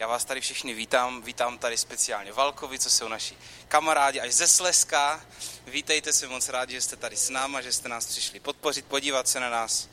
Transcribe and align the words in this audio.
Já 0.00 0.06
vás 0.06 0.24
tady 0.24 0.40
všichni 0.40 0.74
vítám, 0.74 1.22
vítám 1.22 1.58
tady 1.58 1.76
speciálně 1.76 2.32
Valkovi, 2.32 2.78
co 2.78 2.90
jsou 2.90 3.08
naši 3.08 3.36
kamarádi 3.68 4.20
až 4.20 4.32
ze 4.32 4.48
Slezska. 4.48 5.20
Vítejte 5.66 6.12
se 6.12 6.28
moc 6.28 6.48
rádi, 6.48 6.74
že 6.74 6.80
jste 6.80 6.96
tady 6.96 7.16
s 7.16 7.30
náma, 7.30 7.60
že 7.60 7.72
jste 7.72 7.88
nás 7.88 8.06
přišli 8.06 8.40
podpořit, 8.40 8.84
podívat 8.84 9.28
se 9.28 9.40
na 9.40 9.50
nás, 9.50 9.88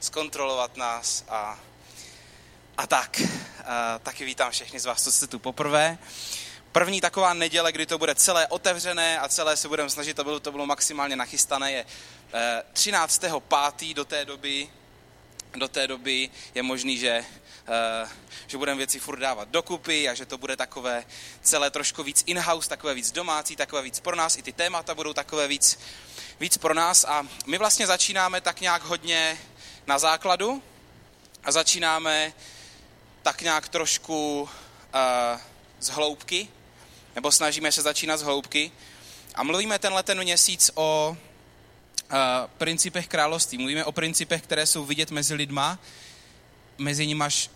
zkontrolovat 0.00 0.76
nás 0.76 1.24
a, 1.28 1.58
a 2.76 2.86
tak. 2.86 3.20
A, 3.64 3.98
taky 3.98 4.24
vítám 4.24 4.50
všechny 4.52 4.80
z 4.80 4.84
vás, 4.84 5.04
co 5.04 5.12
jste 5.12 5.26
tu 5.26 5.38
poprvé. 5.38 5.98
První 6.72 7.00
taková 7.00 7.34
neděle, 7.34 7.72
kdy 7.72 7.86
to 7.86 7.98
bude 7.98 8.14
celé 8.14 8.46
otevřené 8.46 9.18
a 9.18 9.28
celé 9.28 9.56
se 9.56 9.68
budeme 9.68 9.90
snažit, 9.90 10.20
bylo, 10.20 10.40
to 10.40 10.52
bylo 10.52 10.66
maximálně 10.66 11.16
nachystané, 11.16 11.72
je 11.72 11.86
13.5. 12.72 13.90
Eh, 13.90 13.94
do 13.94 14.04
té 14.04 14.24
doby, 14.24 14.68
do 15.56 15.68
té 15.68 15.86
doby 15.86 16.30
je 16.54 16.62
možný, 16.62 16.98
že 16.98 17.24
že 18.46 18.58
budeme 18.58 18.78
věci 18.78 18.98
furt 18.98 19.18
dávat 19.18 19.48
dokupy 19.48 20.08
a 20.08 20.14
že 20.14 20.26
to 20.26 20.38
bude 20.38 20.56
takové 20.56 21.04
celé 21.42 21.70
trošku 21.70 22.02
víc 22.02 22.22
in-house, 22.26 22.68
takové 22.68 22.94
víc 22.94 23.12
domácí, 23.12 23.56
takové 23.56 23.82
víc 23.82 24.00
pro 24.00 24.16
nás. 24.16 24.36
I 24.36 24.42
ty 24.42 24.52
témata 24.52 24.94
budou 24.94 25.12
takové 25.12 25.48
víc, 25.48 25.78
víc 26.40 26.58
pro 26.58 26.74
nás. 26.74 27.04
A 27.04 27.26
my 27.46 27.58
vlastně 27.58 27.86
začínáme 27.86 28.40
tak 28.40 28.60
nějak 28.60 28.82
hodně 28.82 29.38
na 29.86 29.98
základu 29.98 30.62
a 31.44 31.52
začínáme 31.52 32.32
tak 33.22 33.42
nějak 33.42 33.68
trošku 33.68 34.42
uh, 34.42 34.48
z 35.80 35.88
hloubky, 35.88 36.48
nebo 37.14 37.32
snažíme 37.32 37.72
se 37.72 37.82
začínat 37.82 38.16
z 38.16 38.22
hloubky. 38.22 38.72
A 39.34 39.42
mluvíme 39.42 39.78
tenhle 39.78 40.02
ten 40.02 40.22
měsíc 40.22 40.70
o 40.74 41.16
uh, 42.12 42.16
principech 42.58 43.08
království. 43.08 43.58
Mluvíme 43.58 43.84
o 43.84 43.92
principech, 43.92 44.42
které 44.42 44.66
jsou 44.66 44.84
vidět 44.84 45.10
mezi 45.10 45.34
lidma, 45.34 45.78
mezi, 46.78 47.06
nimiž, 47.06 47.50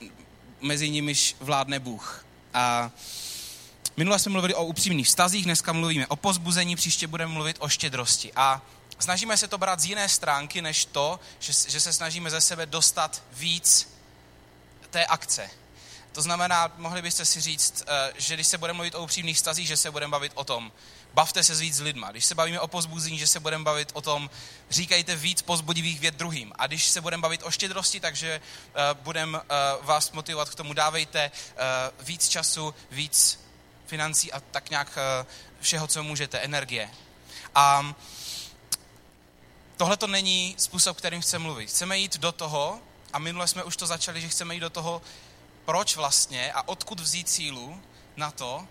mezi 0.61 0.91
nimiž 0.91 1.37
vládne 1.41 1.81
Bůh. 1.81 2.25
A 2.55 2.91
minule 3.97 4.19
jsme 4.19 4.33
mluvili 4.33 4.55
o 4.55 4.65
upřímných 4.65 5.07
vztazích, 5.07 5.45
dneska 5.45 5.73
mluvíme 5.73 6.07
o 6.07 6.17
pozbuzení, 6.17 6.77
příště 6.77 7.07
budeme 7.07 7.33
mluvit 7.33 7.57
o 7.61 7.69
štědrosti. 7.69 8.33
A 8.37 8.63
snažíme 8.99 9.37
se 9.37 9.49
to 9.49 9.59
brát 9.59 9.81
z 9.81 9.85
jiné 9.85 10.09
stránky, 10.09 10.63
než 10.63 10.85
to, 10.85 11.21
že, 11.39 11.53
že 11.69 11.81
se 11.81 11.93
snažíme 11.93 12.31
ze 12.31 12.41
sebe 12.41 12.67
dostat 12.67 13.23
víc 13.33 13.89
té 14.91 15.07
akce. 15.07 15.51
To 16.13 16.23
znamená, 16.23 16.73
mohli 16.77 17.03
byste 17.03 17.25
si 17.25 17.41
říct, 17.41 17.85
eh, 17.87 18.13
že 18.19 18.35
když 18.35 18.47
se 18.47 18.59
budeme 18.59 18.77
mluvit 18.77 18.95
o 18.95 19.03
upřímných 19.03 19.37
vztazích, 19.37 19.69
že 19.69 19.77
se 19.77 19.91
budeme 19.91 20.11
bavit 20.11 20.33
o 20.35 20.45
tom, 20.45 20.73
bavte 21.19 21.45
se 21.45 21.55
víc 21.55 21.77
s 21.77 21.81
lidma. 21.81 22.11
Když 22.11 22.25
se 22.25 22.35
bavíme 22.35 22.61
o 22.61 22.69
pozbuzení, 22.69 23.19
že 23.19 23.27
se 23.27 23.41
budeme 23.41 23.65
bavit 23.65 23.91
o 23.93 24.01
tom, 24.01 24.31
říkejte 24.71 25.17
víc 25.17 25.43
pozbudivých 25.43 26.01
věd 26.01 26.15
druhým. 26.15 26.53
A 26.59 26.67
když 26.67 26.85
se 26.87 27.01
budeme 27.01 27.21
bavit 27.21 27.43
o 27.43 27.51
štědrosti, 27.51 28.01
takže 28.01 28.41
uh, 28.41 29.01
budeme 29.03 29.39
uh, 29.39 29.45
vás 29.83 30.13
motivovat 30.13 30.49
k 30.49 30.55
tomu, 30.55 30.73
dávejte 30.73 31.31
uh, 31.31 32.07
víc 32.07 32.29
času, 32.29 32.75
víc 32.91 33.41
financí 33.87 34.33
a 34.33 34.41
tak 34.41 34.71
nějak 34.71 34.89
uh, 34.89 35.27
všeho, 35.61 35.87
co 35.87 36.03
můžete, 36.03 36.39
energie. 36.39 36.91
A 37.55 37.95
tohle 39.77 39.97
to 39.97 40.07
není 40.07 40.55
způsob, 40.59 40.97
kterým 40.97 41.21
chceme 41.21 41.43
mluvit. 41.43 41.67
Chceme 41.67 41.99
jít 41.99 42.19
do 42.19 42.33
toho, 42.33 42.81
a 43.13 43.19
minule 43.19 43.49
jsme 43.49 43.65
už 43.65 43.77
to 43.77 43.87
začali, 43.87 44.21
že 44.21 44.29
chceme 44.29 44.55
jít 44.55 44.61
do 44.61 44.71
toho, 44.71 45.03
proč 45.65 45.97
vlastně 45.97 46.53
a 46.53 46.69
odkud 46.69 47.01
vzít 47.01 47.29
sílu 47.29 47.83
na 48.17 48.31
to, 48.31 48.69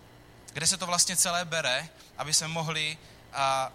kde 0.57 0.67
se 0.67 0.77
to 0.77 0.85
vlastně 0.85 1.15
celé 1.15 1.45
bere, 1.45 1.89
aby 2.17 2.33
se 2.33 2.47
mohli 2.47 2.97
a, 3.33 3.71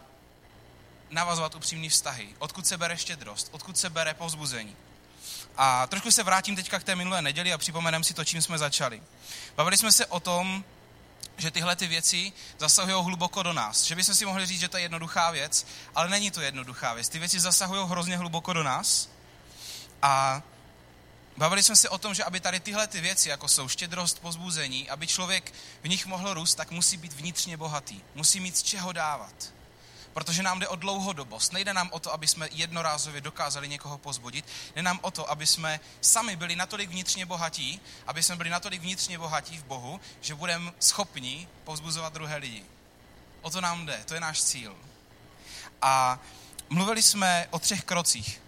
navazovat 1.11 1.55
upřímné 1.55 1.89
vztahy. 1.89 2.29
Odkud 2.39 2.67
se 2.67 2.79
bere 2.79 2.97
štědrost, 2.97 3.49
odkud 3.53 3.79
se 3.79 3.91
bere 3.91 4.15
povzbuzení. 4.15 4.77
A 5.57 5.87
trošku 5.87 6.11
se 6.11 6.23
vrátím 6.23 6.57
teďka 6.57 6.79
k 6.79 6.85
té 6.85 6.97
minulé 6.97 7.23
neděli 7.23 7.53
a 7.53 7.59
připomenem 7.59 8.05
si 8.05 8.15
to, 8.15 8.25
čím 8.25 8.43
jsme 8.43 8.59
začali. 8.59 9.03
Bavili 9.57 9.77
jsme 9.77 9.93
se 9.93 10.07
o 10.07 10.21
tom, 10.21 10.65
že 11.37 11.51
tyhle 11.51 11.77
ty 11.77 11.87
věci 11.87 12.33
zasahují 12.59 13.05
hluboko 13.05 13.43
do 13.43 13.53
nás. 13.53 13.85
Že 13.85 13.95
bychom 13.95 14.15
si 14.15 14.27
mohli 14.27 14.47
říct, 14.47 14.61
že 14.61 14.69
to 14.69 14.77
je 14.77 14.83
jednoduchá 14.83 15.31
věc, 15.31 15.67
ale 15.95 16.09
není 16.09 16.31
to 16.31 16.41
jednoduchá 16.41 16.95
věc. 16.95 17.09
Ty 17.09 17.19
věci 17.19 17.41
zasahují 17.41 17.89
hrozně 17.89 18.17
hluboko 18.17 18.53
do 18.53 18.63
nás. 18.63 19.09
A 20.03 20.43
Bavili 21.37 21.63
jsme 21.63 21.77
se 21.77 21.89
o 21.89 21.99
tom, 21.99 22.15
že 22.15 22.25
aby 22.25 22.41
tady 22.41 22.61
tyhle 22.61 22.87
ty 22.87 23.01
věci, 23.01 23.29
jako 23.29 23.49
jsou 23.49 23.69
štědrost, 23.69 24.19
pozbuzení, 24.19 24.91
aby 24.91 25.07
člověk 25.07 25.55
v 25.83 25.89
nich 25.89 26.07
mohl 26.07 26.35
růst, 26.35 26.55
tak 26.55 26.71
musí 26.71 26.97
být 26.97 27.13
vnitřně 27.13 27.57
bohatý. 27.57 28.01
Musí 28.15 28.41
mít 28.41 28.57
z 28.57 28.63
čeho 28.63 28.93
dávat. 28.93 29.53
Protože 30.13 30.43
nám 30.43 30.59
jde 30.59 30.69
o 30.69 30.77
dlouhodobost. 30.77 31.53
Nejde 31.53 31.75
nám 31.75 31.89
o 31.93 31.99
to, 31.99 32.13
aby 32.13 32.29
jsme 32.29 32.49
jednorázově 32.53 33.21
dokázali 33.21 33.69
někoho 33.69 33.99
pozbudit. 33.99 34.45
Jde 34.75 34.83
nám 34.83 34.99
o 35.03 35.11
to, 35.11 35.31
aby 35.31 35.47
jsme 35.47 35.81
sami 36.01 36.37
byli 36.37 36.57
natolik 36.57 36.91
vnitřně 36.91 37.27
bohatí, 37.27 37.81
aby 38.07 38.23
jsme 38.23 38.37
byli 38.37 38.51
natolik 38.51 38.83
vnitřně 38.83 39.19
bohatí 39.19 39.59
v 39.59 39.65
Bohu, 39.65 40.01
že 40.21 40.35
budeme 40.35 40.73
schopni 40.81 41.49
pozbuzovat 41.65 42.13
druhé 42.13 42.37
lidi. 42.37 42.65
O 43.43 43.51
to 43.51 43.61
nám 43.61 43.87
jde, 43.87 44.03
to 44.05 44.15
je 44.15 44.21
náš 44.21 44.43
cíl. 44.43 44.77
A 45.83 46.19
mluvili 46.69 47.03
jsme 47.03 47.47
o 47.51 47.59
třech 47.59 47.85
krocích. 47.85 48.42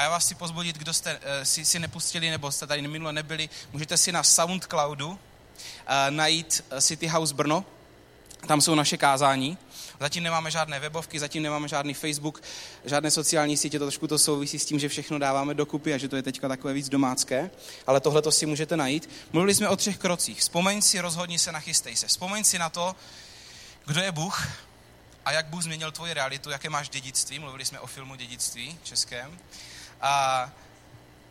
A 0.00 0.02
já 0.02 0.10
vás 0.10 0.24
chci 0.24 0.34
pozbudit, 0.34 0.78
kdo 0.78 0.94
jste 0.94 1.14
uh, 1.14 1.20
si, 1.42 1.64
si 1.64 1.78
nepustili 1.78 2.30
nebo 2.30 2.52
jste 2.52 2.66
tady 2.66 2.88
minule 2.88 3.12
nebyli, 3.12 3.48
můžete 3.72 3.96
si 3.96 4.12
na 4.12 4.22
Soundcloudu 4.22 5.08
uh, 5.08 5.16
najít 6.10 6.64
eh, 6.70 6.80
City 6.80 7.06
House 7.06 7.34
Brno, 7.34 7.64
tam 8.46 8.60
jsou 8.60 8.74
naše 8.74 8.96
kázání. 8.96 9.58
Zatím 10.00 10.22
nemáme 10.22 10.50
žádné 10.50 10.80
webovky, 10.80 11.20
zatím 11.20 11.42
nemáme 11.42 11.68
žádný 11.68 11.94
Facebook, 11.94 12.42
žádné 12.84 13.10
sociální 13.10 13.56
sítě, 13.56 13.78
to 13.78 13.84
trošku 13.84 14.06
to 14.06 14.18
souvisí 14.18 14.58
s 14.58 14.64
tím, 14.64 14.78
že 14.78 14.88
všechno 14.88 15.18
dáváme 15.18 15.54
dokupy 15.54 15.94
a 15.94 15.98
že 15.98 16.08
to 16.08 16.16
je 16.16 16.22
teďka 16.22 16.48
takové 16.48 16.72
víc 16.72 16.88
domácké, 16.88 17.50
ale 17.86 18.00
tohle 18.00 18.22
to 18.22 18.32
si 18.32 18.46
můžete 18.46 18.76
najít. 18.76 19.10
Mluvili 19.32 19.54
jsme 19.54 19.68
o 19.68 19.76
třech 19.76 19.98
krocích. 19.98 20.38
Vzpomeň 20.40 20.82
si, 20.82 21.00
rozhodni 21.00 21.38
se, 21.38 21.52
nachystej 21.52 21.96
se. 21.96 22.06
Vzpomeň 22.06 22.44
si 22.44 22.58
na 22.58 22.70
to, 22.70 22.96
kdo 23.86 24.00
je 24.00 24.12
Bůh 24.12 24.48
a 25.24 25.32
jak 25.32 25.46
Bůh 25.46 25.62
změnil 25.62 25.92
tvoji 25.92 26.14
realitu, 26.14 26.50
jaké 26.50 26.70
máš 26.70 26.88
dědictví. 26.88 27.38
Mluvili 27.38 27.64
jsme 27.64 27.80
o 27.80 27.86
filmu 27.86 28.14
Dědictví 28.14 28.78
českém 28.82 29.38
a 30.00 30.50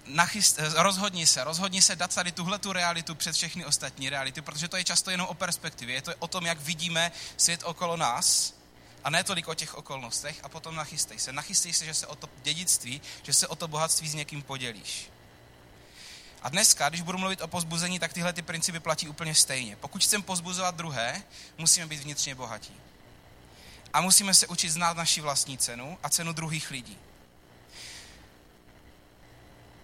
nachyst, 0.06 0.60
rozhodni 0.76 1.28
se, 1.28 1.44
rozhodni 1.44 1.82
se 1.82 1.96
dát 1.96 2.16
tady 2.16 2.32
tuhle 2.32 2.60
tu 2.60 2.74
realitu 2.74 3.16
před 3.16 3.36
všechny 3.36 3.66
ostatní 3.66 4.10
reality, 4.10 4.42
protože 4.42 4.68
to 4.68 4.78
je 4.78 4.84
často 4.84 5.12
jenom 5.12 5.28
o 5.28 5.34
perspektivě. 5.34 5.96
Je 5.96 6.02
to 6.02 6.12
o 6.20 6.28
tom, 6.28 6.46
jak 6.46 6.60
vidíme 6.60 7.12
svět 7.38 7.64
okolo 7.64 7.98
nás 7.98 8.54
a 9.04 9.10
ne 9.10 9.24
tolik 9.24 9.48
o 9.48 9.54
těch 9.54 9.76
okolnostech 9.76 10.40
a 10.44 10.50
potom 10.50 10.76
nachystej 10.76 11.20
se. 11.20 11.34
Nachystej 11.34 11.74
se, 11.74 11.86
že 11.86 11.94
se 11.94 12.08
o 12.08 12.16
to 12.16 12.30
dědictví, 12.44 13.02
že 13.24 13.34
se 13.34 13.48
o 13.48 13.56
to 13.56 13.68
bohatství 13.68 14.10
s 14.10 14.14
někým 14.14 14.42
podělíš. 14.42 15.10
A 16.42 16.50
dneska, 16.50 16.90
když 16.90 17.02
budu 17.02 17.18
mluvit 17.18 17.42
o 17.42 17.48
pozbuzení, 17.48 18.00
tak 18.00 18.14
tyhle 18.14 18.34
ty 18.34 18.42
principy 18.42 18.80
platí 18.80 19.08
úplně 19.08 19.36
stejně. 19.36 19.76
Pokud 19.76 20.04
chceme 20.04 20.24
pozbuzovat 20.24 20.76
druhé, 20.76 21.24
musíme 21.58 21.86
být 21.86 22.04
vnitřně 22.04 22.36
bohatí. 22.36 22.74
A 23.94 24.02
musíme 24.02 24.34
se 24.34 24.48
učit 24.48 24.70
znát 24.70 24.98
naši 24.98 25.22
vlastní 25.22 25.58
cenu 25.58 25.98
a 26.04 26.10
cenu 26.10 26.34
druhých 26.34 26.72
lidí. 26.72 26.98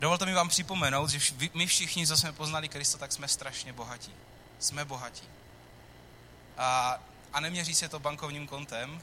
Dovolte 0.06 0.26
mi 0.26 0.34
vám 0.34 0.50
připomenout, 0.50 1.10
že 1.10 1.20
my 1.54 1.68
všichni, 1.68 2.08
co 2.08 2.18
jsme 2.18 2.32
poznali 2.32 2.70
Krista, 2.70 2.98
tak 2.98 3.12
jsme 3.12 3.28
strašně 3.28 3.74
bohatí. 3.74 4.14
Jsme 4.60 4.86
bohatí. 4.86 5.28
A, 6.58 7.00
a 7.34 7.40
neměří 7.40 7.76
se 7.76 7.90
to 7.90 8.00
bankovním 8.00 8.48
kontem, 8.48 9.02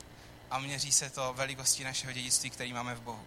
a 0.51 0.59
měří 0.59 0.93
se 0.93 1.11
to 1.11 1.35
velikostí 1.35 1.85
našeho 1.85 2.13
dědictví, 2.13 2.51
který 2.51 2.73
máme 2.73 2.95
v 2.95 3.01
Bohu. 3.01 3.25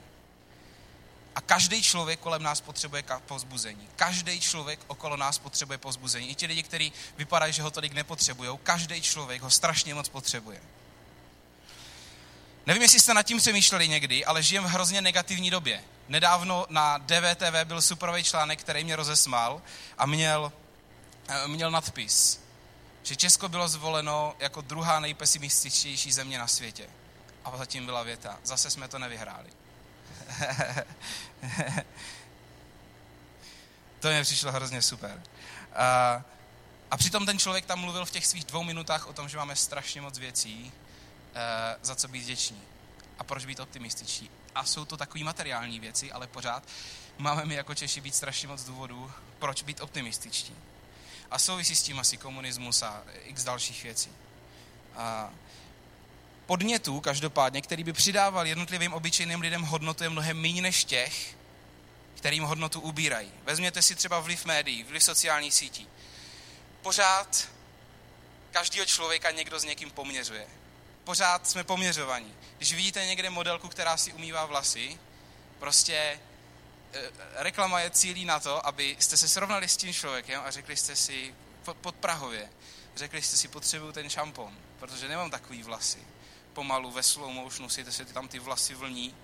A 1.35 1.41
každý 1.41 1.83
člověk 1.83 2.19
kolem 2.19 2.43
nás 2.43 2.61
potřebuje 2.61 3.03
pozbuzení. 3.25 3.87
Každý 3.95 4.39
člověk 4.39 4.79
okolo 4.87 5.17
nás 5.17 5.37
potřebuje 5.37 5.77
pozbuzení. 5.77 6.29
I 6.29 6.35
ti 6.35 6.45
lidi, 6.45 6.63
kteří 6.63 6.93
vypadají, 7.17 7.53
že 7.53 7.61
ho 7.61 7.71
tolik 7.71 7.93
nepotřebují, 7.93 8.59
každý 8.63 9.01
člověk 9.01 9.41
ho 9.41 9.49
strašně 9.49 9.93
moc 9.93 10.09
potřebuje. 10.09 10.61
Nevím, 12.65 12.81
jestli 12.81 12.99
jste 12.99 13.13
nad 13.13 13.23
tím 13.23 13.37
přemýšleli 13.37 13.87
někdy, 13.87 14.25
ale 14.25 14.43
žijeme 14.43 14.67
v 14.67 14.71
hrozně 14.71 15.01
negativní 15.01 15.49
době. 15.49 15.83
Nedávno 16.07 16.65
na 16.69 16.97
DVTV 16.97 17.63
byl 17.63 17.81
superový 17.81 18.23
článek, 18.23 18.59
který 18.59 18.83
mě 18.83 18.95
rozesmál 18.95 19.61
a 19.97 20.05
měl, 20.05 20.53
eh, 21.27 21.47
měl 21.47 21.71
nadpis, 21.71 22.41
že 23.03 23.15
Česko 23.15 23.49
bylo 23.49 23.67
zvoleno 23.67 24.35
jako 24.39 24.61
druhá 24.61 24.99
nejpesimističtější 24.99 26.11
země 26.11 26.39
na 26.39 26.47
světě. 26.47 26.89
A 27.45 27.57
zatím 27.57 27.85
byla 27.85 28.03
věta, 28.03 28.39
zase 28.43 28.69
jsme 28.69 28.87
to 28.87 28.99
nevyhráli. 28.99 29.49
to 33.99 34.07
mě 34.07 34.21
přišlo 34.21 34.51
hrozně 34.51 34.81
super. 34.81 35.23
A, 35.75 36.21
a 36.91 36.97
přitom 36.97 37.25
ten 37.25 37.39
člověk 37.39 37.65
tam 37.65 37.79
mluvil 37.79 38.05
v 38.05 38.11
těch 38.11 38.25
svých 38.25 38.45
dvou 38.45 38.63
minutách 38.63 39.07
o 39.07 39.13
tom, 39.13 39.29
že 39.29 39.37
máme 39.37 39.55
strašně 39.55 40.01
moc 40.01 40.17
věcí, 40.17 40.73
Eh, 41.35 41.77
za 41.81 41.95
co 41.95 42.07
být 42.07 42.23
vděční 42.23 42.61
a 43.19 43.23
proč 43.23 43.45
být 43.45 43.59
optimističtí. 43.59 44.29
A 44.55 44.65
jsou 44.65 44.85
to 44.85 44.97
takové 44.97 45.23
materiální 45.23 45.79
věci, 45.79 46.11
ale 46.11 46.27
pořád 46.27 46.63
máme 47.17 47.45
my 47.45 47.55
jako 47.55 47.75
Češi 47.75 48.01
být 48.01 48.15
strašně 48.15 48.47
moc 48.47 48.63
důvodů, 48.63 49.11
proč 49.39 49.63
být 49.63 49.81
optimističtí. 49.81 50.55
A 51.31 51.39
souvisí 51.39 51.75
s 51.75 51.83
tím 51.83 51.99
asi 51.99 52.17
komunismus 52.17 52.83
a 52.83 53.03
x 53.23 53.43
dalších 53.43 53.83
věcí. 53.83 54.11
A 54.95 55.29
podnětů, 56.45 57.01
každopádně, 57.01 57.61
který 57.61 57.83
by 57.83 57.93
přidával 57.93 58.47
jednotlivým 58.47 58.93
obyčejným 58.93 59.41
lidem 59.41 59.61
hodnotu, 59.61 60.03
je 60.03 60.09
mnohem 60.09 60.41
méně 60.41 60.61
než 60.61 60.83
těch, 60.83 61.37
kterým 62.15 62.43
hodnotu 62.43 62.79
ubírají. 62.79 63.31
Vezměte 63.43 63.81
si 63.81 63.95
třeba 63.95 64.19
vliv 64.19 64.45
médií, 64.45 64.83
vliv 64.83 65.03
sociálních 65.03 65.53
sítí. 65.53 65.87
pořád 66.81 67.49
každého 68.51 68.85
člověka 68.85 69.31
někdo 69.31 69.59
s 69.59 69.63
někým 69.63 69.91
poměřuje. 69.91 70.47
Pořád 71.05 71.47
jsme 71.47 71.63
poměřovaní. 71.63 72.33
Když 72.57 72.73
vidíte 72.73 73.05
někde 73.05 73.29
modelku, 73.29 73.67
která 73.67 73.97
si 73.97 74.13
umývá 74.13 74.45
vlasy, 74.45 74.99
prostě 75.59 75.95
e, 75.95 76.19
reklama 77.35 77.79
je 77.79 77.89
cílí 77.89 78.25
na 78.25 78.39
to, 78.39 78.65
abyste 78.67 79.17
se 79.17 79.27
srovnali 79.27 79.67
s 79.67 79.77
tím 79.77 79.93
člověkem 79.93 80.41
a 80.45 80.51
řekli 80.51 80.77
jste 80.77 80.95
si 80.95 81.35
pod 81.81 81.95
Prahově, 81.95 82.49
řekli 82.95 83.21
jste 83.21 83.37
si, 83.37 83.47
potřebuju 83.47 83.91
ten 83.91 84.09
šampon, 84.09 84.57
protože 84.79 85.07
nemám 85.07 85.31
takový 85.31 85.63
vlasy. 85.63 85.99
Pomalu 86.53 86.91
ve 86.91 87.03
slow 87.03 87.29
motionu 87.29 87.69
si 87.69 87.91
si 87.91 88.05
tam 88.05 88.27
ty 88.27 88.39
vlasy 88.39 88.73
vlní 88.73 89.15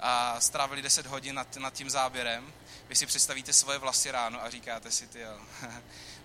a 0.00 0.40
strávili 0.40 0.82
10 0.82 1.06
hodin 1.06 1.34
nad, 1.34 1.56
nad 1.56 1.74
tím 1.74 1.90
záběrem. 1.90 2.52
Vy 2.88 2.96
si 2.96 3.06
představíte 3.06 3.52
svoje 3.52 3.78
vlasy 3.78 4.10
ráno 4.10 4.42
a 4.42 4.50
říkáte 4.50 4.90
si, 4.90 5.06
ty 5.06 5.20
jo. 5.20 5.40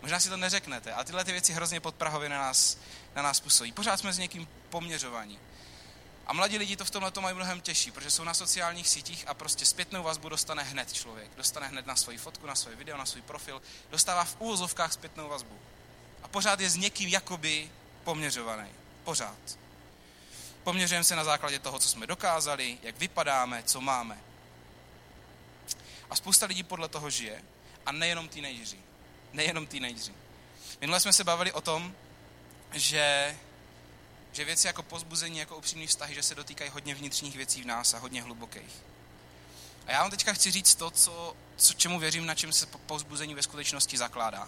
Možná 0.01 0.19
si 0.19 0.29
to 0.29 0.37
neřeknete, 0.37 0.93
ale 0.93 1.05
tyhle 1.05 1.23
ty 1.23 1.31
věci 1.31 1.53
hrozně 1.53 1.79
pod 1.79 1.95
Prahově 1.95 2.29
na 2.29 2.37
nás, 2.37 2.77
na 3.15 3.21
nás 3.21 3.39
působí. 3.39 3.71
Pořád 3.71 3.97
jsme 3.97 4.13
s 4.13 4.17
někým 4.17 4.47
poměřovaní. 4.69 5.39
A 6.27 6.33
mladí 6.33 6.57
lidi 6.57 6.75
to 6.75 6.85
v 6.85 6.91
tomhle 6.91 7.11
to 7.11 7.21
mají 7.21 7.35
mnohem 7.35 7.61
těžší, 7.61 7.91
protože 7.91 8.11
jsou 8.11 8.23
na 8.23 8.33
sociálních 8.33 8.89
sítích 8.89 9.27
a 9.27 9.33
prostě 9.33 9.65
zpětnou 9.65 10.03
vazbu 10.03 10.29
dostane 10.29 10.63
hned 10.63 10.93
člověk. 10.93 11.31
Dostane 11.37 11.67
hned 11.67 11.85
na 11.85 11.95
svoji 11.95 12.17
fotku, 12.17 12.47
na 12.47 12.55
svoje 12.55 12.75
video, 12.75 12.97
na 12.97 13.05
svůj 13.05 13.21
profil. 13.21 13.61
Dostává 13.89 14.23
v 14.23 14.35
úvozovkách 14.39 14.93
zpětnou 14.93 15.29
vazbu. 15.29 15.59
A 16.23 16.27
pořád 16.27 16.59
je 16.59 16.69
s 16.69 16.75
někým 16.75 17.09
jakoby 17.09 17.71
poměřovaný. 18.03 18.69
Pořád. 19.03 19.57
Poměřujeme 20.63 21.03
se 21.03 21.15
na 21.15 21.23
základě 21.23 21.59
toho, 21.59 21.79
co 21.79 21.89
jsme 21.89 22.07
dokázali, 22.07 22.77
jak 22.83 22.97
vypadáme, 22.97 23.63
co 23.63 23.81
máme. 23.81 24.19
A 26.09 26.15
spousta 26.15 26.45
lidí 26.45 26.63
podle 26.63 26.87
toho 26.87 27.09
žije. 27.09 27.43
A 27.85 27.91
nejenom 27.91 28.27
teenageři. 28.27 28.86
Nejenom 29.33 29.67
teenageři. 29.67 30.13
Minule 30.81 30.99
jsme 30.99 31.13
se 31.13 31.23
bavili 31.23 31.51
o 31.51 31.61
tom, 31.61 31.95
že, 32.73 33.37
že 34.31 34.45
věci 34.45 34.67
jako 34.67 34.83
pozbuzení, 34.83 35.37
jako 35.37 35.57
upřímný 35.57 35.87
vztahy, 35.87 36.15
že 36.15 36.23
se 36.23 36.35
dotýkají 36.35 36.69
hodně 36.69 36.95
vnitřních 36.95 37.35
věcí 37.35 37.61
v 37.61 37.65
nás 37.65 37.93
a 37.93 37.97
hodně 37.97 38.21
hlubokých. 38.21 38.83
A 39.87 39.91
já 39.91 40.01
vám 40.01 40.11
teďka 40.11 40.33
chci 40.33 40.51
říct 40.51 40.75
to, 40.75 40.91
co, 40.91 41.35
co, 41.57 41.73
čemu 41.73 41.99
věřím, 41.99 42.25
na 42.25 42.35
čem 42.35 42.53
se 42.53 42.65
pozbuzení 42.65 43.35
ve 43.35 43.43
skutečnosti 43.43 43.97
zakládá. 43.97 44.47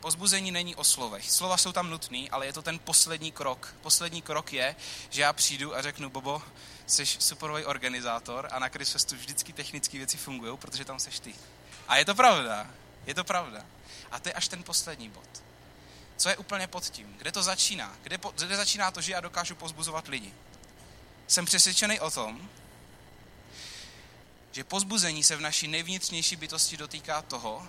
Pozbuzení 0.00 0.50
není 0.50 0.76
o 0.76 0.84
slovech. 0.84 1.30
Slova 1.30 1.56
jsou 1.56 1.72
tam 1.72 1.90
nutný, 1.90 2.30
ale 2.30 2.46
je 2.46 2.52
to 2.52 2.62
ten 2.62 2.78
poslední 2.78 3.32
krok. 3.32 3.74
Poslední 3.82 4.22
krok 4.22 4.52
je, 4.52 4.76
že 5.10 5.22
já 5.22 5.32
přijdu 5.32 5.76
a 5.76 5.82
řeknu, 5.82 6.10
Bobo, 6.10 6.42
jsi 6.86 7.06
superový 7.06 7.64
organizátor 7.64 8.48
a 8.52 8.58
na 8.58 8.68
Chrisfestu 8.68 9.16
vždycky 9.16 9.52
technické 9.52 9.98
věci 9.98 10.16
fungují, 10.16 10.56
protože 10.56 10.84
tam 10.84 11.00
seš 11.00 11.20
ty. 11.20 11.34
A 11.88 11.96
je 11.96 12.04
to 12.04 12.14
pravda. 12.14 12.66
Je 13.06 13.14
to 13.14 13.24
pravda. 13.24 13.64
A 14.10 14.18
to 14.18 14.28
je 14.28 14.32
až 14.32 14.48
ten 14.48 14.62
poslední 14.62 15.08
bod. 15.08 15.42
Co 16.16 16.28
je 16.28 16.36
úplně 16.36 16.66
pod 16.66 16.84
tím? 16.84 17.16
Kde 17.18 17.32
to 17.32 17.42
začíná? 17.42 17.96
Kde, 18.02 18.18
po, 18.18 18.30
kde 18.30 18.56
začíná 18.56 18.90
to, 18.90 19.00
že 19.00 19.12
já 19.12 19.20
dokážu 19.20 19.54
pozbuzovat 19.54 20.08
lidi? 20.08 20.34
Jsem 21.26 21.44
přesvědčený 21.44 22.00
o 22.00 22.10
tom, 22.10 22.48
že 24.52 24.64
pozbuzení 24.64 25.24
se 25.24 25.36
v 25.36 25.40
naší 25.40 25.68
nejvnitřnější 25.68 26.36
bytosti 26.36 26.76
dotýká 26.76 27.22
toho, 27.22 27.68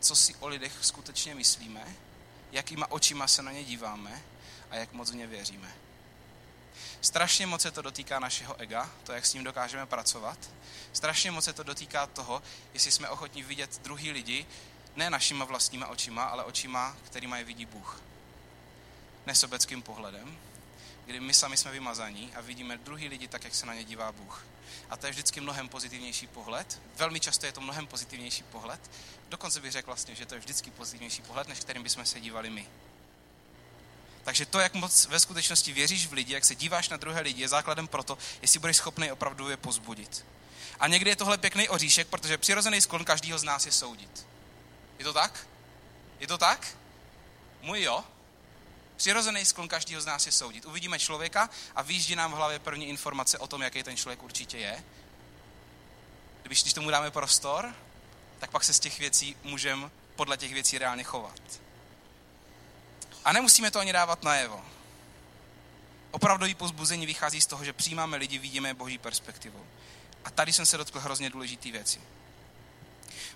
co 0.00 0.16
si 0.16 0.34
o 0.34 0.48
lidech 0.48 0.72
skutečně 0.80 1.34
myslíme, 1.34 1.96
jakýma 2.52 2.90
očima 2.90 3.26
se 3.26 3.42
na 3.42 3.52
ně 3.52 3.64
díváme 3.64 4.22
a 4.70 4.76
jak 4.76 4.92
moc 4.92 5.10
v 5.10 5.14
ně 5.14 5.26
věříme. 5.26 5.74
Strašně 7.00 7.46
moc 7.46 7.62
se 7.62 7.70
to 7.70 7.82
dotýká 7.82 8.18
našeho 8.18 8.60
ega, 8.60 8.90
to, 9.04 9.12
jak 9.12 9.26
s 9.26 9.34
ním 9.34 9.44
dokážeme 9.44 9.86
pracovat. 9.86 10.38
Strašně 10.92 11.30
moc 11.30 11.44
se 11.44 11.52
to 11.52 11.62
dotýká 11.62 12.06
toho, 12.06 12.42
jestli 12.74 12.92
jsme 12.92 13.08
ochotní 13.08 13.42
vidět 13.42 13.80
druhý 13.82 14.10
lidi, 14.10 14.46
ne 14.96 15.10
našima 15.10 15.44
vlastníma 15.44 15.86
očima, 15.86 16.24
ale 16.24 16.44
očima, 16.44 16.96
kterýma 17.04 17.38
je 17.38 17.44
vidí 17.44 17.66
Bůh. 17.66 18.00
Nesobeckým 19.26 19.82
pohledem, 19.82 20.38
kdy 21.06 21.20
my 21.20 21.34
sami 21.34 21.56
jsme 21.56 21.70
vymazaní 21.70 22.32
a 22.34 22.40
vidíme 22.40 22.76
druhý 22.76 23.08
lidi 23.08 23.28
tak, 23.28 23.44
jak 23.44 23.54
se 23.54 23.66
na 23.66 23.74
ně 23.74 23.84
dívá 23.84 24.12
Bůh. 24.12 24.44
A 24.90 24.96
to 24.96 25.06
je 25.06 25.12
vždycky 25.12 25.40
mnohem 25.40 25.68
pozitivnější 25.68 26.26
pohled. 26.26 26.80
Velmi 26.96 27.20
často 27.20 27.46
je 27.46 27.52
to 27.52 27.60
mnohem 27.60 27.86
pozitivnější 27.86 28.42
pohled. 28.42 28.90
Dokonce 29.28 29.60
bych 29.60 29.72
řekl 29.72 29.86
vlastně, 29.86 30.14
že 30.14 30.26
to 30.26 30.34
je 30.34 30.40
vždycky 30.40 30.70
pozitivnější 30.70 31.22
pohled, 31.22 31.48
než 31.48 31.58
kterým 31.58 31.82
bychom 31.82 32.06
se 32.06 32.20
dívali 32.20 32.50
my. 32.50 32.66
Takže 34.24 34.46
to, 34.46 34.60
jak 34.60 34.74
moc 34.74 35.06
ve 35.06 35.20
skutečnosti 35.20 35.72
věříš 35.72 36.06
v 36.06 36.12
lidi, 36.12 36.32
jak 36.32 36.44
se 36.44 36.54
díváš 36.54 36.88
na 36.88 36.96
druhé 36.96 37.20
lidi, 37.20 37.42
je 37.42 37.48
základem 37.48 37.88
pro 37.88 38.02
to, 38.02 38.18
jestli 38.42 38.60
budeš 38.60 38.76
schopný 38.76 39.12
opravdu 39.12 39.48
je 39.48 39.56
pozbudit. 39.56 40.24
A 40.80 40.88
někdy 40.88 41.10
je 41.10 41.16
tohle 41.16 41.38
pěkný 41.38 41.68
oříšek, 41.68 42.08
protože 42.08 42.38
přirozený 42.38 42.80
sklon 42.80 43.04
každého 43.04 43.38
z 43.38 43.42
nás 43.42 43.66
je 43.66 43.72
soudit. 43.72 44.26
Je 44.98 45.04
to 45.04 45.12
tak? 45.12 45.46
Je 46.20 46.26
to 46.26 46.38
tak? 46.38 46.76
Můj 47.62 47.82
jo. 47.82 48.04
Přirozený 48.96 49.44
sklon 49.44 49.68
každého 49.68 50.02
z 50.02 50.06
nás 50.06 50.26
je 50.26 50.32
soudit. 50.32 50.64
Uvidíme 50.64 50.98
člověka 50.98 51.50
a 51.76 51.82
výjíždí 51.82 52.16
nám 52.16 52.32
v 52.32 52.34
hlavě 52.34 52.58
první 52.58 52.88
informace 52.88 53.38
o 53.38 53.46
tom, 53.46 53.62
jaký 53.62 53.82
ten 53.82 53.96
člověk 53.96 54.22
určitě 54.22 54.58
je. 54.58 54.84
Když, 56.42 56.62
když 56.62 56.72
tomu 56.72 56.90
dáme 56.90 57.10
prostor, 57.10 57.74
tak 58.38 58.50
pak 58.50 58.64
se 58.64 58.74
z 58.74 58.80
těch 58.80 58.98
věcí 58.98 59.36
můžeme 59.42 59.90
podle 60.16 60.36
těch 60.36 60.52
věcí 60.52 60.78
reálně 60.78 61.04
chovat. 61.04 61.40
A 63.24 63.32
nemusíme 63.32 63.70
to 63.70 63.78
ani 63.78 63.92
dávat 63.92 64.22
najevo. 64.22 64.64
Opravdový 66.10 66.54
pozbuzení 66.54 67.06
vychází 67.06 67.40
z 67.40 67.46
toho, 67.46 67.64
že 67.64 67.72
přijímáme 67.72 68.16
lidi, 68.16 68.38
vidíme 68.38 68.74
boží 68.74 68.98
perspektivou. 68.98 69.66
A 70.24 70.30
tady 70.30 70.52
jsem 70.52 70.66
se 70.66 70.76
dotkl 70.76 71.00
hrozně 71.00 71.30
důležité 71.30 71.70
věci. 71.70 72.00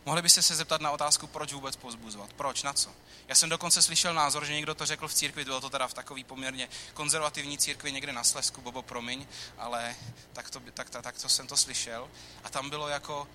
Mohli 0.08 0.22
byste 0.22 0.42
se 0.42 0.54
zeptat 0.54 0.80
na 0.80 0.90
otázku, 0.90 1.26
proč 1.26 1.52
vůbec 1.52 1.76
pozbuzovat? 1.76 2.32
Proč? 2.32 2.62
Na 2.62 2.72
co? 2.72 2.90
Já 3.28 3.34
jsem 3.34 3.48
dokonce 3.48 3.82
slyšel 3.82 4.14
názor, 4.14 4.44
že 4.44 4.54
někdo 4.54 4.74
to 4.74 4.86
řekl 4.86 5.08
v 5.08 5.14
církvi, 5.14 5.44
bylo 5.44 5.60
to 5.60 5.70
teda 5.70 5.88
v 5.88 5.94
takový 5.94 6.24
poměrně 6.24 6.68
konzervativní 6.94 7.58
církvi 7.58 7.92
někde 7.92 8.12
na 8.12 8.24
Slesku, 8.24 8.60
Bobo, 8.60 8.82
promiň, 8.82 9.26
ale 9.58 9.96
tak 10.32 10.50
to, 10.50 10.60
tak, 10.74 10.90
tak, 10.90 11.02
tak 11.02 11.18
to 11.18 11.28
jsem 11.28 11.46
to 11.46 11.56
slyšel. 11.56 12.08
A 12.44 12.48
tam 12.50 12.70
bylo 12.70 12.88
jako, 12.88 13.28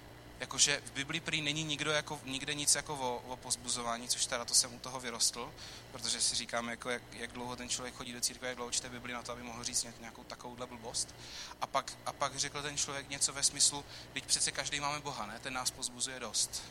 jakože 0.43 0.81
v 0.85 0.91
Biblii 0.91 1.19
prý 1.19 1.41
není 1.41 1.63
nikdo 1.63 1.91
jako, 1.91 2.21
nikde 2.25 2.53
nic 2.53 2.75
jako 2.75 2.93
o, 2.95 3.33
o 3.33 3.37
pozbuzování, 3.37 4.07
což 4.07 4.25
teda 4.25 4.45
to 4.45 4.53
jsem 4.53 4.73
u 4.73 4.79
toho 4.79 4.99
vyrostl, 4.99 5.53
protože 5.91 6.21
si 6.21 6.35
říkám, 6.35 6.69
jako 6.69 6.89
jak, 6.89 7.01
jak 7.13 7.31
dlouho 7.31 7.55
ten 7.55 7.69
člověk 7.69 7.95
chodí 7.95 8.13
do 8.13 8.21
církve, 8.21 8.47
jak 8.47 8.57
dlouho 8.57 8.71
čte 8.71 8.89
Bibli 8.89 9.13
na 9.13 9.23
to, 9.23 9.31
aby 9.31 9.43
mohl 9.43 9.63
říct 9.63 9.87
nějakou 9.99 10.23
takovouhle 10.23 10.67
blbost. 10.67 11.15
A 11.61 11.67
pak, 11.67 11.93
a 12.05 12.13
pak 12.13 12.35
řekl 12.35 12.61
ten 12.61 12.77
člověk 12.77 13.09
něco 13.09 13.33
ve 13.33 13.43
smyslu, 13.43 13.85
teď 14.13 14.25
přece 14.25 14.51
každý 14.51 14.79
máme 14.79 14.99
Boha, 14.99 15.25
ne? 15.25 15.39
Ten 15.39 15.53
nás 15.53 15.71
pozbuzuje 15.71 16.19
dost. 16.19 16.63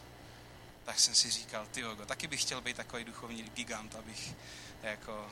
Tak 0.85 1.01
jsem 1.01 1.15
si 1.15 1.31
říkal, 1.31 1.67
ty 1.67 1.85
taky 2.07 2.27
bych 2.27 2.43
chtěl 2.43 2.61
být 2.61 2.77
takový 2.77 3.05
duchovní 3.05 3.43
gigant, 3.43 3.95
abych 3.95 4.35
jako 4.83 5.31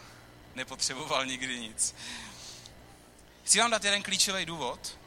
nepotřeboval 0.55 1.27
nikdy 1.27 1.61
nic. 1.61 1.95
Chci 3.45 3.59
vám 3.59 3.71
dát 3.71 3.85
jeden 3.85 4.03
klíčový 4.03 4.47
důvod, 4.47 5.00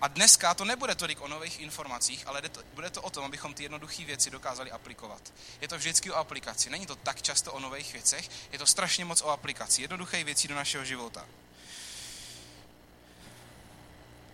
a 0.00 0.08
dneska 0.08 0.54
to 0.54 0.64
nebude 0.64 0.94
tolik 0.94 1.20
o 1.20 1.28
nových 1.28 1.60
informacích, 1.60 2.26
ale 2.26 2.42
bude 2.74 2.90
to 2.90 3.02
o 3.02 3.10
tom, 3.10 3.24
abychom 3.24 3.54
ty 3.54 3.62
jednoduché 3.62 4.04
věci 4.04 4.30
dokázali 4.30 4.70
aplikovat. 4.70 5.32
Je 5.60 5.68
to 5.68 5.78
vždycky 5.78 6.10
o 6.10 6.14
aplikaci. 6.14 6.70
Není 6.70 6.86
to 6.86 6.96
tak 6.96 7.22
často 7.22 7.52
o 7.52 7.60
nových 7.60 7.92
věcech, 7.92 8.30
je 8.52 8.58
to 8.58 8.66
strašně 8.66 9.04
moc 9.04 9.22
o 9.22 9.28
aplikaci. 9.28 9.82
Jednoduché 9.82 10.24
věci 10.24 10.48
do 10.48 10.54
našeho 10.54 10.84
života. 10.84 11.26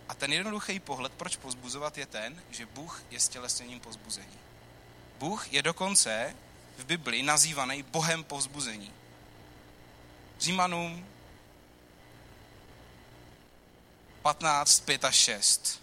A 0.09 0.13
ten 0.13 0.33
jednoduchý 0.33 0.79
pohled, 0.79 1.13
proč 1.13 1.35
pozbuzovat, 1.35 1.97
je 1.97 2.05
ten, 2.05 2.43
že 2.49 2.65
Bůh 2.65 3.03
je 3.11 3.19
stělesněním 3.19 3.79
pozbuzení. 3.79 4.39
Bůh 5.19 5.53
je 5.53 5.61
dokonce 5.61 6.35
v 6.77 6.85
Biblii 6.85 7.23
nazývaný 7.23 7.83
Bohem 7.83 8.23
pozbuzení. 8.23 8.93
Římanům 10.39 11.07
15, 14.27 14.79
5 14.79 15.05
a 15.05 15.11
6. 15.11 15.81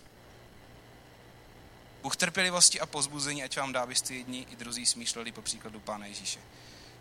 Bůh 2.03 2.17
trpělivosti 2.17 2.81
a 2.81 2.87
pozbuzení, 2.87 3.45
ať 3.45 3.57
vám 3.57 3.73
dá, 3.73 3.83
abyste 3.83 4.15
jedni 4.15 4.47
i 4.51 4.57
druzí 4.57 4.87
smýšleli 4.87 5.33
po 5.33 5.43
příkladu 5.43 5.81
Pána 5.81 6.07
Ježíše. 6.07 6.41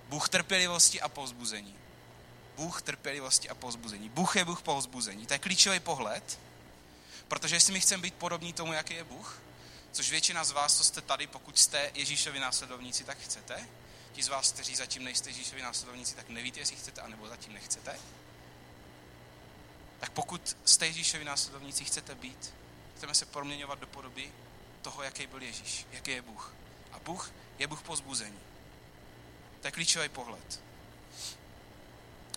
Bůh 0.09 0.29
trpělivosti 0.29 1.01
a 1.01 1.09
pozbuzení. 1.09 1.75
Bůh 2.55 2.81
trpělivosti 2.81 3.49
a 3.49 3.55
pozbuzení. 3.55 4.09
Bůh 4.09 4.35
je 4.35 4.45
Bůh 4.45 4.61
pozbuzení. 4.61 5.25
To 5.25 5.33
je 5.33 5.39
klíčový 5.39 5.79
pohled, 5.79 6.39
protože 7.27 7.55
jestli 7.55 7.73
my 7.73 7.79
chceme 7.79 8.01
být 8.01 8.13
podobní 8.13 8.53
tomu, 8.53 8.73
jaký 8.73 8.93
je 8.93 9.03
Bůh, 9.03 9.41
což 9.91 10.11
většina 10.11 10.43
z 10.43 10.51
vás, 10.51 10.77
co 10.77 10.83
jste 10.83 11.01
tady, 11.01 11.27
pokud 11.27 11.59
jste 11.59 11.91
Ježíšovi 11.93 12.39
následovníci, 12.39 13.03
tak 13.03 13.17
chcete. 13.17 13.67
Ti 14.13 14.23
z 14.23 14.27
vás, 14.27 14.51
kteří 14.51 14.75
zatím 14.75 15.03
nejste 15.03 15.29
Ježíšovi 15.29 15.61
následovníci, 15.61 16.15
tak 16.15 16.29
nevíte, 16.29 16.59
jestli 16.59 16.75
chcete, 16.75 17.01
anebo 17.01 17.27
zatím 17.27 17.53
nechcete 17.53 17.99
tak 20.03 20.11
pokud 20.11 20.57
jste 20.65 20.85
Ježíšovi 20.85 21.23
následovníci 21.25 21.85
chcete 21.85 22.15
být, 22.15 22.53
chceme 22.97 23.13
se 23.13 23.25
proměňovat 23.25 23.79
do 23.79 23.87
podoby 23.87 24.31
toho, 24.81 25.03
jaký 25.03 25.27
byl 25.27 25.41
Ježíš, 25.41 25.85
jaký 25.91 26.11
je 26.11 26.21
Bůh. 26.21 26.53
A 26.91 26.99
Bůh 26.99 27.31
je 27.59 27.67
Bůh 27.67 27.81
pozbuzení. 27.81 28.39
To 29.61 29.67
je 29.67 29.71
klíčový 29.71 30.09
pohled. 30.09 30.61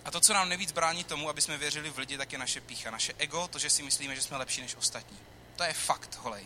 A 0.05 0.11
to, 0.11 0.19
co 0.19 0.33
nám 0.33 0.49
nejvíc 0.49 0.71
brání 0.71 1.03
tomu, 1.03 1.29
aby 1.29 1.41
jsme 1.41 1.57
věřili 1.57 1.89
v 1.89 1.97
lidi, 1.97 2.17
tak 2.17 2.31
je 2.31 2.37
naše 2.37 2.61
pícha, 2.61 2.91
naše 2.91 3.13
ego, 3.17 3.47
to, 3.47 3.59
že 3.59 3.69
si 3.69 3.83
myslíme, 3.83 4.15
že 4.15 4.21
jsme 4.21 4.37
lepší 4.37 4.61
než 4.61 4.75
ostatní. 4.75 5.17
To 5.55 5.63
je 5.63 5.73
fakt, 5.73 6.15
holej. 6.15 6.45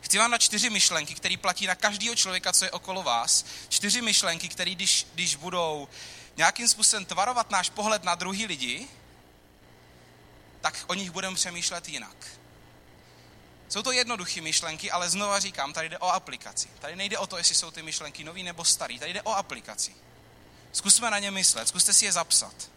Chci 0.00 0.18
vám 0.18 0.30
dát 0.30 0.38
čtyři 0.38 0.70
myšlenky, 0.70 1.14
které 1.14 1.36
platí 1.36 1.66
na 1.66 1.74
každého 1.74 2.14
člověka, 2.14 2.52
co 2.52 2.64
je 2.64 2.70
okolo 2.70 3.02
vás. 3.02 3.44
Čtyři 3.68 4.02
myšlenky, 4.02 4.48
které 4.48 4.70
když, 4.70 5.06
když 5.14 5.36
budou 5.36 5.88
nějakým 6.36 6.68
způsobem 6.68 7.04
tvarovat 7.04 7.50
náš 7.50 7.70
pohled 7.70 8.04
na 8.04 8.14
druhý 8.14 8.46
lidi, 8.46 8.88
tak 10.62 10.84
o 10.86 10.94
nich 10.94 11.10
budeme 11.10 11.36
přemýšlet 11.36 11.88
jinak. 11.88 12.26
Jsou 13.68 13.82
to 13.82 13.92
jednoduché 13.92 14.40
myšlenky, 14.40 14.90
ale 14.90 15.10
znova 15.10 15.40
říkám, 15.40 15.72
tady 15.72 15.88
jde 15.88 15.98
o 15.98 16.08
aplikaci. 16.08 16.68
Tady 16.80 16.96
nejde 16.96 17.18
o 17.18 17.26
to, 17.26 17.38
jestli 17.38 17.54
jsou 17.54 17.70
ty 17.70 17.82
myšlenky 17.82 18.24
nový 18.24 18.42
nebo 18.42 18.64
starý, 18.64 18.98
tady 18.98 19.12
jde 19.12 19.22
o 19.22 19.32
aplikaci. 19.32 19.94
Zkusme 20.72 21.10
na 21.10 21.18
ně 21.18 21.30
myslet, 21.30 21.68
zkuste 21.68 21.92
si 21.92 22.04
je 22.04 22.12
zapsat. 22.12 22.70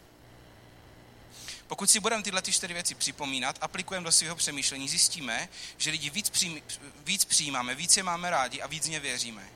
Pokud 1.67 1.89
si 1.89 1.99
budeme 1.99 2.23
tyhle 2.23 2.41
ty 2.41 2.51
čtyři 2.51 2.73
věci 2.73 2.95
připomínat, 2.95 3.57
aplikujeme 3.61 4.03
do 4.03 4.11
svého 4.11 4.35
přemýšlení, 4.35 4.89
zjistíme, 4.89 5.49
že 5.77 5.91
lidi 5.91 6.09
víc, 6.09 6.29
přijím, 6.29 6.61
víc 7.03 7.25
přijímáme, 7.25 7.75
víc 7.75 7.97
je 7.97 8.03
máme 8.03 8.29
rádi 8.29 8.61
a 8.61 8.67
víc 8.67 8.87
ně 8.87 8.99
věříme. 8.99 9.49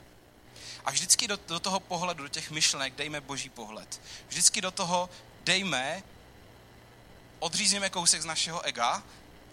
A 0.86 0.92
vždycky 0.92 1.28
do, 1.28 1.40
do 1.48 1.60
toho 1.60 1.80
pohledu, 1.80 2.24
do 2.24 2.30
těch 2.30 2.52
myšlenek 2.52 2.96
dejme 2.96 3.22
boží 3.22 3.50
pohled. 3.50 4.02
Vždycky 4.28 4.62
do 4.62 4.72
toho 4.72 5.10
dejme, 5.44 6.04
odřízneme 7.40 7.90
kousek 7.90 8.22
z 8.22 8.26
našeho 8.26 8.62
ega 8.62 9.04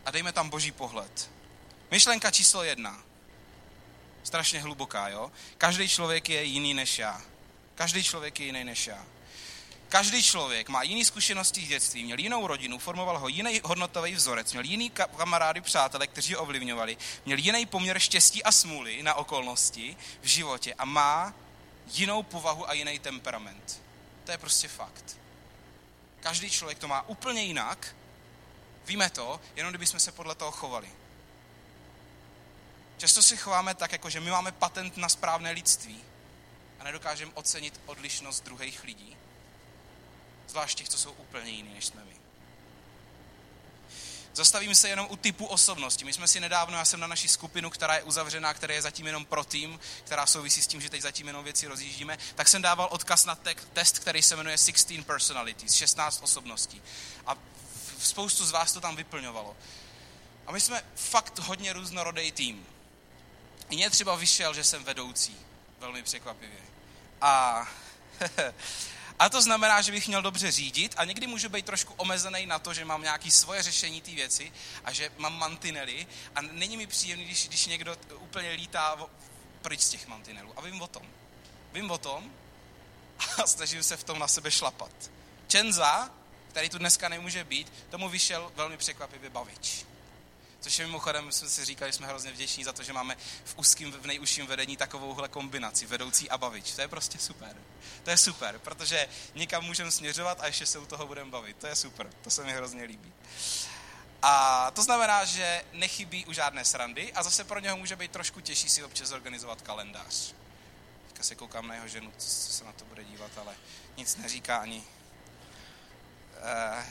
a 0.05 0.11
dejme 0.11 0.33
tam 0.33 0.51
boží 0.51 0.73
pohled. 0.73 1.31
Myšlenka 1.91 2.31
číslo 2.31 2.63
jedna. 2.63 3.03
Strašně 4.23 4.61
hluboká, 4.61 5.09
jo? 5.09 5.33
Každý 5.59 5.89
člověk 5.89 6.29
je 6.29 6.45
jiný 6.45 6.75
než 6.75 6.99
já. 6.99 7.23
Každý 7.75 8.05
člověk 8.05 8.41
je 8.41 8.47
jiný 8.47 8.65
než 8.65 8.87
já. 8.87 9.07
Každý 9.89 10.23
člověk 10.23 10.69
má 10.69 10.83
jiné 10.83 11.05
zkušenosti 11.05 11.61
z 11.61 11.69
dětství, 11.69 12.05
měl 12.05 12.19
jinou 12.19 12.47
rodinu, 12.47 12.79
formoval 12.79 13.19
ho 13.19 13.29
jiný 13.29 13.61
hodnotový 13.65 14.15
vzorec, 14.15 14.53
měl 14.53 14.65
jiný 14.65 14.91
kamarády, 14.91 15.61
přátele, 15.61 16.07
kteří 16.07 16.35
ho 16.35 16.43
ovlivňovali, 16.43 16.97
měl 17.27 17.39
jiný 17.39 17.67
poměr 17.67 17.99
štěstí 17.99 18.43
a 18.43 18.53
smůly 18.53 19.03
na 19.03 19.15
okolnosti 19.15 19.97
v 20.23 20.27
životě 20.27 20.75
a 20.75 20.85
má 20.85 21.35
jinou 21.93 22.23
povahu 22.23 22.71
a 22.71 22.73
jiný 22.73 22.99
temperament. 22.99 23.83
To 24.25 24.31
je 24.31 24.39
prostě 24.39 24.69
fakt. 24.69 25.17
Každý 26.27 26.51
člověk 26.51 26.79
to 26.79 26.89
má 26.89 27.09
úplně 27.09 27.43
jinak. 27.43 27.97
Víme 28.87 29.11
to, 29.11 29.41
jenom 29.57 29.71
kdybychom 29.71 30.01
se 30.01 30.13
podle 30.13 30.35
toho 30.35 30.53
chovali. 30.53 30.89
Často 32.99 33.23
si 33.23 33.37
chováme 33.37 33.75
tak, 33.75 33.93
jako 33.93 34.11
že 34.11 34.21
my 34.21 34.31
máme 34.31 34.53
patent 34.53 34.97
na 34.97 35.09
správné 35.09 35.51
lidství 35.51 36.05
a 36.81 36.85
nedokážeme 36.85 37.33
ocenit 37.35 37.81
odlišnost 37.87 38.45
druhých 38.45 38.85
lidí. 38.85 39.17
Zvlášť 40.49 40.79
těch, 40.79 40.89
co 40.89 40.99
jsou 40.99 41.13
úplně 41.13 41.51
jiný, 41.51 41.75
než 41.75 41.87
jsme 41.87 42.05
my. 42.05 42.26
Zastavím 44.37 44.75
se 44.75 44.89
jenom 44.89 45.07
u 45.11 45.17
typu 45.17 45.47
osobnosti. 45.47 46.05
My 46.05 46.13
jsme 46.13 46.29
si 46.29 46.41
nedávno, 46.41 46.79
já 46.79 46.85
jsem 46.85 47.01
na 47.01 47.07
naší 47.07 47.29
skupinu, 47.29 47.71
která 47.71 47.95
je 47.95 48.03
uzavřená, 48.03 48.55
která 48.55 48.75
je 48.75 48.83
zatím 48.83 49.07
jenom 49.07 49.25
pro 49.25 49.45
tým, 49.45 49.81
která 50.05 50.27
souvisí 50.27 50.63
s 50.63 50.67
tím, 50.67 50.81
že 50.81 50.91
teď 50.91 51.03
zatím 51.03 51.27
jenom 51.27 51.45
věci 51.45 51.67
rozjíždíme, 51.67 52.19
tak 52.35 52.49
jsem 52.49 52.63
dával 52.63 52.89
odkaz 52.91 53.25
na 53.25 53.35
te- 53.35 53.55
test, 53.55 53.99
který 53.99 54.23
se 54.23 54.37
jmenuje 54.37 54.59
16 54.59 55.05
Personalities, 55.07 55.75
16 55.75 56.21
osobností. 56.23 56.83
A 57.27 57.37
spoustu 57.99 58.47
z 58.47 58.51
vás 58.51 58.73
to 58.73 58.81
tam 58.81 58.97
vyplňovalo. 58.97 59.57
A 60.47 60.53
my 60.53 60.61
jsme 60.61 60.85
fakt 60.97 61.39
hodně 61.39 61.73
různorodý 61.73 62.33
tým. 62.33 62.67
Mně 63.71 63.91
třeba 63.91 64.15
vyšel, 64.15 64.55
že 64.55 64.65
jsem 64.65 64.85
vedoucí. 64.85 65.37
Velmi 65.79 66.03
překvapivě. 66.03 66.61
A, 67.21 67.63
a 69.19 69.29
to 69.29 69.43
znamená, 69.43 69.83
že 69.83 69.93
bych 69.93 70.09
měl 70.09 70.23
dobře 70.23 70.51
řídit 70.51 70.95
a 70.97 71.05
někdy 71.05 71.27
můžu 71.27 71.49
být 71.49 71.67
trošku 71.67 71.95
omezený 71.97 72.47
na 72.47 72.59
to, 72.59 72.75
že 72.75 72.85
mám 72.85 73.03
nějaké 73.03 73.31
svoje 73.31 73.63
řešení 73.63 74.01
té 74.01 74.11
věci 74.11 74.53
a 74.85 74.93
že 74.93 75.11
mám 75.19 75.39
mantinely 75.39 76.07
a 76.35 76.41
není 76.41 76.77
mi 76.77 76.87
příjemný, 76.87 77.25
když, 77.25 77.49
když 77.49 77.67
někdo 77.67 77.97
úplně 78.19 78.51
lítá 78.51 78.97
pryč 79.63 79.81
z 79.81 79.89
těch 79.89 80.07
mantinelů. 80.07 80.53
A 80.57 80.61
vím 80.61 80.83
o 80.83 80.87
tom. 80.87 81.03
Vím 81.73 81.91
o 81.91 81.99
tom 81.99 82.31
a 83.39 83.47
snažím 83.47 83.83
se 83.83 83.97
v 83.97 84.05
tom 84.05 84.19
na 84.19 84.29
sebe 84.29 84.51
šlapat. 84.51 84.93
Čenza, 85.47 86.11
který 86.49 86.69
tu 86.69 86.79
dneska 86.79 87.09
nemůže 87.09 87.45
být, 87.45 87.73
tomu 87.91 88.09
vyšel 88.09 88.53
velmi 88.55 88.77
překvapivě 88.77 89.31
bavič. 89.31 89.85
Což 90.61 90.79
je 90.79 90.87
mimochodem, 90.87 91.33
jsme 91.33 91.49
si 91.49 91.65
říkali, 91.65 91.93
že 91.93 91.97
jsme 91.97 92.07
hrozně 92.07 92.33
vděční 92.33 92.65
za 92.65 92.73
to, 92.73 92.83
že 92.83 92.93
máme 92.93 93.17
v 93.45 93.59
úzkém, 93.59 93.93
v 93.93 94.07
nejužším 94.07 94.47
vedení 94.47 94.77
takovouhle 94.77 95.29
kombinaci, 95.29 95.87
vedoucí 95.87 96.31
a 96.31 96.39
bavič. 96.39 96.73
To 96.73 96.81
je 96.81 96.89
prostě 96.89 97.19
super. 97.19 97.57
To 98.03 98.11
je 98.11 98.17
super, 98.17 98.59
protože 98.59 99.09
někam 99.35 99.65
můžeme 99.65 99.91
směřovat 99.91 100.41
a 100.41 100.47
ještě 100.47 100.67
se 100.67 100.79
u 100.79 100.87
toho 100.87 101.07
budeme 101.07 101.31
bavit. 101.31 101.57
To 101.57 101.67
je 101.67 101.77
super, 101.77 102.11
to 102.23 102.31
se 102.31 102.45
mi 102.45 102.53
hrozně 102.53 102.85
líbí. 102.85 103.13
A 104.23 104.71
to 104.71 104.83
znamená, 104.83 105.25
že 105.25 105.63
nechybí 105.73 106.27
u 106.27 106.33
žádné 106.33 106.65
srandy 106.65 107.13
a 107.13 107.23
zase 107.23 107.45
pro 107.45 107.61
něho 107.61 107.77
může 107.77 107.97
být 107.97 108.11
trošku 108.11 108.41
těžší 108.41 108.69
si 108.69 108.85
občas 108.85 109.09
zorganizovat 109.09 109.63
kalendář. 109.63 110.35
Teďka 111.09 111.23
se 111.23 111.35
koukám 111.35 111.69
na 111.69 111.75
jeho 111.75 111.89
ženu, 111.89 112.13
co 112.19 112.29
se 112.29 112.65
na 112.65 112.73
to 112.73 112.85
bude 112.85 113.05
dívat, 113.05 113.31
ale 113.39 113.57
nic 113.97 114.17
neříká 114.17 114.57
ani. 114.57 114.85
Eh, 116.43 116.87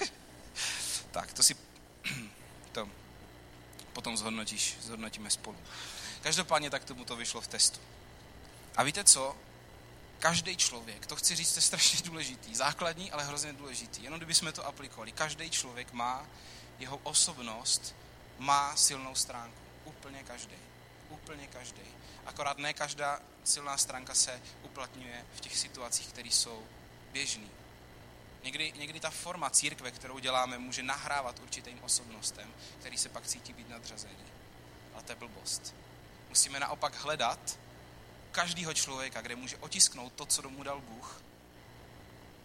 tak, 1.10 1.32
to 1.32 1.42
si 1.42 1.56
to 2.72 2.88
potom 3.92 4.16
zhodnotíš, 4.16 4.76
zhodnotíme 4.80 5.30
spolu. 5.30 5.56
Každopádně 6.22 6.70
tak 6.70 6.84
tomu 6.84 7.04
to 7.04 7.16
vyšlo 7.16 7.40
v 7.40 7.46
testu. 7.46 7.80
A 8.76 8.82
víte 8.82 9.04
co? 9.04 9.36
Každý 10.18 10.56
člověk, 10.56 11.06
to 11.06 11.16
chci 11.16 11.36
říct, 11.36 11.56
je 11.56 11.62
strašně 11.62 12.00
důležitý, 12.04 12.54
základní, 12.54 13.12
ale 13.12 13.24
hrozně 13.24 13.52
důležitý. 13.52 14.02
Jenom 14.02 14.18
kdybychom 14.18 14.52
to 14.52 14.66
aplikovali. 14.66 15.12
Každý 15.12 15.50
člověk 15.50 15.92
má, 15.92 16.26
jeho 16.78 16.96
osobnost 17.02 17.94
má 18.38 18.76
silnou 18.76 19.14
stránku. 19.14 19.58
Úplně 19.84 20.22
každý. 20.22 20.56
Úplně 21.08 21.46
každý. 21.46 21.82
Akorát 22.26 22.58
ne 22.58 22.72
každá 22.72 23.20
silná 23.44 23.76
stránka 23.76 24.14
se 24.14 24.42
uplatňuje 24.62 25.26
v 25.34 25.40
těch 25.40 25.58
situacích, 25.58 26.08
které 26.08 26.28
jsou 26.28 26.66
běžné. 27.12 27.61
Někdy, 28.42 28.72
někdy 28.76 29.00
ta 29.00 29.10
forma 29.10 29.50
církve, 29.50 29.90
kterou 29.90 30.18
děláme, 30.18 30.58
může 30.58 30.82
nahrávat 30.82 31.38
určitým 31.38 31.78
osobnostem, 31.82 32.54
který 32.78 32.98
se 32.98 33.08
pak 33.08 33.26
cítí 33.26 33.52
být 33.52 33.68
nadřazený. 33.68 34.24
Ale 34.94 35.02
to 35.02 35.12
je 35.12 35.16
blbost. 35.16 35.74
Musíme 36.28 36.60
naopak 36.60 36.94
hledat 36.94 37.58
každého 38.32 38.74
člověka, 38.74 39.20
kde 39.20 39.36
může 39.36 39.56
otisknout 39.56 40.12
to, 40.12 40.26
co 40.26 40.50
mu 40.50 40.62
dal 40.62 40.80
Bůh, 40.80 41.22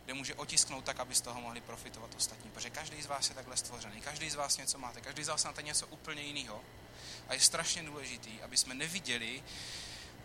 kde 0.05 0.13
může 0.13 0.35
otisknout 0.35 0.85
tak, 0.85 0.99
aby 0.99 1.15
z 1.15 1.21
toho 1.21 1.41
mohli 1.41 1.61
profitovat 1.61 2.15
ostatní. 2.17 2.51
Protože 2.51 2.69
každý 2.69 3.01
z 3.01 3.05
vás 3.05 3.29
je 3.29 3.35
takhle 3.35 3.57
stvořený, 3.57 4.01
každý 4.01 4.29
z 4.29 4.35
vás 4.35 4.57
něco 4.57 4.77
máte, 4.77 5.01
každý 5.01 5.23
z 5.23 5.27
vás 5.27 5.45
máte 5.45 5.61
něco 5.61 5.87
úplně 5.87 6.21
jiného. 6.21 6.61
A 7.27 7.33
je 7.33 7.39
strašně 7.39 7.83
důležitý, 7.83 8.41
aby 8.41 8.57
jsme 8.57 8.73
neviděli 8.73 9.43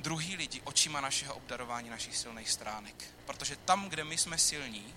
druhý 0.01 0.37
lidi 0.37 0.61
očima 0.65 1.01
našeho 1.01 1.35
obdarování 1.35 1.91
našich 1.91 2.17
silných 2.17 2.51
stránek. 2.51 2.95
Protože 3.27 3.57
tam, 3.57 3.89
kde 3.89 4.05
my 4.05 4.19
jsme 4.19 4.39
silní, 4.39 4.95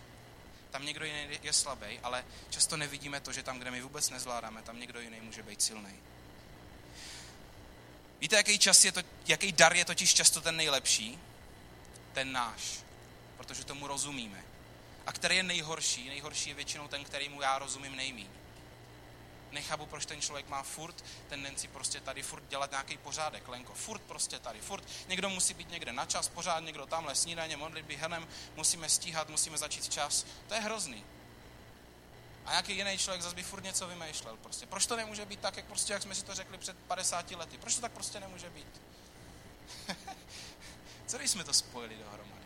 tam 0.75 0.85
někdo 0.85 1.05
jiný 1.05 1.39
je 1.43 1.53
slabý, 1.53 1.99
ale 2.03 2.25
často 2.49 2.77
nevidíme 2.77 3.19
to, 3.19 3.33
že 3.33 3.43
tam, 3.43 3.59
kde 3.59 3.71
my 3.71 3.81
vůbec 3.81 4.09
nezvládáme, 4.09 4.61
tam 4.61 4.79
někdo 4.79 4.99
jiný 4.99 5.21
může 5.21 5.43
být 5.43 5.61
silný. 5.61 5.99
Víte, 8.19 8.35
jaký, 8.35 8.59
čas 8.59 8.85
je 8.85 8.91
to, 8.91 9.01
jaký 9.27 9.51
dar 9.51 9.75
je 9.75 9.85
totiž 9.85 10.13
často 10.13 10.41
ten 10.41 10.55
nejlepší? 10.55 11.19
Ten 12.13 12.31
náš. 12.31 12.79
Protože 13.37 13.63
tomu 13.63 13.87
rozumíme. 13.87 14.43
A 15.07 15.11
který 15.11 15.35
je 15.35 15.43
nejhorší? 15.43 16.09
Nejhorší 16.09 16.49
je 16.49 16.55
většinou 16.55 16.87
ten, 16.87 17.03
kterýmu 17.03 17.41
já 17.41 17.59
rozumím 17.59 17.95
nejméně 17.95 18.44
nechápu, 19.55 19.85
proč 19.85 20.05
ten 20.05 20.21
člověk 20.21 20.49
má 20.49 20.63
furt 20.63 21.05
tendenci 21.29 21.67
prostě 21.67 21.99
tady 21.99 22.23
furt 22.23 22.47
dělat 22.47 22.71
nějaký 22.71 22.97
pořádek, 22.97 23.47
Lenko, 23.47 23.73
furt 23.73 24.01
prostě 24.01 24.39
tady, 24.39 24.59
furt 24.61 24.83
někdo 25.07 25.29
musí 25.29 25.53
být 25.53 25.69
někde 25.69 25.93
na 25.93 26.05
čas, 26.05 26.27
pořád 26.27 26.59
někdo 26.59 26.85
tamhle 26.85 27.15
snídaně, 27.15 27.57
modlitby, 27.57 27.95
hrnem, 27.95 28.27
musíme 28.55 28.89
stíhat, 28.89 29.29
musíme 29.29 29.57
začít 29.57 29.93
čas. 29.93 30.25
To 30.47 30.53
je 30.53 30.59
hrozný. 30.59 31.03
A 32.45 32.51
nějaký 32.51 32.77
jiný 32.77 32.97
člověk 32.97 33.21
zase 33.21 33.35
by 33.35 33.43
furt 33.43 33.63
něco 33.63 33.87
vymýšlel. 33.87 34.37
Prostě. 34.37 34.65
Proč 34.65 34.85
to 34.85 34.95
nemůže 34.95 35.25
být 35.25 35.39
tak, 35.39 35.57
jak, 35.57 35.65
prostě, 35.65 35.93
jak 35.93 36.01
jsme 36.01 36.15
si 36.15 36.25
to 36.25 36.35
řekli 36.35 36.57
před 36.57 36.77
50 36.77 37.31
lety? 37.31 37.57
Proč 37.57 37.75
to 37.75 37.81
tak 37.81 37.91
prostě 37.91 38.19
nemůže 38.19 38.49
být? 38.49 38.81
Co 41.07 41.17
když 41.17 41.31
jsme 41.31 41.43
to 41.43 41.53
spojili 41.53 41.95
dohromady? 41.95 42.45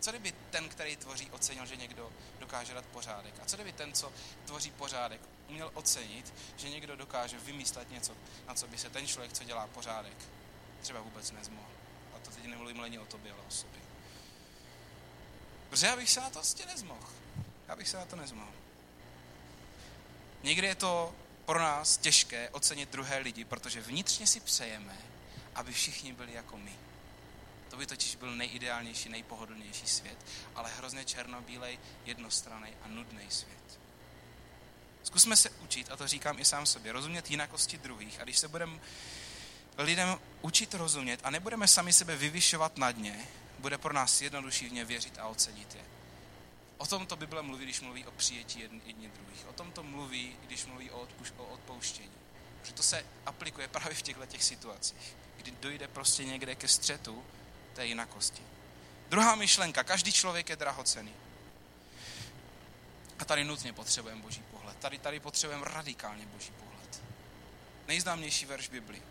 Co 0.00 0.10
kdyby 0.10 0.32
ten, 0.50 0.68
který 0.68 0.96
tvoří, 0.96 1.30
ocenil, 1.30 1.66
že 1.66 1.76
někdo 1.76 2.12
dokáže 2.54 2.74
dát 2.74 2.86
pořádek? 2.86 3.34
A 3.42 3.44
co 3.44 3.56
kdyby 3.56 3.72
ten, 3.72 3.92
co 3.92 4.12
tvoří 4.44 4.70
pořádek, 4.70 5.20
uměl 5.48 5.70
ocenit, 5.74 6.34
že 6.56 6.70
někdo 6.70 6.96
dokáže 6.96 7.38
vymyslet 7.38 7.90
něco, 7.90 8.12
na 8.46 8.54
co 8.54 8.66
by 8.66 8.78
se 8.78 8.90
ten 8.90 9.06
člověk, 9.06 9.32
co 9.32 9.44
dělá 9.44 9.66
pořádek, 9.66 10.16
třeba 10.82 11.00
vůbec 11.00 11.30
nezmohl. 11.30 11.68
A 12.16 12.18
to 12.18 12.30
teď 12.30 12.46
nemluvím 12.46 12.80
len 12.80 13.00
o 13.00 13.04
tobě, 13.06 13.32
ale 13.32 13.40
o 13.48 13.50
sobě. 13.50 13.80
Protože 15.70 15.86
já 15.86 15.96
bych 15.96 16.10
se 16.10 16.20
na 16.20 16.26
to 16.26 16.32
prostě 16.32 16.66
nezmohl. 16.66 17.08
Já 17.68 17.76
bych 17.76 17.88
se 17.88 17.96
na 17.96 18.04
to 18.04 18.16
nezmohl. 18.16 18.52
Někdy 20.42 20.66
je 20.66 20.74
to 20.74 21.14
pro 21.44 21.58
nás 21.58 21.96
těžké 21.96 22.50
ocenit 22.50 22.90
druhé 22.90 23.18
lidi, 23.18 23.44
protože 23.44 23.80
vnitřně 23.80 24.26
si 24.26 24.40
přejeme, 24.40 24.98
aby 25.54 25.72
všichni 25.72 26.12
byli 26.12 26.32
jako 26.32 26.56
my. 26.56 26.83
To 27.74 27.78
by 27.78 27.86
totiž 27.86 28.16
byl 28.16 28.36
nejideálnější, 28.36 29.08
nejpohodlnější 29.08 29.86
svět, 29.86 30.26
ale 30.54 30.70
hrozně 30.76 31.04
černobílej, 31.04 31.78
jednostranný 32.04 32.70
a 32.82 32.88
nudný 32.88 33.26
svět. 33.28 33.80
Zkusme 35.02 35.36
se 35.36 35.50
učit, 35.50 35.90
a 35.90 35.96
to 35.96 36.08
říkám 36.08 36.38
i 36.38 36.44
sám 36.44 36.66
sobě, 36.66 36.92
rozumět 36.92 37.30
jinakosti 37.30 37.78
druhých. 37.78 38.20
A 38.20 38.24
když 38.24 38.38
se 38.38 38.48
budeme 38.48 38.80
lidem 39.78 40.18
učit 40.42 40.74
rozumět 40.74 41.20
a 41.22 41.30
nebudeme 41.30 41.68
sami 41.68 41.92
sebe 41.92 42.16
vyvyšovat 42.16 42.78
nad 42.78 42.96
ně, 42.96 43.28
bude 43.58 43.78
pro 43.78 43.92
nás 43.92 44.22
jednodušší 44.22 44.68
v 44.68 44.72
ně 44.72 44.84
věřit 44.84 45.18
a 45.18 45.26
ocenit 45.26 45.74
je. 45.74 45.84
O 46.78 46.86
tom 46.86 47.06
to 47.06 47.16
Bible 47.16 47.42
mluví, 47.42 47.64
když 47.64 47.80
mluví 47.80 48.06
o 48.06 48.10
přijetí 48.10 48.60
jedni 48.60 49.08
druhých. 49.08 49.46
O 49.48 49.52
tom 49.52 49.72
to 49.72 49.82
mluví, 49.82 50.36
když 50.46 50.66
mluví 50.66 50.90
o, 50.90 51.06
odpuš- 51.06 51.34
o 51.36 51.44
odpouštění. 51.44 52.12
Protože 52.60 52.72
to 52.72 52.82
se 52.82 53.06
aplikuje 53.26 53.68
právě 53.78 53.94
v 53.94 54.02
těchto 54.02 54.26
těch 54.26 54.44
situacích, 54.44 55.16
kdy 55.36 55.50
dojde 55.50 55.88
prostě 55.88 56.24
někde 56.24 56.54
ke 56.54 56.68
střetu 56.68 57.24
té 57.74 57.86
jinakosti. 57.86 58.42
Druhá 59.08 59.34
myšlenka, 59.34 59.84
každý 59.84 60.12
člověk 60.12 60.48
je 60.48 60.56
drahocený. 60.56 61.14
A 63.18 63.24
tady 63.24 63.44
nutně 63.44 63.72
potřebujeme 63.72 64.22
boží 64.22 64.42
pohled. 64.50 64.76
Tady, 64.76 64.98
tady 64.98 65.20
potřebujeme 65.20 65.64
radikálně 65.68 66.26
boží 66.26 66.52
pohled. 66.58 67.02
Nejznámější 67.86 68.46
verš 68.46 68.68
Bibli. 68.68 69.02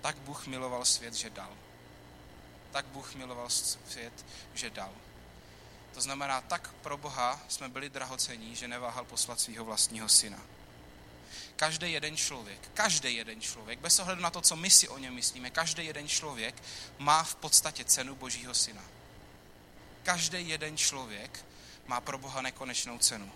Tak 0.00 0.16
Bůh 0.16 0.46
miloval 0.46 0.84
svět, 0.84 1.14
že 1.14 1.30
dal. 1.30 1.52
Tak 2.72 2.86
Bůh 2.86 3.14
miloval 3.14 3.50
svět, 3.50 4.26
že 4.54 4.70
dal. 4.70 4.92
To 5.94 6.00
znamená, 6.00 6.40
tak 6.40 6.72
pro 6.72 6.96
Boha 6.96 7.40
jsme 7.48 7.68
byli 7.68 7.90
drahocení, 7.90 8.56
že 8.56 8.68
neváhal 8.68 9.04
poslat 9.04 9.40
svého 9.40 9.64
vlastního 9.64 10.08
syna. 10.08 10.40
Každý 11.60 11.92
jeden 11.92 12.16
člověk, 12.16 12.70
každý 12.74 13.14
jeden 13.16 13.40
člověk, 13.40 13.78
bez 13.78 13.98
ohledu 13.98 14.22
na 14.22 14.30
to, 14.30 14.40
co 14.40 14.56
my 14.56 14.70
si 14.70 14.88
o 14.88 14.98
něm 14.98 15.14
myslíme, 15.14 15.50
každý 15.50 15.86
jeden 15.86 16.08
člověk 16.08 16.62
má 16.98 17.22
v 17.22 17.34
podstatě 17.34 17.84
cenu 17.84 18.14
Božího 18.14 18.54
syna. 18.54 18.82
Každý 20.02 20.48
jeden 20.48 20.76
člověk 20.76 21.44
má 21.86 22.00
pro 22.00 22.18
Boha 22.18 22.42
nekonečnou 22.42 22.98
cenu. 22.98 23.32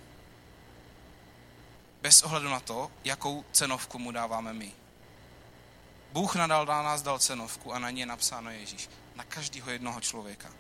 Bez 2.00 2.22
ohledu 2.22 2.48
na 2.48 2.60
to, 2.60 2.90
jakou 3.04 3.44
cenovku 3.52 3.98
mu 3.98 4.10
dáváme 4.10 4.52
my. 4.52 4.72
Bůh 6.12 6.34
nadal 6.34 6.66
na 6.66 6.82
nás 6.82 7.02
dal 7.02 7.18
cenovku 7.18 7.72
a 7.72 7.78
na 7.78 7.90
ní 7.90 8.00
je 8.00 8.06
napsáno 8.06 8.50
Ježíš. 8.50 8.88
Na 9.14 9.24
každého 9.24 9.70
jednoho 9.70 10.00
člověka. 10.00 10.50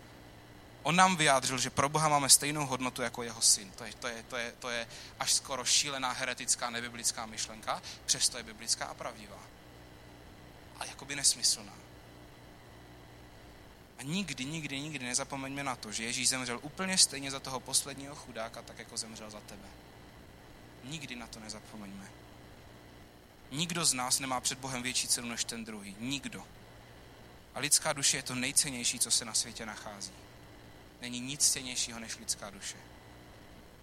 On 0.84 0.96
nám 0.96 1.16
vyjádřil, 1.16 1.58
že 1.58 1.70
pro 1.70 1.88
Boha 1.88 2.08
máme 2.08 2.28
stejnou 2.28 2.66
hodnotu 2.66 3.02
jako 3.02 3.22
jeho 3.22 3.42
syn. 3.42 3.70
To 3.70 3.84
je, 3.84 3.92
to 3.92 4.08
je, 4.08 4.22
to 4.22 4.36
je, 4.36 4.52
to 4.58 4.70
je 4.70 4.86
až 5.20 5.32
skoro 5.32 5.64
šílená 5.64 6.12
heretická 6.12 6.70
nebiblická 6.70 7.26
myšlenka, 7.26 7.82
přesto 8.06 8.36
je 8.36 8.42
biblická 8.42 8.84
a 8.84 8.94
pravdivá. 8.94 9.38
A 10.78 10.84
jakoby 10.84 11.16
nesmyslná. 11.16 11.72
A 13.98 14.02
nikdy, 14.02 14.44
nikdy, 14.44 14.80
nikdy 14.80 15.04
nezapomeňme 15.04 15.64
na 15.64 15.76
to, 15.76 15.92
že 15.92 16.04
Ježíš 16.04 16.28
zemřel 16.28 16.58
úplně 16.62 16.98
stejně 16.98 17.30
za 17.30 17.40
toho 17.40 17.60
posledního 17.60 18.14
chudáka, 18.14 18.62
tak 18.62 18.78
jako 18.78 18.96
zemřel 18.96 19.30
za 19.30 19.40
tebe. 19.40 19.68
Nikdy 20.84 21.16
na 21.16 21.26
to 21.26 21.40
nezapomeňme. 21.40 22.10
Nikdo 23.50 23.84
z 23.84 23.92
nás 23.92 24.18
nemá 24.18 24.40
před 24.40 24.58
Bohem 24.58 24.82
větší 24.82 25.08
cenu 25.08 25.28
než 25.28 25.44
ten 25.44 25.64
druhý. 25.64 25.96
Nikdo. 26.00 26.44
A 27.54 27.60
lidská 27.60 27.92
duše 27.92 28.16
je 28.16 28.22
to 28.22 28.34
nejcennější, 28.34 28.98
co 28.98 29.10
se 29.10 29.24
na 29.24 29.34
světě 29.34 29.66
nachází. 29.66 30.12
Není 31.04 31.20
nic 31.20 31.48
cenějšího 31.52 31.98
než 32.00 32.16
lidská 32.16 32.50
duše. 32.50 32.76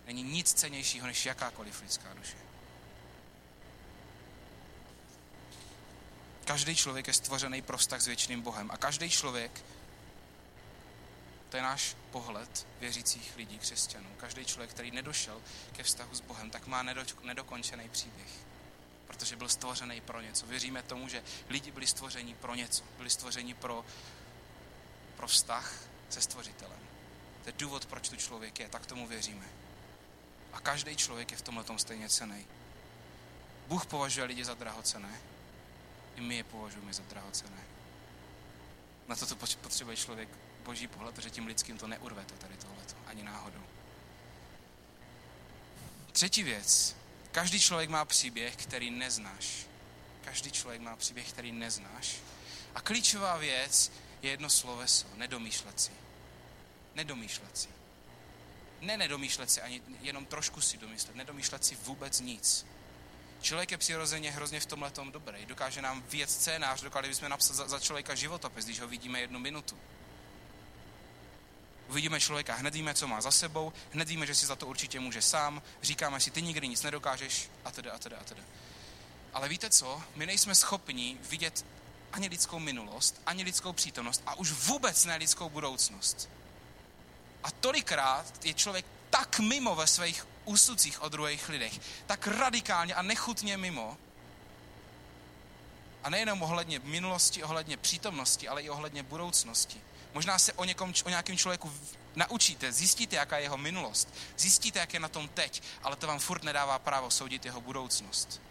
Není 0.05 0.23
nic 0.23 0.53
cenějšího 0.53 1.07
než 1.07 1.25
jakákoliv 1.25 1.81
lidská 1.81 2.13
duše. 2.13 2.37
Každý 6.45 6.75
člověk 6.75 7.07
je 7.07 7.13
stvořený 7.13 7.61
pro 7.61 7.77
vztah 7.77 8.01
s 8.01 8.07
věčným 8.07 8.41
Bohem. 8.41 8.71
A 8.71 8.77
každý 8.77 9.09
člověk, 9.09 9.63
to 11.49 11.57
je 11.57 11.63
náš 11.63 11.95
pohled 12.11 12.67
věřících 12.79 13.35
lidí, 13.35 13.59
křesťanů. 13.59 14.09
Každý 14.17 14.45
člověk, 14.45 14.69
který 14.69 14.91
nedošel 14.91 15.41
ke 15.71 15.83
vztahu 15.83 16.15
s 16.15 16.21
Bohem, 16.21 16.49
tak 16.49 16.67
má 16.67 16.83
nedokončený 17.23 17.89
příběh. 17.89 18.31
Protože 19.07 19.35
byl 19.35 19.49
stvořený 19.49 20.01
pro 20.01 20.21
něco. 20.21 20.45
Věříme 20.45 20.83
tomu, 20.83 21.07
že 21.07 21.23
lidi 21.49 21.71
byli 21.71 21.87
stvořeni 21.87 22.35
pro 22.35 22.55
něco. 22.55 22.83
Byli 22.97 23.09
stvořeni 23.09 23.53
pro, 23.53 23.85
pro 25.17 25.27
vztah 25.27 25.73
se 26.09 26.21
stvořitelem. 26.21 26.90
To 27.43 27.49
je 27.49 27.53
důvod, 27.57 27.85
proč 27.85 28.09
tu 28.09 28.15
člověk 28.15 28.59
je, 28.59 28.69
tak 28.69 28.85
tomu 28.85 29.07
věříme. 29.07 29.45
A 30.53 30.59
každý 30.59 30.95
člověk 30.95 31.31
je 31.31 31.37
v 31.37 31.41
tomhle 31.41 31.63
tom 31.63 31.79
stejně 31.79 32.09
cený. 32.09 32.45
Bůh 33.67 33.85
považuje 33.85 34.25
lidi 34.25 34.45
za 34.45 34.53
drahocené, 34.53 35.21
i 36.15 36.21
my 36.21 36.35
je 36.35 36.43
považujeme 36.43 36.93
za 36.93 37.03
drahocené. 37.03 37.63
Na 39.07 39.15
to, 39.15 39.25
to 39.25 39.35
potřebuje 39.35 39.97
člověk 39.97 40.29
boží 40.63 40.87
pohled, 40.87 41.17
že 41.17 41.29
tím 41.29 41.47
lidským 41.47 41.77
to 41.77 41.87
neurvete 41.87 42.33
tady 42.33 42.57
tohleto, 42.57 42.95
ani 43.05 43.23
náhodou. 43.23 43.63
Třetí 46.11 46.43
věc. 46.43 46.95
Každý 47.31 47.59
člověk 47.59 47.89
má 47.89 48.05
příběh, 48.05 48.55
který 48.55 48.91
neznáš. 48.91 49.65
Každý 50.23 50.51
člověk 50.51 50.81
má 50.81 50.95
příběh, 50.95 51.29
který 51.29 51.51
neznáš. 51.51 52.15
A 52.75 52.81
klíčová 52.81 53.37
věc 53.37 53.91
je 54.21 54.31
jedno 54.31 54.49
sloveso, 54.49 55.07
nedomýšlet 55.15 55.81
si. 55.81 55.91
Nedomýšlet 56.95 57.57
si. 57.57 57.69
Ne 58.81 58.97
nedomýšlet 58.97 59.51
si, 59.51 59.61
ani 59.61 59.81
jenom 60.01 60.25
trošku 60.25 60.61
si 60.61 60.77
domyslet. 60.77 61.15
Nedomýšlet 61.15 61.65
si 61.65 61.75
vůbec 61.75 62.19
nic. 62.19 62.65
Člověk 63.41 63.71
je 63.71 63.77
přirozeně 63.77 64.31
hrozně 64.31 64.59
v 64.59 64.65
tomhle 64.65 64.91
tom 64.91 65.11
dobrý. 65.11 65.45
Dokáže 65.45 65.81
nám 65.81 66.03
věc 66.09 66.29
scénář, 66.29 66.81
dokázali 66.81 67.09
bychom 67.09 67.29
napsat 67.29 67.53
za, 67.53 67.67
za 67.67 67.79
člověka 67.79 68.15
životopis, 68.15 68.65
když 68.65 68.79
ho 68.79 68.87
vidíme 68.87 69.21
jednu 69.21 69.39
minutu. 69.39 69.77
Uvidíme 71.89 72.19
člověka, 72.19 72.55
hned 72.55 72.73
víme, 72.73 72.93
co 72.93 73.07
má 73.07 73.21
za 73.21 73.31
sebou, 73.31 73.73
hned 73.91 74.07
víme, 74.07 74.25
že 74.25 74.35
si 74.35 74.45
za 74.45 74.55
to 74.55 74.67
určitě 74.67 74.99
může 74.99 75.21
sám, 75.21 75.61
říkáme 75.81 76.19
si, 76.19 76.31
ty 76.31 76.41
nikdy 76.41 76.67
nic 76.67 76.83
nedokážeš, 76.83 77.49
a 77.65 77.71
tedy, 77.71 77.89
a 77.89 77.97
tedy, 77.97 78.15
a 78.15 78.23
tedy. 78.23 78.41
Ale 79.33 79.49
víte 79.49 79.69
co? 79.69 80.03
My 80.15 80.25
nejsme 80.25 80.55
schopni 80.55 81.17
vidět 81.29 81.65
ani 82.13 82.27
lidskou 82.27 82.59
minulost, 82.59 83.21
ani 83.25 83.43
lidskou 83.43 83.73
přítomnost 83.73 84.21
a 84.25 84.35
už 84.35 84.51
vůbec 84.51 85.05
ne 85.05 85.15
lidskou 85.15 85.49
budoucnost. 85.49 86.29
A 87.43 87.51
tolikrát 87.51 88.25
je 88.45 88.53
člověk 88.53 88.85
tak 89.09 89.39
mimo 89.39 89.75
ve 89.75 89.87
svých 89.87 90.27
úsudcích 90.45 91.01
o 91.01 91.09
druhých 91.09 91.49
lidech, 91.49 91.79
tak 92.05 92.27
radikálně 92.27 92.95
a 92.95 93.01
nechutně 93.01 93.57
mimo, 93.57 93.97
a 96.03 96.09
nejenom 96.09 96.41
ohledně 96.43 96.79
minulosti, 96.79 97.43
ohledně 97.43 97.77
přítomnosti, 97.77 98.47
ale 98.47 98.61
i 98.61 98.69
ohledně 98.69 99.03
budoucnosti. 99.03 99.81
Možná 100.13 100.39
se 100.39 100.53
o, 100.53 100.65
někom, 100.65 100.93
o 101.05 101.09
nějakém 101.09 101.37
člověku 101.37 101.73
naučíte, 102.15 102.71
zjistíte, 102.71 103.15
jaká 103.15 103.37
je 103.37 103.43
jeho 103.43 103.57
minulost, 103.57 104.13
zjistíte, 104.37 104.79
jak 104.79 104.93
je 104.93 104.99
na 104.99 105.07
tom 105.07 105.27
teď, 105.27 105.63
ale 105.83 105.95
to 105.95 106.07
vám 106.07 106.19
furt 106.19 106.43
nedává 106.43 106.79
právo 106.79 107.11
soudit 107.11 107.45
jeho 107.45 107.61
budoucnost. 107.61 108.41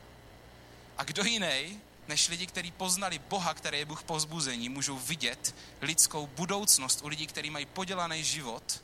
A 0.99 1.05
kdo 1.05 1.23
jiný, 1.23 1.81
než 2.11 2.29
lidi, 2.29 2.47
kteří 2.47 2.71
poznali 2.71 3.19
Boha, 3.19 3.55
který 3.55 3.79
je 3.79 3.85
Bůh 3.85 4.03
pozbuzení, 4.03 4.69
můžou 4.69 4.99
vidět 4.99 5.55
lidskou 5.81 6.27
budoucnost 6.27 7.03
u 7.03 7.09
lidí, 7.09 7.27
kteří 7.27 7.51
mají 7.51 7.67
podělaný 7.67 8.25
život 8.25 8.83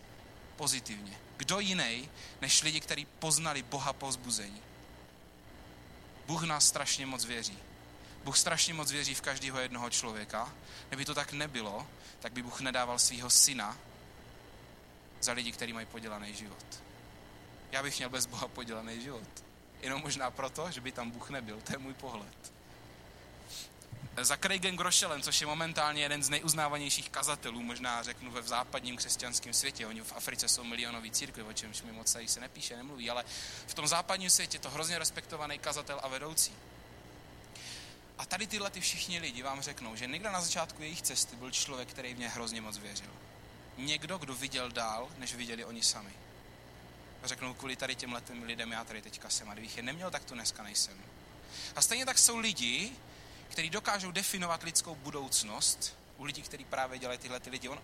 pozitivně. 0.56 1.18
Kdo 1.36 1.60
jiný, 1.60 2.08
než 2.40 2.62
lidi, 2.62 2.80
kteří 2.80 3.06
poznali 3.18 3.62
Boha 3.62 3.92
pozbuzení. 3.92 4.62
Bůh 6.26 6.42
nás 6.42 6.66
strašně 6.66 7.06
moc 7.06 7.24
věří. 7.24 7.58
Bůh 8.24 8.38
strašně 8.38 8.74
moc 8.74 8.92
věří 8.92 9.14
v 9.14 9.20
každého 9.20 9.58
jednoho 9.58 9.90
člověka. 9.90 10.54
Kdyby 10.88 11.04
to 11.04 11.14
tak 11.14 11.32
nebylo, 11.32 11.86
tak 12.20 12.32
by 12.32 12.42
Bůh 12.42 12.60
nedával 12.60 12.98
svého 12.98 13.30
syna 13.30 13.76
za 15.20 15.32
lidi, 15.32 15.52
kteří 15.52 15.72
mají 15.72 15.86
podělaný 15.86 16.34
život. 16.34 16.66
Já 17.72 17.82
bych 17.82 17.98
měl 17.98 18.10
bez 18.10 18.26
Boha 18.26 18.48
podělaný 18.48 19.02
život. 19.02 19.28
Jenom 19.82 20.02
možná 20.02 20.30
proto, 20.30 20.70
že 20.70 20.80
by 20.80 20.92
tam 20.92 21.10
Bůh 21.10 21.30
nebyl. 21.30 21.60
To 21.60 21.72
je 21.72 21.78
můj 21.78 21.94
pohled 21.94 22.55
za 24.24 24.36
Craigem 24.36 24.76
Grošelem, 24.76 25.22
což 25.22 25.40
je 25.40 25.46
momentálně 25.46 26.02
jeden 26.02 26.22
z 26.22 26.28
nejuznávanějších 26.28 27.10
kazatelů, 27.10 27.62
možná 27.62 28.02
řeknu 28.02 28.30
ve 28.30 28.42
západním 28.42 28.96
křesťanském 28.96 29.54
světě. 29.54 29.86
Oni 29.86 30.00
v 30.00 30.12
Africe 30.16 30.48
jsou 30.48 30.64
milionový 30.64 31.10
církve, 31.10 31.42
o 31.42 31.52
čemž 31.52 31.82
mi 31.82 31.92
moc 31.92 32.16
se 32.26 32.40
nepíše, 32.40 32.76
nemluví, 32.76 33.10
ale 33.10 33.24
v 33.66 33.74
tom 33.74 33.86
západním 33.86 34.30
světě 34.30 34.58
to 34.58 34.70
hrozně 34.70 34.98
respektovaný 34.98 35.58
kazatel 35.58 36.00
a 36.02 36.08
vedoucí. 36.08 36.52
A 38.18 38.26
tady 38.26 38.46
tyhle 38.46 38.70
ty 38.70 38.80
všichni 38.80 39.18
lidi 39.18 39.42
vám 39.42 39.60
řeknou, 39.60 39.96
že 39.96 40.06
někdo 40.06 40.30
na 40.30 40.40
začátku 40.40 40.82
jejich 40.82 41.02
cesty 41.02 41.36
byl 41.36 41.50
člověk, 41.50 41.88
který 41.88 42.14
v 42.14 42.18
ně 42.18 42.28
hrozně 42.28 42.60
moc 42.60 42.78
věřil. 42.78 43.10
Někdo, 43.78 44.18
kdo 44.18 44.34
viděl 44.34 44.70
dál, 44.70 45.08
než 45.18 45.34
viděli 45.34 45.64
oni 45.64 45.82
sami. 45.82 46.12
A 47.22 47.26
řeknou, 47.26 47.54
kvůli 47.54 47.76
tady 47.76 47.94
těm 47.94 48.16
lidem 48.42 48.72
já 48.72 48.84
tady 48.84 49.02
teďka 49.02 49.30
jsem. 49.30 49.50
A 49.50 49.52
kdybych 49.52 49.76
je 49.76 49.82
neměl, 49.82 50.10
tak 50.10 50.24
tu 50.24 50.34
dneska 50.34 50.62
nejsem. 50.62 51.00
A 51.76 51.82
stejně 51.82 52.06
tak 52.06 52.18
jsou 52.18 52.38
lidi, 52.38 52.96
který 53.48 53.70
dokážou 53.70 54.10
definovat 54.10 54.62
lidskou 54.62 54.94
budoucnost, 54.94 55.96
u 56.16 56.24
lidí, 56.24 56.42
kteří 56.42 56.64
právě 56.64 56.98
dělají 56.98 57.18
tyhle 57.18 57.40
ty 57.40 57.50
lidi, 57.50 57.68
on, 57.68 57.80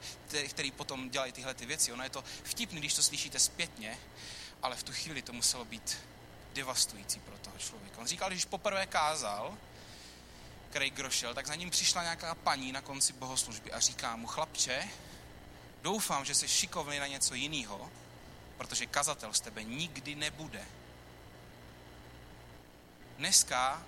který 0.48 0.70
potom 0.70 1.10
dělají 1.10 1.32
tyhle 1.32 1.54
ty 1.54 1.66
věci. 1.66 1.92
Ono 1.92 2.04
je 2.04 2.10
to 2.10 2.24
vtipný, 2.44 2.80
když 2.80 2.94
to 2.94 3.02
slyšíte 3.02 3.38
zpětně, 3.38 3.98
ale 4.62 4.76
v 4.76 4.82
tu 4.82 4.92
chvíli 4.92 5.22
to 5.22 5.32
muselo 5.32 5.64
být 5.64 5.98
devastující 6.54 7.20
pro 7.20 7.38
toho 7.38 7.58
člověka. 7.58 8.00
On 8.00 8.06
říkal, 8.06 8.30
že 8.30 8.34
když 8.34 8.44
poprvé 8.44 8.86
kázal, 8.86 9.58
Craig 10.72 10.94
Grošel, 10.94 11.34
tak 11.34 11.46
za 11.46 11.54
ním 11.54 11.70
přišla 11.70 12.02
nějaká 12.02 12.34
paní 12.34 12.72
na 12.72 12.80
konci 12.80 13.12
bohoslužby 13.12 13.72
a 13.72 13.80
říká 13.80 14.16
mu, 14.16 14.26
chlapče, 14.26 14.88
doufám, 15.82 16.24
že 16.24 16.34
jsi 16.34 16.48
šikovný 16.48 16.98
na 16.98 17.06
něco 17.06 17.34
jiného, 17.34 17.90
protože 18.56 18.86
kazatel 18.86 19.32
z 19.32 19.40
tebe 19.40 19.62
nikdy 19.64 20.14
nebude. 20.14 20.64
Dneska 23.18 23.82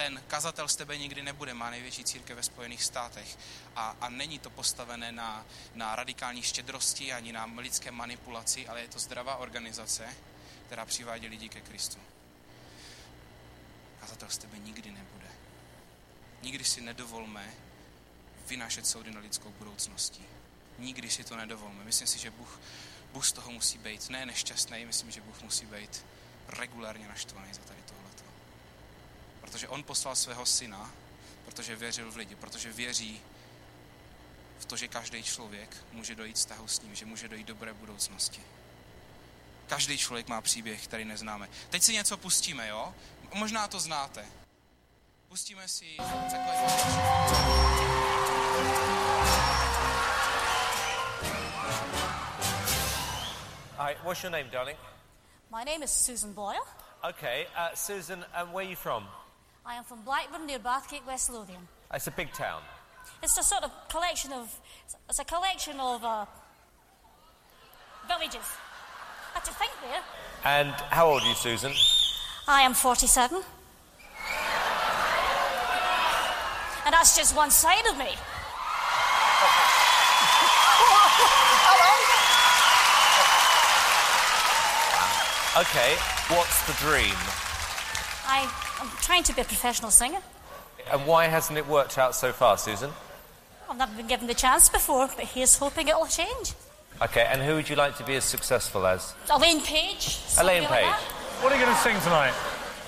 ten 0.00 0.22
kazatel 0.26 0.68
z 0.68 0.76
tebe 0.76 0.98
nikdy 0.98 1.22
nebude, 1.22 1.54
má 1.54 1.70
největší 1.70 2.04
církev 2.04 2.36
ve 2.36 2.42
Spojených 2.42 2.84
státech 2.84 3.38
a, 3.76 3.96
a 4.00 4.08
není 4.08 4.38
to 4.38 4.50
postavené 4.50 5.12
na, 5.12 5.46
na 5.74 5.96
radikální 5.96 6.42
štědrosti 6.42 7.12
ani 7.12 7.32
na 7.32 7.44
lidské 7.56 7.90
manipulaci, 7.90 8.68
ale 8.68 8.80
je 8.80 8.88
to 8.88 8.98
zdravá 8.98 9.36
organizace, 9.36 10.16
která 10.66 10.84
přivádí 10.84 11.28
lidi 11.28 11.48
ke 11.48 11.60
Kristu. 11.60 11.98
Kazatel 14.00 14.28
z 14.28 14.38
tebe 14.38 14.58
nikdy 14.58 14.90
nebude. 14.90 15.28
Nikdy 16.42 16.64
si 16.64 16.80
nedovolme 16.80 17.54
vynášet 18.46 18.86
soudy 18.86 19.10
na 19.10 19.20
lidskou 19.20 19.50
budoucností. 19.50 20.24
Nikdy 20.78 21.10
si 21.10 21.24
to 21.24 21.36
nedovolme. 21.36 21.84
Myslím 21.84 22.08
si, 22.08 22.18
že 22.18 22.30
Bůh, 22.30 22.60
Bůh 23.12 23.26
z 23.26 23.32
toho 23.32 23.52
musí 23.52 23.78
být 23.78 24.10
ne 24.10 24.26
nešťastný, 24.26 24.86
myslím, 24.86 25.10
že 25.10 25.20
Bůh 25.20 25.42
musí 25.42 25.66
být 25.66 26.04
regulárně 26.48 27.08
naštvaný 27.08 27.54
za 27.54 27.62
tady 27.62 27.82
tohleto. 27.82 28.24
Protože 29.50 29.68
on 29.68 29.82
poslal 29.82 30.16
svého 30.16 30.46
syna, 30.46 30.90
protože 31.44 31.76
věřil 31.76 32.12
v 32.12 32.16
lidi, 32.16 32.34
protože 32.34 32.72
věří 32.72 33.20
v 34.58 34.64
to, 34.64 34.76
že 34.76 34.88
každý 34.88 35.22
člověk 35.22 35.76
může 35.92 36.14
dojít 36.14 36.36
vztahu 36.36 36.68
s 36.68 36.80
ním, 36.80 36.94
že 36.94 37.06
může 37.06 37.28
dojít 37.28 37.46
dobré 37.46 37.72
budoucnosti. 37.72 38.42
Každý 39.66 39.98
člověk 39.98 40.28
má 40.28 40.40
příběh, 40.40 40.84
který 40.84 41.04
neznáme. 41.04 41.48
Teď 41.70 41.82
si 41.82 41.92
něco 41.92 42.16
pustíme, 42.16 42.68
jo? 42.68 42.94
Možná 43.34 43.68
to 43.68 43.80
znáte. 43.80 44.26
Pustíme 45.28 45.68
si 45.68 45.96
takové... 46.30 46.66
Hi, 53.78 53.96
what's 54.04 54.22
your 54.22 54.32
name, 54.32 54.50
darling? 54.50 54.78
My 55.50 55.64
name 55.64 55.84
is 55.84 55.90
Susan 55.90 56.32
Boyle. 56.32 56.66
Okay, 57.02 57.46
uh, 57.56 57.74
Susan, 57.74 58.26
and 58.34 58.52
where 58.52 58.66
are 58.66 58.70
you 58.70 58.76
from? 58.76 59.08
I 59.64 59.74
am 59.74 59.84
from 59.84 60.00
Blackburn 60.02 60.46
near 60.46 60.58
Bathgate, 60.58 61.06
West 61.06 61.30
Lothian. 61.30 61.68
It's 61.92 62.06
a 62.06 62.10
big 62.10 62.32
town. 62.32 62.62
It's 63.22 63.36
a 63.38 63.42
sort 63.42 63.64
of 63.64 63.70
collection 63.88 64.32
of, 64.32 64.54
it's 65.08 65.18
a 65.18 65.24
collection 65.24 65.78
of 65.78 66.04
uh, 66.04 66.24
villages. 68.08 68.46
Had 69.34 69.44
to 69.44 69.52
think 69.52 69.72
there. 69.82 70.00
And 70.44 70.70
how 70.90 71.08
old 71.08 71.22
are 71.22 71.28
you, 71.28 71.34
Susan? 71.34 71.72
I 72.48 72.62
am 72.62 72.74
47. 72.74 73.42
And 76.86 76.94
that's 76.94 77.16
just 77.16 77.36
one 77.36 77.50
side 77.50 77.86
of 77.86 77.98
me. 77.98 78.10
Okay, 85.58 85.96
what's 86.28 86.64
the 86.68 86.72
dream? 86.74 87.16
I 88.24 88.48
am 88.80 88.88
trying 89.00 89.22
to 89.24 89.34
be 89.34 89.40
a 89.40 89.44
professional 89.44 89.90
singer. 89.90 90.20
And 90.90 91.06
why 91.06 91.26
hasn't 91.26 91.58
it 91.58 91.66
worked 91.68 91.98
out 91.98 92.14
so 92.14 92.32
far, 92.32 92.58
Susan? 92.58 92.90
I've 93.68 93.76
never 93.76 93.94
been 93.94 94.06
given 94.06 94.26
the 94.26 94.34
chance 94.34 94.68
before, 94.68 95.08
but 95.14 95.24
here's 95.26 95.56
hoping 95.56 95.88
it'll 95.88 96.06
change. 96.06 96.54
Okay, 97.02 97.26
and 97.30 97.40
who 97.42 97.54
would 97.54 97.68
you 97.68 97.76
like 97.76 97.96
to 97.98 98.04
be 98.04 98.16
as 98.16 98.24
successful 98.24 98.86
as? 98.86 99.14
Elaine 99.30 99.60
Page. 99.62 100.18
Elaine 100.38 100.62
like 100.64 100.72
Page. 100.72 100.84
that. 100.84 101.00
What 101.40 101.52
are 101.52 101.56
you 101.56 101.64
going 101.64 101.74
to 101.74 101.80
sing 101.82 101.98
tonight? 102.00 102.34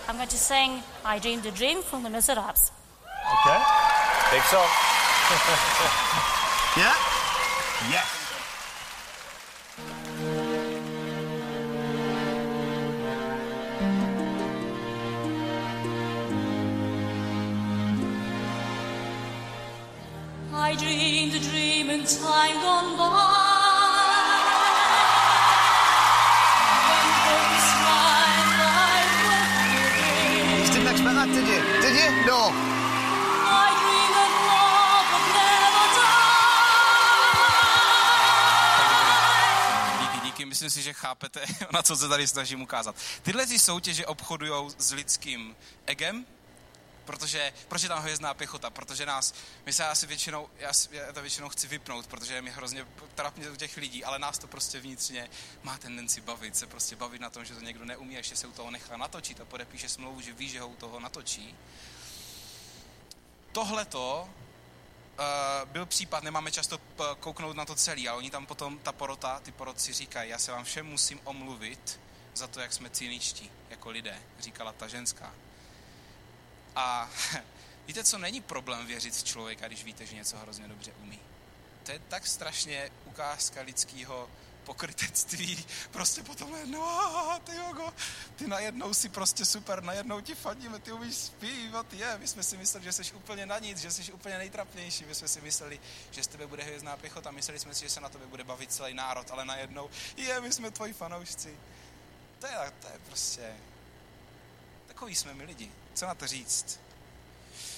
I'm 0.08 0.16
going 0.16 0.28
to 0.28 0.36
sing 0.36 0.82
I 1.04 1.18
Dreamed 1.18 1.46
a 1.46 1.50
Dream 1.50 1.82
from 1.82 2.02
the 2.02 2.10
Miserables. 2.10 2.72
Okay. 3.46 3.62
Big 4.32 4.42
song. 4.42 4.68
Yeah? 6.74 6.94
Yes. 7.90 8.21
I 33.44 33.68
dreamed 33.80 34.16
of 34.24 34.32
love 34.48 35.06
would 35.12 35.26
never 35.34 35.86
die. 35.96 36.22
Díky, 40.00 40.18
díky. 40.26 40.44
Myslím 40.44 40.70
si, 40.70 40.82
že 40.82 40.92
chápete, 40.92 41.40
na 41.72 41.82
co 41.82 41.96
se 41.96 42.08
tady 42.08 42.26
snažím 42.26 42.62
ukázat. 42.62 42.94
Tyhle 43.22 43.46
ty 43.46 43.58
soutěže 43.58 44.06
obchodují 44.06 44.70
s 44.78 44.92
lidským 44.92 45.56
egem, 45.86 46.26
protože, 47.04 47.52
proč 47.68 47.82
je 47.82 47.88
tam 47.88 48.02
hvězdná 48.02 48.34
pěchota? 48.34 48.70
Protože 48.70 49.06
nás, 49.06 49.34
my 49.66 49.72
se 49.72 49.86
asi 49.86 50.06
většinou, 50.06 50.48
já, 50.58 50.72
já 50.90 51.12
to 51.12 51.20
většinou 51.20 51.48
chci 51.48 51.66
vypnout, 51.66 52.06
protože 52.06 52.34
je 52.34 52.42
mi 52.42 52.50
hrozně 52.50 52.86
trapně 53.14 53.50
u 53.50 53.56
těch 53.56 53.76
lidí, 53.76 54.04
ale 54.04 54.18
nás 54.18 54.38
to 54.38 54.46
prostě 54.46 54.80
vnitřně 54.80 55.30
má 55.62 55.78
tendenci 55.78 56.20
bavit, 56.20 56.56
se 56.56 56.66
prostě 56.66 56.96
bavit 56.96 57.20
na 57.20 57.30
tom, 57.30 57.44
že 57.44 57.54
to 57.54 57.60
někdo 57.60 57.84
neumí, 57.84 58.14
ještě 58.14 58.36
se 58.36 58.46
u 58.46 58.52
toho 58.52 58.70
nechá 58.70 58.96
natočit 58.96 59.40
a 59.40 59.44
podepíše 59.44 59.88
smlouvu, 59.88 60.20
že 60.20 60.32
ví, 60.32 60.48
že 60.48 60.60
ho 60.60 60.68
u 60.68 60.76
toho 60.76 61.00
natočí. 61.00 61.56
Tohleto 63.52 64.28
Uh, 65.12 65.68
byl 65.68 65.86
případ, 65.86 66.22
nemáme 66.22 66.52
často 66.52 66.80
kouknout 67.20 67.56
na 67.56 67.64
to 67.64 67.74
celý, 67.74 68.08
a 68.08 68.14
oni 68.14 68.30
tam 68.30 68.46
potom, 68.46 68.78
ta 68.78 68.92
porota, 68.92 69.40
ty 69.40 69.52
porotci 69.52 69.92
říkají, 69.92 70.30
já 70.30 70.38
se 70.38 70.52
vám 70.52 70.64
všem 70.64 70.86
musím 70.86 71.20
omluvit 71.24 72.00
za 72.34 72.46
to, 72.46 72.60
jak 72.60 72.72
jsme 72.72 72.90
cyničtí 72.90 73.50
jako 73.70 73.90
lidé, 73.90 74.22
říkala 74.40 74.72
ta 74.72 74.88
ženská. 74.88 75.34
A 76.76 77.10
víte, 77.86 78.04
co 78.04 78.18
není 78.18 78.40
problém 78.40 78.86
věřit 78.86 79.14
v 79.14 79.24
člověka, 79.24 79.66
když 79.66 79.84
víte, 79.84 80.06
že 80.06 80.14
něco 80.14 80.36
hrozně 80.36 80.68
dobře 80.68 80.92
umí. 81.02 81.20
To 81.82 81.92
je 81.92 81.98
tak 81.98 82.26
strašně 82.26 82.90
ukázka 83.04 83.60
lidského 83.62 84.30
pokrytectví. 84.64 85.64
Prostě 85.90 86.22
potom 86.22 86.52
najednou, 86.52 86.82
"Ah, 86.82 87.38
ty 87.38 87.56
Jogo, 87.56 87.94
ty 88.36 88.46
najednou 88.46 88.94
si 88.94 89.08
prostě 89.08 89.44
super, 89.44 89.82
najednou 89.82 90.20
ti 90.20 90.34
fandíme, 90.34 90.78
ty 90.78 90.92
umíš 90.92 91.14
zpívat, 91.14 91.92
je. 91.92 92.18
My 92.18 92.28
jsme 92.28 92.42
si 92.42 92.56
mysleli, 92.56 92.84
že 92.84 92.92
jsi 92.92 93.12
úplně 93.12 93.46
na 93.46 93.58
nic, 93.58 93.78
že 93.78 93.90
jsi 93.90 94.12
úplně 94.12 94.38
nejtrapnější. 94.38 95.04
My 95.04 95.14
jsme 95.14 95.28
si 95.28 95.40
mysleli, 95.40 95.80
že 96.10 96.22
z 96.22 96.26
tebe 96.26 96.46
bude 96.46 96.62
hvězdná 96.62 96.96
pěchota, 96.96 97.30
mysleli 97.30 97.58
jsme 97.58 97.74
si, 97.74 97.84
že 97.84 97.90
se 97.90 98.00
na 98.00 98.08
tebe 98.08 98.26
bude 98.26 98.44
bavit 98.44 98.72
celý 98.72 98.94
národ, 98.94 99.30
ale 99.30 99.44
najednou, 99.44 99.90
je, 100.16 100.40
my 100.40 100.52
jsme 100.52 100.70
tvoji 100.70 100.92
fanoušci. 100.92 101.58
To 102.38 102.46
je, 102.46 102.72
to 102.80 102.88
je 102.88 102.98
prostě, 103.06 103.54
takový 104.86 105.14
jsme 105.14 105.34
my 105.34 105.44
lidi. 105.44 105.72
Co 105.94 106.06
na 106.06 106.14
to 106.14 106.26
říct? 106.26 106.80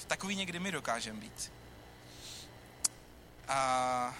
Takový 0.07 0.35
někdy 0.35 0.59
my 0.59 0.71
dokážeme 0.71 1.19
být. 1.19 1.51
A 3.47 4.17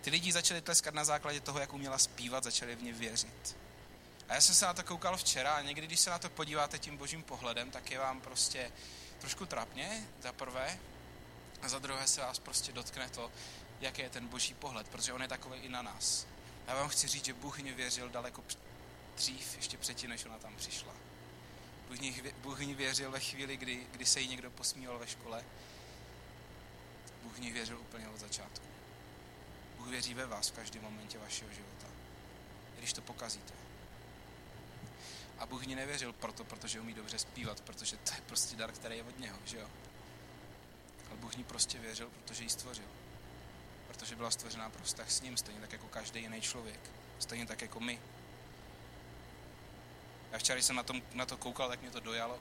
ty 0.00 0.10
lidi 0.10 0.32
začali 0.32 0.60
tleskat 0.60 0.94
na 0.94 1.04
základě 1.04 1.40
toho, 1.40 1.58
jak 1.58 1.72
uměla 1.72 1.98
zpívat, 1.98 2.44
začali 2.44 2.76
v 2.76 2.82
ně 2.82 2.92
věřit. 2.92 3.56
A 4.28 4.34
já 4.34 4.40
jsem 4.40 4.54
se 4.54 4.66
na 4.66 4.74
to 4.74 4.82
koukal 4.82 5.16
včera 5.16 5.52
a 5.52 5.62
někdy, 5.62 5.86
když 5.86 6.00
se 6.00 6.10
na 6.10 6.18
to 6.18 6.30
podíváte 6.30 6.78
tím 6.78 6.96
božím 6.96 7.22
pohledem, 7.22 7.70
tak 7.70 7.90
je 7.90 7.98
vám 7.98 8.20
prostě 8.20 8.72
trošku 9.18 9.46
trapně, 9.46 10.06
za 10.22 10.32
prvé, 10.32 10.78
a 11.62 11.68
za 11.68 11.78
druhé 11.78 12.06
se 12.06 12.20
vás 12.20 12.38
prostě 12.38 12.72
dotkne 12.72 13.08
to, 13.08 13.30
jaký 13.80 14.02
je 14.02 14.10
ten 14.10 14.28
boží 14.28 14.54
pohled, 14.54 14.88
protože 14.88 15.12
on 15.12 15.22
je 15.22 15.28
takový 15.28 15.58
i 15.58 15.68
na 15.68 15.82
nás. 15.82 16.26
Já 16.66 16.74
vám 16.74 16.88
chci 16.88 17.08
říct, 17.08 17.24
že 17.24 17.32
Bůh 17.32 17.58
ní 17.58 17.72
věřil 17.72 18.08
daleko 18.08 18.44
dřív, 19.16 19.56
ještě 19.56 19.78
předtím, 19.78 20.10
než 20.10 20.24
ona 20.24 20.38
tam 20.38 20.56
přišla. 20.56 20.92
Bůh 21.92 21.98
v 21.98 22.02
ní, 22.02 22.22
Bůh 22.42 22.58
v 22.58 22.64
ní 22.64 22.74
věřil 22.74 23.10
ve 23.10 23.20
chvíli, 23.20 23.56
kdy, 23.56 23.86
kdy 23.92 24.06
se 24.06 24.20
jí 24.20 24.28
někdo 24.28 24.50
posmíval 24.50 24.98
ve 24.98 25.06
škole. 25.06 25.44
Bůh 27.22 27.32
v 27.32 27.40
ní 27.40 27.52
věřil 27.52 27.80
úplně 27.80 28.08
od 28.08 28.20
začátku. 28.20 28.66
Bůh 29.76 29.88
věří 29.88 30.14
ve 30.14 30.26
vás 30.26 30.48
v 30.48 30.52
každém 30.52 30.82
momentě 30.82 31.18
vašeho 31.18 31.52
života. 31.52 31.86
Když 32.78 32.92
to 32.92 33.02
pokazíte. 33.02 33.54
A 35.38 35.46
Bůh 35.46 35.62
v 35.62 35.66
ní 35.66 35.74
nevěřil 35.74 36.12
proto, 36.12 36.44
protože 36.44 36.80
umí 36.80 36.94
dobře 36.94 37.18
zpívat, 37.18 37.60
protože 37.60 37.96
to 37.96 38.14
je 38.14 38.20
prostě 38.26 38.56
dar, 38.56 38.72
který 38.72 38.96
je 38.96 39.02
od 39.02 39.18
něho, 39.18 39.38
že 39.44 39.58
jo? 39.58 39.70
Ale 41.08 41.16
Bůh 41.16 41.32
v 41.32 41.36
ní 41.36 41.44
prostě 41.44 41.78
věřil, 41.78 42.10
protože 42.10 42.42
ji 42.42 42.50
stvořil. 42.50 42.88
Protože 43.88 44.16
byla 44.16 44.30
stvořená 44.30 44.70
pro 44.70 44.84
vztah 44.84 45.10
s 45.10 45.20
ním, 45.20 45.36
stejně 45.36 45.60
tak 45.60 45.72
jako 45.72 45.88
každý 45.88 46.20
jiný 46.20 46.40
člověk. 46.40 46.90
Stejně 47.18 47.46
tak 47.46 47.62
jako 47.62 47.80
my. 47.80 48.00
Já 50.32 50.38
včera, 50.38 50.56
když 50.56 50.66
jsem 50.66 50.76
na, 50.76 50.82
tom, 50.82 51.02
na 51.12 51.26
to 51.26 51.36
koukal, 51.36 51.68
tak 51.68 51.80
mě 51.80 51.90
to 51.90 52.00
dojalo, 52.00 52.40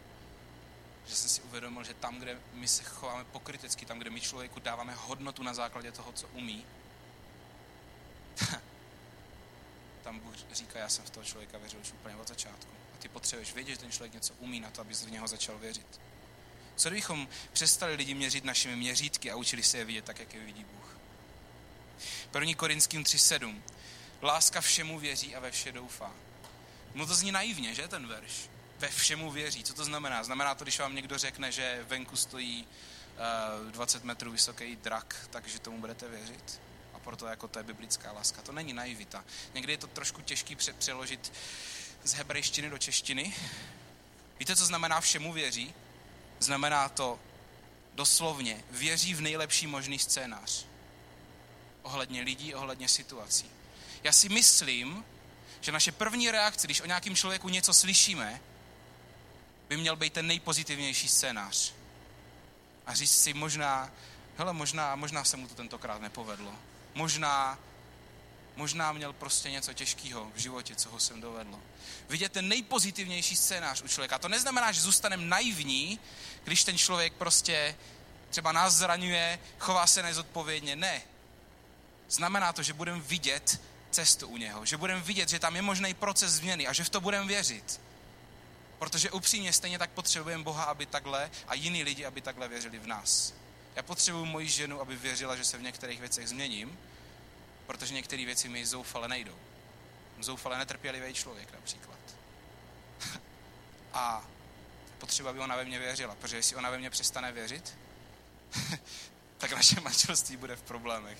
že 1.07 1.15
jsem 1.15 1.29
si 1.29 1.41
uvědomil, 1.41 1.83
že 1.83 1.93
tam, 1.93 2.19
kde 2.19 2.39
my 2.53 2.67
se 2.67 2.83
chováme 2.83 3.23
pokrytecky, 3.23 3.85
tam, 3.85 3.99
kde 3.99 4.09
my 4.09 4.21
člověku 4.21 4.59
dáváme 4.59 4.93
hodnotu 4.95 5.43
na 5.43 5.53
základě 5.53 5.91
toho, 5.91 6.11
co 6.11 6.27
umí, 6.27 6.65
tam 10.03 10.19
Bůh 10.19 10.33
říká, 10.51 10.79
já 10.79 10.89
jsem 10.89 11.05
v 11.05 11.09
toho 11.09 11.25
člověka 11.25 11.57
věřil 11.57 11.79
už 11.79 11.91
úplně 11.91 12.15
od 12.15 12.27
začátku. 12.27 12.71
A 12.95 12.97
ty 12.97 13.09
potřebuješ 13.09 13.53
vědět, 13.53 13.71
že 13.71 13.77
ten 13.77 13.91
člověk 13.91 14.13
něco 14.13 14.33
umí 14.33 14.59
na 14.59 14.71
to, 14.71 14.81
abys 14.81 15.03
v 15.03 15.11
něho 15.11 15.27
začal 15.27 15.57
věřit. 15.57 15.99
Co 16.75 16.89
kdybychom 16.89 17.27
přestali 17.53 17.95
lidi 17.95 18.13
měřit 18.13 18.43
našimi 18.43 18.75
měřítky 18.75 19.31
a 19.31 19.35
učili 19.35 19.63
se 19.63 19.77
je 19.77 19.85
vidět 19.85 20.05
tak, 20.05 20.19
jak 20.19 20.33
je 20.33 20.39
vidí 20.39 20.63
Bůh? 20.63 20.97
1. 22.33 22.55
Korinským 22.55 23.03
3.7. 23.03 23.61
Láska 24.21 24.61
všemu 24.61 24.99
věří 24.99 25.35
a 25.35 25.39
ve 25.39 25.51
vše 25.51 25.71
doufá. 25.71 26.13
No 26.95 27.05
to 27.05 27.15
zní 27.15 27.31
naivně, 27.31 27.75
že 27.75 27.87
ten 27.87 28.07
verš? 28.07 28.49
ve 28.81 28.89
všemu 28.89 29.31
věří. 29.31 29.63
Co 29.63 29.73
to 29.73 29.85
znamená? 29.85 30.23
Znamená 30.23 30.55
to, 30.55 30.63
když 30.63 30.79
vám 30.79 30.95
někdo 30.95 31.17
řekne, 31.17 31.51
že 31.51 31.85
venku 31.87 32.15
stojí 32.15 32.67
uh, 33.65 33.71
20 33.71 34.03
metrů 34.03 34.31
vysoký 34.31 34.75
drak, 34.75 35.27
takže 35.29 35.59
tomu 35.59 35.79
budete 35.79 36.07
věřit? 36.07 36.61
A 36.93 36.99
proto 36.99 37.27
jako 37.27 37.47
to 37.47 37.59
je 37.59 37.63
biblická 37.63 38.11
láska. 38.11 38.41
To 38.41 38.51
není 38.51 38.73
naivita. 38.73 39.25
Někdy 39.53 39.73
je 39.73 39.77
to 39.77 39.87
trošku 39.87 40.21
těžký 40.21 40.55
pře- 40.55 40.73
přeložit 40.73 41.33
z 42.03 42.13
hebrejštiny 42.13 42.69
do 42.69 42.77
češtiny. 42.77 43.35
Víte, 44.39 44.55
co 44.55 44.65
znamená 44.65 45.01
všemu 45.01 45.33
věří? 45.33 45.73
Znamená 46.39 46.89
to 46.89 47.19
doslovně 47.93 48.63
věří 48.71 49.13
v 49.13 49.21
nejlepší 49.21 49.67
možný 49.67 49.99
scénář. 49.99 50.65
Ohledně 51.81 52.21
lidí, 52.21 52.55
ohledně 52.55 52.87
situací. 52.87 53.45
Já 54.03 54.11
si 54.11 54.29
myslím, 54.29 55.05
že 55.61 55.71
naše 55.71 55.91
první 55.91 56.31
reakce, 56.31 56.67
když 56.67 56.81
o 56.81 56.85
nějakém 56.85 57.15
člověku 57.15 57.49
něco 57.49 57.73
slyšíme, 57.73 58.41
by 59.69 59.77
měl 59.77 59.95
být 59.95 60.13
ten 60.13 60.27
nejpozitivnější 60.27 61.07
scénář. 61.07 61.73
A 62.85 62.93
říct 62.93 63.21
si 63.21 63.33
možná, 63.33 63.91
hele, 64.37 64.53
možná, 64.53 64.95
možná 64.95 65.23
se 65.23 65.37
mu 65.37 65.47
to 65.47 65.55
tentokrát 65.55 66.01
nepovedlo. 66.01 66.53
Možná, 66.93 67.59
možná 68.55 68.91
měl 68.91 69.13
prostě 69.13 69.51
něco 69.51 69.73
těžkého 69.73 70.31
v 70.35 70.37
životě, 70.37 70.75
co 70.75 70.89
ho 70.89 70.99
sem 70.99 71.21
dovedlo. 71.21 71.59
Vidět 72.09 72.31
ten 72.31 72.47
nejpozitivnější 72.47 73.35
scénář 73.35 73.81
u 73.81 73.87
člověka. 73.87 74.19
To 74.19 74.27
neznamená, 74.27 74.71
že 74.71 74.81
zůstaneme 74.81 75.25
naivní, 75.25 75.99
když 76.43 76.63
ten 76.63 76.77
člověk 76.77 77.13
prostě 77.13 77.75
třeba 78.29 78.51
nás 78.51 78.73
zraňuje, 78.73 79.39
chová 79.59 79.87
se 79.87 80.03
nezodpovědně. 80.03 80.75
Ne. 80.75 81.01
Znamená 82.09 82.53
to, 82.53 82.63
že 82.63 82.73
budeme 82.73 82.99
vidět 82.99 83.61
cestu 83.91 84.27
u 84.27 84.37
něho, 84.37 84.65
že 84.65 84.77
budeme 84.77 85.01
vidět, 85.01 85.29
že 85.29 85.39
tam 85.39 85.55
je 85.55 85.61
možný 85.61 85.93
proces 85.93 86.31
změny 86.31 86.67
a 86.67 86.73
že 86.73 86.83
v 86.83 86.89
to 86.89 87.01
budeme 87.01 87.27
věřit. 87.27 87.81
Protože 88.79 89.11
upřímně 89.11 89.53
stejně 89.53 89.79
tak 89.79 89.91
potřebujeme 89.91 90.43
Boha, 90.43 90.63
aby 90.63 90.85
takhle 90.85 91.31
a 91.47 91.53
jiní 91.53 91.83
lidi, 91.83 92.05
aby 92.05 92.21
takhle 92.21 92.47
věřili 92.47 92.79
v 92.79 92.87
nás. 92.87 93.33
Já 93.75 93.83
potřebuji 93.83 94.25
moji 94.25 94.47
ženu, 94.47 94.81
aby 94.81 94.95
věřila, 94.95 95.35
že 95.35 95.45
se 95.45 95.57
v 95.57 95.61
některých 95.61 95.99
věcech 95.99 96.29
změním, 96.29 96.79
protože 97.67 97.93
některé 97.93 98.25
věci 98.25 98.49
mi 98.49 98.65
zoufale 98.65 99.07
nejdou. 99.07 99.35
Zoufale 100.19 100.57
netrpělivý 100.57 101.13
člověk 101.13 101.53
například. 101.53 101.99
a 103.93 104.27
potřeba, 104.97 105.29
aby 105.29 105.39
ona 105.39 105.55
ve 105.55 105.65
mně 105.65 105.79
věřila, 105.79 106.15
protože 106.15 106.35
jestli 106.35 106.55
ona 106.55 106.69
ve 106.69 106.77
mně 106.77 106.89
přestane 106.89 107.31
věřit, 107.31 107.77
tak 109.37 109.51
naše 109.51 109.81
manželství 109.81 110.37
bude 110.37 110.55
v 110.55 110.61
problémech. 110.61 111.17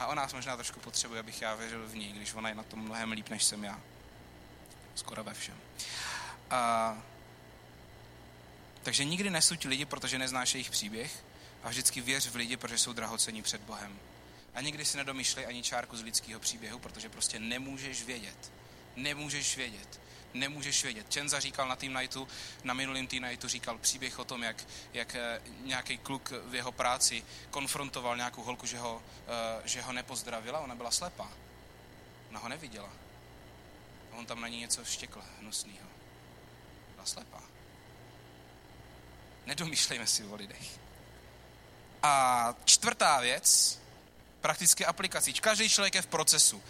A 0.00 0.06
ona 0.06 0.22
nás 0.22 0.32
možná 0.32 0.56
trošku 0.56 0.80
potřebuje, 0.80 1.20
abych 1.20 1.42
já 1.42 1.54
věřil 1.54 1.88
v 1.88 1.94
ní, 1.94 2.12
když 2.12 2.34
ona 2.34 2.48
je 2.48 2.54
na 2.54 2.62
tom 2.62 2.78
mnohem 2.78 3.12
líp, 3.12 3.28
než 3.28 3.44
jsem 3.44 3.64
já. 3.64 3.80
Skoro 4.94 5.24
ve 5.24 5.34
všem. 5.34 5.56
A, 6.50 6.96
takže 8.82 9.04
nikdy 9.04 9.30
nesuď 9.30 9.64
lidi, 9.64 9.84
protože 9.84 10.18
neznáš 10.18 10.54
jejich 10.54 10.70
příběh 10.70 11.24
a 11.62 11.68
vždycky 11.68 12.00
věř 12.00 12.28
v 12.28 12.34
lidi, 12.34 12.56
protože 12.56 12.78
jsou 12.78 12.92
drahocení 12.92 13.42
před 13.42 13.60
Bohem. 13.60 13.98
A 14.54 14.60
nikdy 14.60 14.84
si 14.84 14.96
nedomýšlej 14.96 15.46
ani 15.46 15.62
čárku 15.62 15.96
z 15.96 16.02
lidského 16.02 16.40
příběhu, 16.40 16.78
protože 16.78 17.08
prostě 17.08 17.38
nemůžeš 17.38 18.02
vědět. 18.02 18.52
Nemůžeš 18.96 19.56
vědět. 19.56 20.00
Nemůžeš 20.34 20.84
vědět. 20.84 21.06
Čenza 21.08 21.40
říkal 21.40 21.68
na 21.68 21.76
Team 21.76 21.94
Nightu, 21.94 22.28
na 22.64 22.74
minulým 22.74 23.06
Team 23.06 23.22
Nightu 23.22 23.48
říkal 23.48 23.78
příběh 23.78 24.18
o 24.18 24.24
tom, 24.24 24.42
jak, 24.42 24.64
jak 24.92 25.14
eh, 25.14 25.40
nějaký 25.64 25.98
kluk 25.98 26.32
v 26.46 26.54
jeho 26.54 26.72
práci 26.72 27.24
konfrontoval 27.50 28.16
nějakou 28.16 28.42
holku, 28.42 28.66
že 28.66 28.78
ho, 28.78 29.02
eh, 29.28 29.68
že 29.68 29.82
ho 29.82 29.92
nepozdravila, 29.92 30.60
ona 30.60 30.74
byla 30.74 30.90
slepá. 30.90 31.30
Ona 32.30 32.40
ho 32.40 32.48
neviděla. 32.48 32.90
A 34.12 34.16
on 34.16 34.26
tam 34.26 34.40
na 34.40 34.48
ní 34.48 34.60
něco 34.60 34.84
vštěkl 34.84 35.22
hnusného. 35.40 35.88
Byla 36.94 37.06
slepá. 37.06 37.42
Nedomýšlejme 39.46 40.06
si 40.06 40.24
o 40.24 40.34
lidech. 40.34 40.78
A 42.02 42.54
čtvrtá 42.64 43.20
věc, 43.20 43.78
praktické 44.40 44.84
aplikací. 44.84 45.32
Každý 45.32 45.68
člověk 45.68 45.94
je 45.94 46.02
v 46.02 46.06
procesu. 46.06 46.62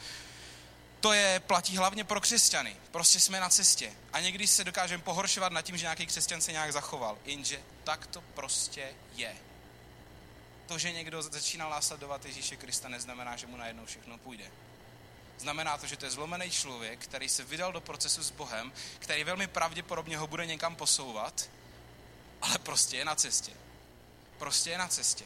To 1.01 1.13
je, 1.13 1.41
platí 1.41 1.77
hlavně 1.77 2.05
pro 2.05 2.21
křesťany. 2.21 2.77
Prostě 2.91 3.21
jsme 3.21 3.41
na 3.41 3.49
cestě. 3.49 3.93
A 4.13 4.21
někdy 4.21 4.47
se 4.47 4.65
dokážeme 4.65 5.03
pohoršovat 5.03 5.53
nad 5.53 5.63
tím, 5.63 5.77
že 5.77 5.85
nějaký 5.85 6.07
křesťan 6.07 6.41
se 6.41 6.53
nějak 6.53 6.73
zachoval. 6.73 7.19
Jenže 7.25 7.63
tak 7.85 8.07
to 8.07 8.21
prostě 8.21 8.95
je. 9.15 9.37
To, 10.67 10.79
že 10.79 10.93
někdo 10.93 11.23
začínal 11.23 11.71
následovat 11.71 12.25
Ježíše 12.25 12.57
Krista, 12.57 12.89
neznamená, 12.89 13.37
že 13.37 13.47
mu 13.47 13.57
najednou 13.57 13.87
všechno 13.87 14.19
půjde. 14.19 14.45
Znamená 15.39 15.79
to, 15.79 15.87
že 15.87 15.97
to 15.97 16.05
je 16.05 16.11
zlomený 16.11 16.51
člověk, 16.51 17.01
který 17.01 17.29
se 17.29 17.45
vydal 17.45 17.73
do 17.73 17.81
procesu 17.81 18.23
s 18.23 18.31
Bohem, 18.31 18.73
který 18.99 19.25
velmi 19.25 19.47
pravděpodobně 19.47 20.19
ho 20.19 20.27
bude 20.27 20.47
někam 20.47 20.77
posouvat, 20.77 21.51
ale 22.43 22.59
prostě 22.59 22.97
je 22.97 23.05
na 23.05 23.15
cestě. 23.15 23.53
Prostě 24.39 24.71
je 24.71 24.79
na 24.79 24.89
cestě. 24.89 25.25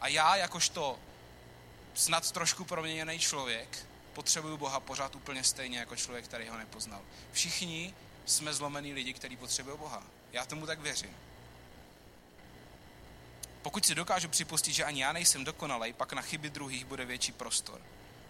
A 0.00 0.08
já, 0.08 0.36
jakožto 0.36 0.98
snad 1.94 2.32
trošku 2.32 2.64
proměněný 2.64 3.18
člověk, 3.18 3.86
potřebuju 4.12 4.56
Boha 4.56 4.80
pořád 4.80 5.14
úplně 5.14 5.44
stejně 5.44 5.78
jako 5.78 5.96
člověk, 5.96 6.24
který 6.24 6.48
ho 6.48 6.58
nepoznal. 6.58 7.02
Všichni 7.32 7.94
jsme 8.26 8.54
zlomený 8.54 8.92
lidi, 8.92 9.12
kteří 9.12 9.36
potřebují 9.36 9.78
Boha. 9.78 10.02
Já 10.32 10.46
tomu 10.46 10.66
tak 10.66 10.80
věřím. 10.80 11.16
Pokud 13.62 13.86
si 13.86 13.94
dokážu 13.94 14.28
připustit, 14.28 14.72
že 14.72 14.84
ani 14.84 15.02
já 15.02 15.12
nejsem 15.12 15.44
dokonalý, 15.44 15.92
pak 15.92 16.12
na 16.12 16.22
chyby 16.22 16.50
druhých 16.50 16.84
bude 16.84 17.04
větší 17.04 17.32
prostor. 17.32 17.80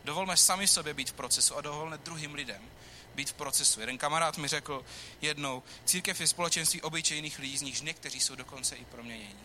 Dovolme 0.05 0.37
sami 0.37 0.69
sobě 0.69 0.95
být 0.95 1.11
v 1.11 1.13
procesu 1.13 1.57
a 1.57 1.61
dovolme 1.61 1.99
druhým 1.99 2.35
lidem 2.35 2.71
být 3.15 3.31
v 3.31 3.35
procesu. 3.35 3.81
Jeden 3.81 3.99
kamarád 3.99 4.39
mi 4.39 4.49
řekl 4.49 4.85
jednou, 5.21 5.63
církev 5.85 6.21
je 6.21 6.27
společenství 6.27 6.83
obyčejných 6.83 7.39
lidí, 7.39 7.59
z 7.59 7.63
nichž 7.63 7.81
někteří 7.81 8.21
jsou 8.21 8.35
dokonce 8.35 8.77
i 8.77 8.85
proměnění. 8.85 9.45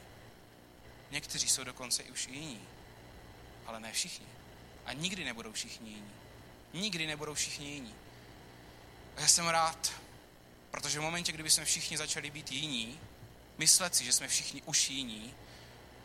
Někteří 1.12 1.50
jsou 1.50 1.63
dokonce 1.63 2.04
i 2.04 2.12
už 2.12 2.28
jiní, 2.28 2.62
ale 3.65 3.80
ne 3.80 3.91
všichni. 3.91 4.28
A 4.86 4.93
nikdy 4.93 5.26
nebudou 5.26 5.52
všichni 5.52 5.89
jiní. 5.89 6.12
Nikdy 6.73 7.08
nebudou 7.08 7.34
všichni 7.34 7.73
jiní. 7.73 7.95
A 9.15 9.21
já 9.21 9.27
jsem 9.27 9.47
rád, 9.47 9.91
protože 10.71 10.99
v 10.99 11.01
momentě, 11.01 11.32
kdyby 11.32 11.49
jsme 11.49 11.65
všichni 11.65 11.97
začali 11.97 12.32
být 12.32 12.51
jiní, 12.51 12.99
myslet 13.58 13.95
si, 13.95 14.06
že 14.06 14.13
jsme 14.13 14.27
všichni 14.27 14.62
už 14.62 14.89
jiní, 14.89 15.34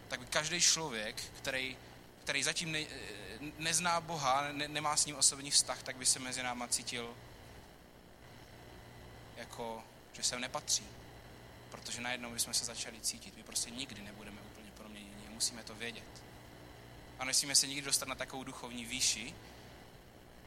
tak 0.08 0.20
by 0.20 0.26
každý 0.26 0.60
člověk, 0.60 1.16
který, 1.36 1.76
který 2.24 2.42
zatím 2.42 2.72
ne, 2.72 2.84
nezná 3.58 4.00
Boha, 4.00 4.52
ne, 4.52 4.68
nemá 4.68 4.96
s 4.96 5.06
ním 5.06 5.16
osobní 5.16 5.50
vztah, 5.50 5.82
tak 5.82 5.96
by 5.96 6.06
se 6.06 6.18
mezi 6.18 6.42
náma 6.42 6.68
cítil 6.68 7.14
jako, 9.36 9.84
že 10.12 10.22
sem 10.22 10.40
nepatří. 10.40 10.86
Protože 11.70 12.00
najednou 12.00 12.30
bychom 12.30 12.54
se 12.54 12.64
začali 12.64 13.00
cítit. 13.00 13.36
My 13.36 13.42
prostě 13.42 13.70
nikdy 13.70 14.02
nebudeme 14.02 14.40
úplně 14.40 14.70
proměněni. 14.70 15.28
Musíme 15.28 15.62
to 15.64 15.74
vědět. 15.74 16.22
A 17.18 17.24
nesmíme 17.24 17.54
se 17.54 17.66
nikdy 17.66 17.82
dostat 17.82 18.08
na 18.08 18.14
takovou 18.14 18.44
duchovní 18.44 18.84
výši, 18.84 19.34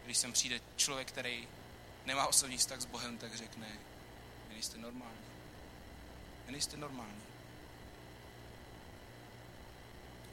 když 0.06 0.18
sem 0.18 0.34
přijde 0.34 0.60
člověk, 0.76 1.08
který 1.08 1.48
nemá 2.06 2.28
osobní 2.28 2.58
vztah 2.58 2.82
s 2.82 2.86
Bohem, 2.86 3.18
tak 3.18 3.36
řekne, 3.36 3.68
vy 4.48 4.54
nejste 4.54 4.78
normální. 4.78 5.26
Vy 6.46 6.52
nejste 6.52 6.78
normální. 6.78 7.22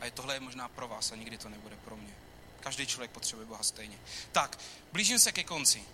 A 0.01 0.05
je 0.05 0.11
tohle 0.11 0.35
je 0.35 0.41
možná 0.41 0.69
pro 0.69 0.89
vás 0.89 1.13
a 1.13 1.17
nikdy 1.17 1.39
to 1.39 1.49
nebude 1.49 1.77
pro 1.77 1.97
mě. 1.97 2.15
Každý 2.61 2.87
člověk 2.87 3.11
potřebuje 3.11 3.47
Boha 3.47 3.63
stejně. 3.63 3.99
Tak, 4.33 4.59
blížím 4.93 5.19
se 5.19 5.33
ke 5.33 5.45
konci. 5.45 5.85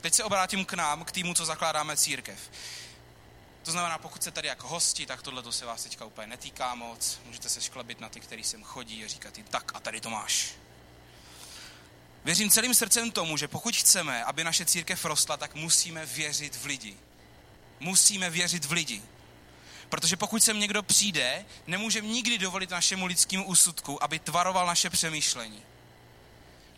Teď 0.00 0.14
se 0.14 0.24
obrátím 0.24 0.64
k 0.64 0.72
nám, 0.72 1.04
k 1.04 1.12
týmu, 1.12 1.34
co 1.34 1.44
zakládáme 1.44 1.96
církev. 1.96 2.50
To 3.62 3.70
znamená, 3.72 3.98
pokud 3.98 4.22
se 4.22 4.30
tady 4.30 4.48
jako 4.48 4.68
hosti, 4.68 5.06
tak 5.06 5.22
tohle 5.22 5.42
to 5.42 5.52
se 5.52 5.66
vás 5.66 5.82
teďka 5.82 6.04
úplně 6.04 6.26
netýká 6.26 6.74
moc. 6.74 7.20
Můžete 7.24 7.48
se 7.48 7.60
šklebit 7.60 8.00
na 8.00 8.08
ty, 8.08 8.20
který 8.20 8.44
sem 8.44 8.62
chodí 8.62 9.04
a 9.04 9.08
říkat 9.08 9.36
jim, 9.36 9.46
tak 9.46 9.72
a 9.74 9.80
tady 9.80 10.00
to 10.00 10.10
máš. 10.10 10.54
Věřím 12.24 12.50
celým 12.50 12.74
srdcem 12.74 13.10
tomu, 13.10 13.36
že 13.36 13.48
pokud 13.48 13.76
chceme, 13.76 14.24
aby 14.24 14.44
naše 14.44 14.64
církev 14.64 15.04
rostla, 15.04 15.36
tak 15.36 15.54
musíme 15.54 16.06
věřit 16.06 16.56
v 16.56 16.64
lidi. 16.66 16.96
Musíme 17.80 18.30
věřit 18.30 18.64
v 18.64 18.72
lidi. 18.72 19.02
Protože 19.88 20.16
pokud 20.16 20.42
sem 20.42 20.58
někdo 20.58 20.82
přijde, 20.82 21.44
nemůžeme 21.66 22.08
nikdy 22.08 22.38
dovolit 22.38 22.70
našemu 22.70 23.06
lidskému 23.06 23.44
úsudku, 23.46 24.02
aby 24.02 24.18
tvaroval 24.18 24.66
naše 24.66 24.90
přemýšlení. 24.90 25.62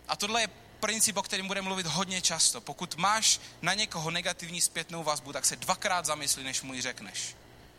A 0.08 0.16
tohle 0.16 0.40
je 0.40 0.48
princip, 0.80 1.16
o 1.16 1.22
kterém 1.22 1.46
budeme 1.46 1.64
mluvit 1.64 1.86
hodně 1.86 2.22
často. 2.22 2.60
Pokud 2.60 2.96
máš 2.96 3.40
na 3.62 3.74
někoho 3.74 4.10
negativní 4.10 4.60
zpětnou 4.60 5.02
vazbu, 5.02 5.32
tak 5.32 5.44
se 5.44 5.56
dvakrát 5.56 6.06
zamysli, 6.06 6.44
než 6.44 6.62
mu 6.62 6.74
ji 6.74 6.82
řekneš. 6.82 7.36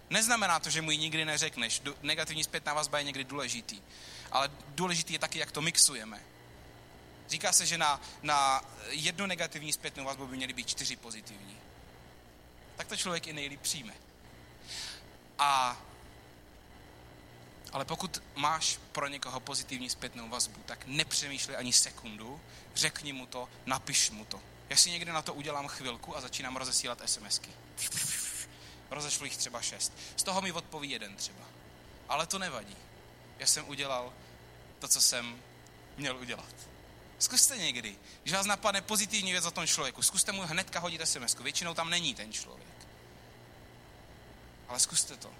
Neznamená 0.10 0.60
to, 0.60 0.70
že 0.70 0.82
mu 0.82 0.92
ji 0.92 0.98
nikdy 0.98 1.26
neřekneš. 1.26 1.82
Negativní 2.02 2.44
zpětná 2.44 2.74
vazba 2.74 2.98
je 2.98 3.04
někdy 3.04 3.24
důležitý. 3.24 3.82
Ale 4.32 4.52
důležitý 4.68 5.14
je 5.14 5.20
taky, 5.20 5.40
jak 5.40 5.52
to 5.52 5.62
mixujeme. 5.62 6.33
Říká 7.30 7.54
se, 7.54 7.66
že 7.66 7.78
na, 7.78 8.02
na 8.22 8.62
jednu 8.90 9.26
negativní 9.26 9.74
zpětnou 9.74 10.04
vazbu 10.04 10.28
by 10.28 10.38
měly 10.38 10.54
být 10.54 10.68
čtyři 10.68 10.96
pozitivní. 10.96 11.58
Tak 12.76 12.88
to 12.88 12.98
člověk 12.98 13.28
i 13.28 13.34
nejlíp 13.34 13.62
přijme. 13.62 13.94
A, 15.40 15.78
ale 17.72 17.86
pokud 17.86 18.24
máš 18.36 18.80
pro 18.92 19.08
někoho 19.08 19.40
pozitivní 19.40 19.90
zpětnou 19.90 20.30
vazbu, 20.30 20.62
tak 20.66 20.86
nepřemýšlej 20.86 21.58
ani 21.58 21.74
sekundu, 21.74 22.42
řekni 22.76 23.14
mu 23.14 23.26
to, 23.26 23.50
napiš 23.66 24.10
mu 24.10 24.26
to. 24.26 24.42
Já 24.70 24.76
si 24.76 24.92
někdy 24.92 25.12
na 25.12 25.22
to 25.22 25.34
udělám 25.34 25.68
chvilku 25.68 26.18
a 26.18 26.22
začínám 26.22 26.56
rozesílat 26.56 27.02
SMSky. 27.06 27.50
Rozešlu 28.90 29.26
jich 29.26 29.38
třeba 29.38 29.62
šest. 29.62 29.94
Z 30.16 30.24
toho 30.24 30.42
mi 30.42 30.52
odpoví 30.52 30.90
jeden 30.90 31.16
třeba. 31.16 31.46
Ale 32.10 32.28
to 32.28 32.40
nevadí. 32.40 32.78
Já 33.40 33.48
jsem 33.48 33.70
udělal 33.70 34.14
to, 34.80 34.88
co 34.88 35.02
jsem 35.02 35.42
měl 35.98 36.18
udělat. 36.18 36.73
Zkuste 37.24 37.58
někdy, 37.58 37.96
když 38.24 38.34
vás 38.34 38.46
napadne 38.46 38.82
pozitivní 38.82 39.32
věc 39.32 39.46
o 39.46 39.52
tom 39.52 39.68
člověku, 39.68 40.02
zkuste 40.02 40.32
mu 40.32 40.42
hnedka 40.42 40.80
hodit 40.80 41.02
sms 41.08 41.36
-ku. 41.36 41.44
Většinou 41.44 41.74
tam 41.74 41.90
není 41.90 42.16
ten 42.16 42.34
člověk. 42.34 42.88
Ale 44.68 44.80
zkuste 44.80 45.18
to. 45.18 45.32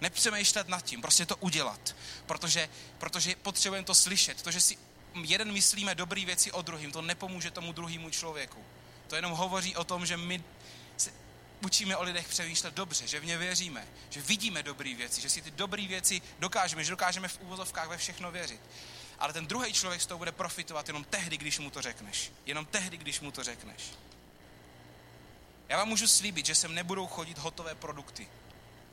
Nepřemýšlet 0.00 0.68
nad 0.68 0.84
tím, 0.84 1.00
prostě 1.00 1.26
to 1.26 1.36
udělat. 1.36 1.96
Protože, 2.26 2.68
protože 2.98 3.36
potřebujeme 3.36 3.86
to 3.86 3.94
slyšet. 3.94 4.42
To, 4.42 4.50
že 4.50 4.60
si 4.60 4.78
jeden 5.22 5.52
myslíme 5.52 5.94
dobré 5.94 6.24
věci 6.24 6.52
o 6.52 6.62
druhým, 6.62 6.92
to 6.92 7.02
nepomůže 7.02 7.50
tomu 7.50 7.72
druhému 7.72 8.10
člověku. 8.10 8.64
To 9.08 9.16
jenom 9.16 9.32
hovoří 9.32 9.76
o 9.76 9.84
tom, 9.84 10.06
že 10.06 10.16
my 10.16 10.44
se 10.96 11.10
učíme 11.64 11.96
o 11.96 12.02
lidech 12.02 12.28
přemýšlet 12.28 12.74
dobře, 12.74 13.06
že 13.06 13.20
v 13.20 13.24
ně 13.24 13.38
věříme, 13.38 13.88
že 14.10 14.22
vidíme 14.22 14.62
dobré 14.62 14.94
věci, 14.94 15.20
že 15.20 15.30
si 15.30 15.42
ty 15.42 15.50
dobré 15.50 15.86
věci 15.86 16.22
dokážeme, 16.38 16.84
že 16.84 16.90
dokážeme 16.90 17.28
v 17.28 17.40
úvozovkách 17.40 17.88
ve 17.88 17.96
všechno 17.98 18.30
věřit. 18.30 18.60
Ale 19.20 19.32
ten 19.32 19.46
druhý 19.46 19.72
člověk 19.72 20.02
z 20.02 20.06
toho 20.06 20.18
bude 20.18 20.32
profitovat 20.32 20.86
jenom 20.88 21.04
tehdy, 21.04 21.36
když 21.36 21.58
mu 21.58 21.70
to 21.70 21.82
řekneš. 21.82 22.32
Jenom 22.46 22.66
tehdy, 22.66 22.96
když 22.96 23.20
mu 23.20 23.30
to 23.30 23.42
řekneš. 23.42 23.82
Já 25.68 25.76
vám 25.76 25.88
můžu 25.88 26.08
slíbit, 26.08 26.46
že 26.46 26.54
sem 26.54 26.74
nebudou 26.74 27.06
chodit 27.06 27.38
hotové 27.38 27.74
produkty. 27.74 28.28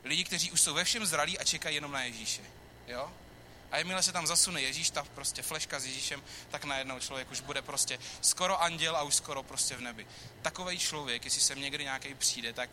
Lidi, 0.04 0.24
kteří 0.24 0.52
už 0.52 0.62
jsou 0.62 0.74
ve 0.74 0.84
všem 0.84 1.06
zralí 1.06 1.40
a 1.40 1.44
čekají 1.44 1.76
jenom 1.76 1.92
na 1.92 2.04
Ježíše. 2.04 2.42
Jo? 2.88 3.12
A 3.72 3.78
jakmile 3.78 4.04
se 4.04 4.12
tam 4.12 4.28
zasune 4.28 4.62
Ježíš, 4.62 4.90
ta 4.90 5.04
prostě 5.16 5.42
fleška 5.42 5.80
s 5.80 5.86
Ježíšem, 5.86 6.24
tak 6.50 6.64
najednou 6.64 7.00
člověk 7.00 7.32
už 7.32 7.42
bude 7.42 7.62
prostě 7.62 8.00
skoro 8.22 8.62
anděl 8.62 8.98
a 8.98 9.04
už 9.04 9.16
skoro 9.16 9.44
prostě 9.44 9.76
v 9.76 9.82
nebi. 9.82 10.08
Takový 10.42 10.80
člověk, 10.80 11.26
jestli 11.26 11.42
sem 11.42 11.62
někdy 11.62 11.84
nějaký 11.84 12.14
přijde, 12.14 12.54
tak 12.54 12.70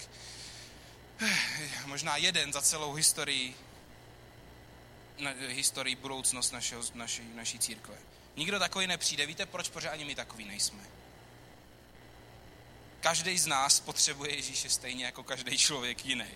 eh, 1.21 1.39
možná 1.87 2.17
jeden 2.17 2.53
za 2.53 2.63
celou 2.63 2.93
historii, 2.93 3.57
na, 5.19 5.31
historii 5.49 5.97
budoucnost 5.97 6.53
našeho, 6.53 6.83
naší, 6.95 7.23
naší 7.35 7.59
církve. 7.59 7.95
Nikdo 8.37 8.59
takový 8.59 8.87
nepřijde. 8.87 9.27
Víte 9.27 9.47
proč? 9.47 9.69
Protože 9.69 9.91
ani 9.91 10.05
my 10.05 10.15
takový 10.15 10.45
nejsme. 10.45 10.83
Každý 13.01 13.39
z 13.39 13.47
nás 13.47 13.81
potřebuje 13.81 14.37
Ježíše 14.37 14.71
stejně 14.71 15.05
jako 15.05 15.23
každý 15.23 15.59
člověk 15.59 16.07
jiný 16.07 16.27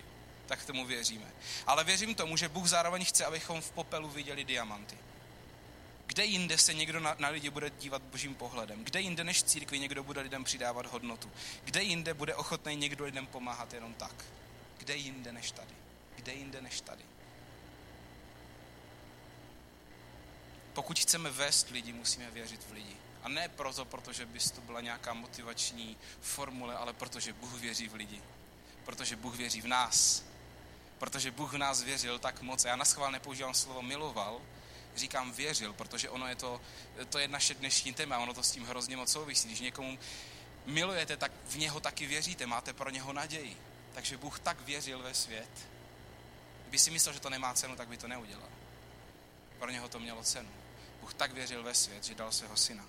tak 0.49 0.65
tomu 0.65 0.85
věříme. 0.85 1.31
Ale 1.67 1.83
věřím 1.83 2.15
tomu, 2.15 2.37
že 2.37 2.49
Bůh 2.49 2.67
zároveň 2.67 3.05
chce, 3.05 3.25
abychom 3.25 3.61
v 3.61 3.71
popelu 3.71 4.09
viděli 4.09 4.43
diamanty. 4.43 4.97
Kde 6.05 6.25
jinde 6.25 6.57
se 6.57 6.73
někdo 6.73 6.99
na, 6.99 7.15
na 7.19 7.29
lidi 7.29 7.49
bude 7.49 7.69
dívat 7.79 8.01
božím 8.01 8.35
pohledem? 8.35 8.83
Kde 8.83 9.01
jinde 9.01 9.23
než 9.23 9.43
církvi 9.43 9.79
někdo 9.79 10.03
bude 10.03 10.21
lidem 10.21 10.43
přidávat 10.43 10.85
hodnotu? 10.85 11.31
Kde 11.63 11.83
jinde 11.83 12.13
bude 12.13 12.35
ochotný 12.35 12.75
někdo 12.75 13.05
lidem 13.05 13.27
pomáhat 13.27 13.73
jenom 13.73 13.93
tak? 13.93 14.25
Kde 14.77 14.95
jinde 14.95 15.31
než 15.31 15.51
tady? 15.51 15.75
Kde 16.15 16.33
jinde 16.33 16.61
než 16.61 16.81
tady? 16.81 17.03
Pokud 20.79 20.99
chceme 20.99 21.29
vést 21.29 21.69
lidi, 21.69 21.93
musíme 21.93 22.31
věřit 22.31 22.63
v 22.69 22.71
lidi. 22.71 22.95
A 23.23 23.29
ne 23.29 23.49
proto, 23.49 23.85
protože 23.85 24.25
by 24.25 24.39
to 24.39 24.61
byla 24.61 24.81
nějaká 24.81 25.13
motivační 25.13 25.97
formule, 26.21 26.75
ale 26.75 26.93
protože 26.93 27.33
Bůh 27.33 27.53
věří 27.59 27.87
v 27.87 27.93
lidi. 27.93 28.21
Protože 28.85 29.15
Bůh 29.15 29.35
věří 29.35 29.61
v 29.61 29.67
nás 29.67 30.23
protože 30.99 31.31
Bůh 31.31 31.53
v 31.53 31.57
nás 31.57 31.83
věřil 31.83 32.19
tak 32.19 32.41
moc. 32.41 32.65
Já 32.65 32.75
na 32.75 32.85
schvál 32.85 33.11
nepoužívám 33.11 33.53
slovo 33.53 33.81
miloval, 33.81 34.41
říkám 34.95 35.31
věřil, 35.31 35.73
protože 35.73 36.09
ono 36.09 36.27
je 36.27 36.35
to, 36.35 36.61
to 37.09 37.19
je 37.19 37.27
naše 37.27 37.53
dnešní 37.53 37.93
téma, 37.93 38.19
ono 38.19 38.33
to 38.33 38.43
s 38.43 38.51
tím 38.51 38.65
hrozně 38.65 38.97
moc 38.97 39.11
souvisí. 39.11 39.47
Když 39.47 39.59
někomu 39.59 39.99
milujete, 40.65 41.17
tak 41.17 41.31
v 41.45 41.57
něho 41.57 41.79
taky 41.79 42.07
věříte, 42.07 42.45
máte 42.45 42.73
pro 42.73 42.89
něho 42.89 43.13
naději. 43.13 43.57
Takže 43.93 44.17
Bůh 44.17 44.39
tak 44.39 44.61
věřil 44.61 44.99
ve 44.99 45.13
svět. 45.13 45.49
Kdyby 46.61 46.79
si 46.79 46.91
myslel, 46.91 47.13
že 47.13 47.19
to 47.19 47.29
nemá 47.29 47.53
cenu, 47.53 47.75
tak 47.75 47.87
by 47.87 47.97
to 47.97 48.07
neudělal. 48.07 48.49
Pro 49.59 49.71
něho 49.71 49.89
to 49.89 49.99
mělo 49.99 50.23
cenu. 50.23 50.58
Bůh 51.09 51.13
tak 51.13 51.33
věřil 51.33 51.63
ve 51.63 51.73
svět, 51.73 52.03
že 52.03 52.15
dal 52.15 52.31
svého 52.31 52.57
syna. 52.57 52.85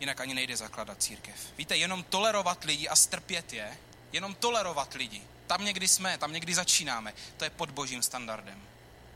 Jinak 0.00 0.20
ani 0.20 0.34
nejde 0.34 0.56
zakládat 0.56 1.02
církev. 1.02 1.52
Víte, 1.58 1.76
jenom 1.76 2.02
tolerovat 2.02 2.64
lidi 2.64 2.88
a 2.88 2.96
strpět 2.96 3.52
je, 3.52 3.78
jenom 4.12 4.34
tolerovat 4.34 4.94
lidi. 4.94 5.22
Tam 5.46 5.64
někdy 5.64 5.88
jsme, 5.88 6.18
tam 6.18 6.32
někdy 6.32 6.54
začínáme. 6.54 7.14
To 7.36 7.44
je 7.44 7.50
pod 7.50 7.70
božím 7.70 8.02
standardem. 8.02 8.62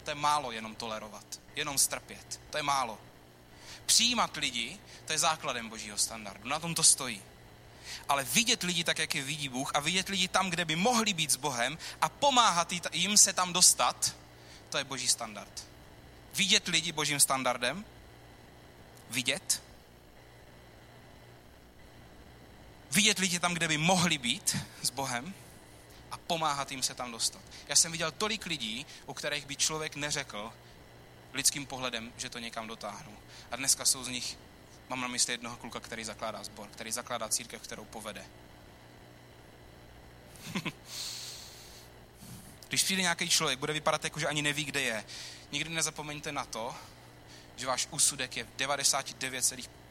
To 0.04 0.10
je 0.10 0.14
málo 0.14 0.52
jenom 0.52 0.74
tolerovat, 0.74 1.40
jenom 1.56 1.78
strpět. 1.78 2.40
To 2.50 2.56
je 2.56 2.62
málo. 2.62 2.98
Přijímat 3.86 4.36
lidi, 4.36 4.78
to 5.06 5.12
je 5.12 5.18
základem 5.18 5.68
božího 5.68 5.98
standardu. 5.98 6.48
Na 6.48 6.60
tom 6.60 6.74
to 6.74 6.82
stojí. 6.82 7.22
Ale 8.09 8.24
vidět 8.24 8.62
lidi 8.62 8.85
tak, 8.85 8.98
jak 8.98 9.14
je 9.14 9.22
vidí 9.22 9.48
Bůh 9.48 9.70
a 9.74 9.81
vidět 9.81 10.09
lidi 10.09 10.29
tam, 10.29 10.50
kde 10.50 10.64
by 10.64 10.76
mohli 10.76 11.14
být 11.14 11.31
s 11.31 11.37
Bohem 11.37 11.79
a 12.03 12.09
pomáhat 12.09 12.72
jim 12.92 13.16
se 13.16 13.33
tam 13.33 13.53
dostat, 13.53 14.16
to 14.68 14.79
je 14.79 14.85
boží 14.85 15.09
standard. 15.09 15.66
Vidět 16.35 16.68
lidi 16.68 16.92
božím 16.92 17.20
standardem, 17.20 17.85
vidět 19.11 19.62
vidět 22.90 23.18
lidi 23.18 23.38
tam, 23.38 23.55
kde 23.55 23.68
by 23.68 23.79
mohli 23.79 24.18
být 24.18 24.57
s 24.83 24.90
Bohem 24.90 25.35
a 26.11 26.18
pomáhat 26.18 26.70
jim 26.70 26.83
se 26.83 26.94
tam 26.94 27.12
dostat. 27.12 27.42
Já 27.68 27.76
jsem 27.76 27.92
viděl 27.92 28.11
tolik 28.11 28.46
lidí, 28.46 28.87
u 29.07 29.14
kterých 29.14 29.46
by 29.46 29.57
člověk 29.57 29.96
neřekl 29.96 30.53
lidským 31.33 31.66
pohledem, 31.66 32.12
že 32.16 32.31
to 32.31 32.38
někam 32.38 32.68
dotáhnou. 32.68 33.16
A 33.50 33.57
dneska 33.57 33.85
jsou 33.85 34.05
z 34.05 34.09
nich, 34.09 34.38
mám 34.90 35.00
na 35.00 35.09
mysli 35.09 35.33
jednoho 35.33 35.57
kluka, 35.57 35.81
který 35.81 36.05
zakládá 36.05 36.44
sbor, 36.44 36.68
který 36.68 36.92
zakládá 36.92 37.29
církev, 37.29 37.62
kterou 37.62 37.85
povede. 37.85 38.24
Když 42.68 42.83
přijde 42.83 43.03
nějaký 43.03 43.29
člověk, 43.29 43.59
bude 43.59 43.72
vypadat 43.72 44.05
jako, 44.05 44.20
že 44.20 44.26
ani 44.26 44.42
neví, 44.42 44.64
kde 44.64 44.81
je. 44.81 45.05
Nikdy 45.53 45.70
nezapomeňte 45.70 46.33
na 46.33 46.44
to, 46.44 46.74
že 47.57 47.66
váš 47.66 47.88
úsudek 47.90 48.37
je 48.37 48.46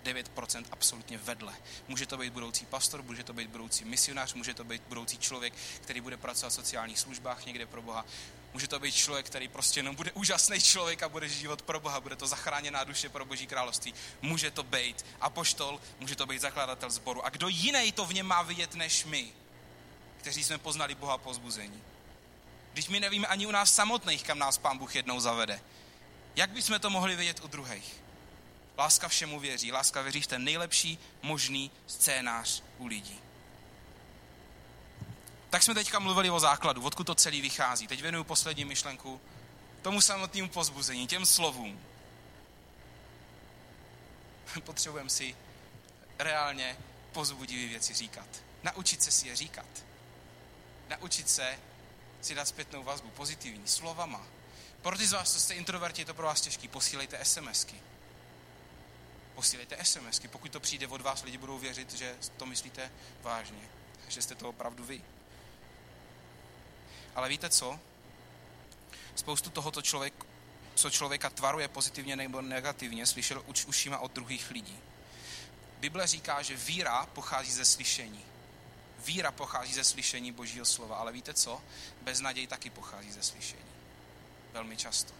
9% 0.03 0.65
absolutně 0.71 1.17
vedle. 1.17 1.53
Může 1.87 2.05
to 2.05 2.17
být 2.17 2.33
budoucí 2.33 2.65
pastor, 2.65 3.03
může 3.03 3.23
to 3.23 3.33
být 3.33 3.49
budoucí 3.49 3.85
misionář, 3.85 4.33
může 4.33 4.53
to 4.53 4.63
být 4.63 4.81
budoucí 4.87 5.17
člověk, 5.17 5.53
který 5.81 6.01
bude 6.01 6.17
pracovat 6.17 6.49
v 6.49 6.53
sociálních 6.53 6.99
službách 6.99 7.45
někde 7.45 7.65
pro 7.65 7.81
Boha. 7.81 8.05
Může 8.53 8.67
to 8.67 8.79
být 8.79 8.95
člověk, 8.95 9.25
který 9.25 9.47
prostě 9.47 9.79
jenom 9.79 9.95
bude 9.95 10.11
úžasný 10.11 10.61
člověk 10.61 11.03
a 11.03 11.09
bude 11.09 11.29
život 11.29 11.61
pro 11.61 11.79
Boha, 11.79 12.01
bude 12.01 12.15
to 12.15 12.27
zachráněná 12.27 12.83
duše 12.83 13.09
pro 13.09 13.25
Boží 13.25 13.47
království. 13.47 13.93
Může 14.21 14.51
to 14.51 14.63
být 14.63 15.05
apoštol, 15.21 15.81
může 15.99 16.15
to 16.15 16.25
být 16.25 16.41
zakladatel 16.41 16.89
sboru. 16.89 17.25
A 17.25 17.29
kdo 17.29 17.47
jiný 17.47 17.91
to 17.91 18.05
v 18.05 18.13
něm 18.13 18.25
má 18.25 18.41
vidět 18.41 18.75
než 18.75 19.05
my, 19.05 19.31
kteří 20.17 20.43
jsme 20.43 20.57
poznali 20.57 20.95
Boha 20.95 21.17
po 21.17 21.33
zbuzení? 21.33 21.83
Když 22.73 22.87
my 22.87 22.99
nevíme 22.99 23.27
ani 23.27 23.45
u 23.45 23.51
nás 23.51 23.73
samotných, 23.73 24.23
kam 24.23 24.39
nás 24.39 24.57
Pán 24.57 24.77
Bůh 24.77 24.95
jednou 24.95 25.19
zavede. 25.19 25.61
Jak 26.35 26.49
bychom 26.49 26.79
to 26.79 26.89
mohli 26.89 27.15
vědět 27.15 27.43
u 27.43 27.47
druhých? 27.47 28.08
Láska 28.79 29.07
všemu 29.07 29.39
věří. 29.39 29.71
Láska 29.71 30.01
věří 30.01 30.21
v 30.21 30.27
ten 30.27 30.43
nejlepší 30.43 30.99
možný 31.21 31.71
scénář 31.87 32.63
u 32.77 32.87
lidí. 32.87 33.19
Tak 35.49 35.63
jsme 35.63 35.73
teďka 35.73 35.99
mluvili 35.99 36.29
o 36.29 36.39
základu, 36.39 36.83
odkud 36.83 37.03
to 37.03 37.15
celý 37.15 37.41
vychází. 37.41 37.87
Teď 37.87 38.01
věnuju 38.01 38.23
poslední 38.23 38.65
myšlenku 38.65 39.21
tomu 39.81 40.01
samotnému 40.01 40.49
pozbuzení, 40.49 41.07
těm 41.07 41.25
slovům. 41.25 41.81
Potřebujeme 44.63 45.09
si 45.09 45.35
reálně 46.19 46.77
pozbudivé 47.11 47.69
věci 47.69 47.93
říkat. 47.93 48.27
Naučit 48.63 49.03
se 49.03 49.11
si 49.11 49.27
je 49.27 49.35
říkat. 49.35 49.83
Naučit 50.89 51.29
se 51.29 51.59
si 52.21 52.35
dát 52.35 52.47
zpětnou 52.47 52.83
vazbu, 52.83 53.09
pozitivní, 53.09 53.67
slovama. 53.67 54.27
Pro 54.81 54.97
ty 54.97 55.07
z 55.07 55.13
vás, 55.13 55.33
co 55.33 55.39
jste 55.39 55.53
introverti, 55.53 56.01
je 56.01 56.05
to 56.05 56.13
pro 56.13 56.25
vás 56.25 56.41
těžký, 56.41 56.67
posílejte 56.67 57.25
SMSky 57.25 57.81
posílejte 59.39 59.85
SMSky. 59.85 60.27
Pokud 60.27 60.51
to 60.51 60.59
přijde 60.59 60.87
od 60.87 61.01
vás, 61.01 61.23
lidi 61.23 61.37
budou 61.37 61.57
věřit, 61.57 61.93
že 61.93 62.15
to 62.37 62.45
myslíte 62.45 62.91
vážně, 63.21 63.69
že 64.07 64.21
jste 64.21 64.35
to 64.35 64.49
opravdu 64.49 64.83
vy. 64.83 65.01
Ale 67.15 67.29
víte 67.29 67.49
co? 67.49 67.79
Spoustu 69.15 69.49
tohoto 69.49 69.81
člověk, 69.81 70.13
co 70.75 70.89
člověka 70.89 71.29
tvaruje 71.29 71.67
pozitivně 71.67 72.15
nebo 72.15 72.41
negativně, 72.41 73.05
slyšel 73.05 73.43
už, 73.47 73.65
ušima 73.65 73.99
od 73.99 74.11
druhých 74.11 74.51
lidí. 74.51 74.79
Bible 75.79 76.07
říká, 76.07 76.41
že 76.41 76.55
víra 76.55 77.05
pochází 77.05 77.51
ze 77.51 77.65
slyšení. 77.65 78.25
Víra 79.05 79.31
pochází 79.31 79.73
ze 79.73 79.83
slyšení 79.83 80.31
Božího 80.31 80.65
slova, 80.65 80.97
ale 80.97 81.11
víte 81.11 81.33
co? 81.33 81.61
Beznaděj 82.01 82.47
taky 82.47 82.69
pochází 82.69 83.11
ze 83.11 83.23
slyšení. 83.23 83.71
Velmi 84.53 84.77
často. 84.77 85.13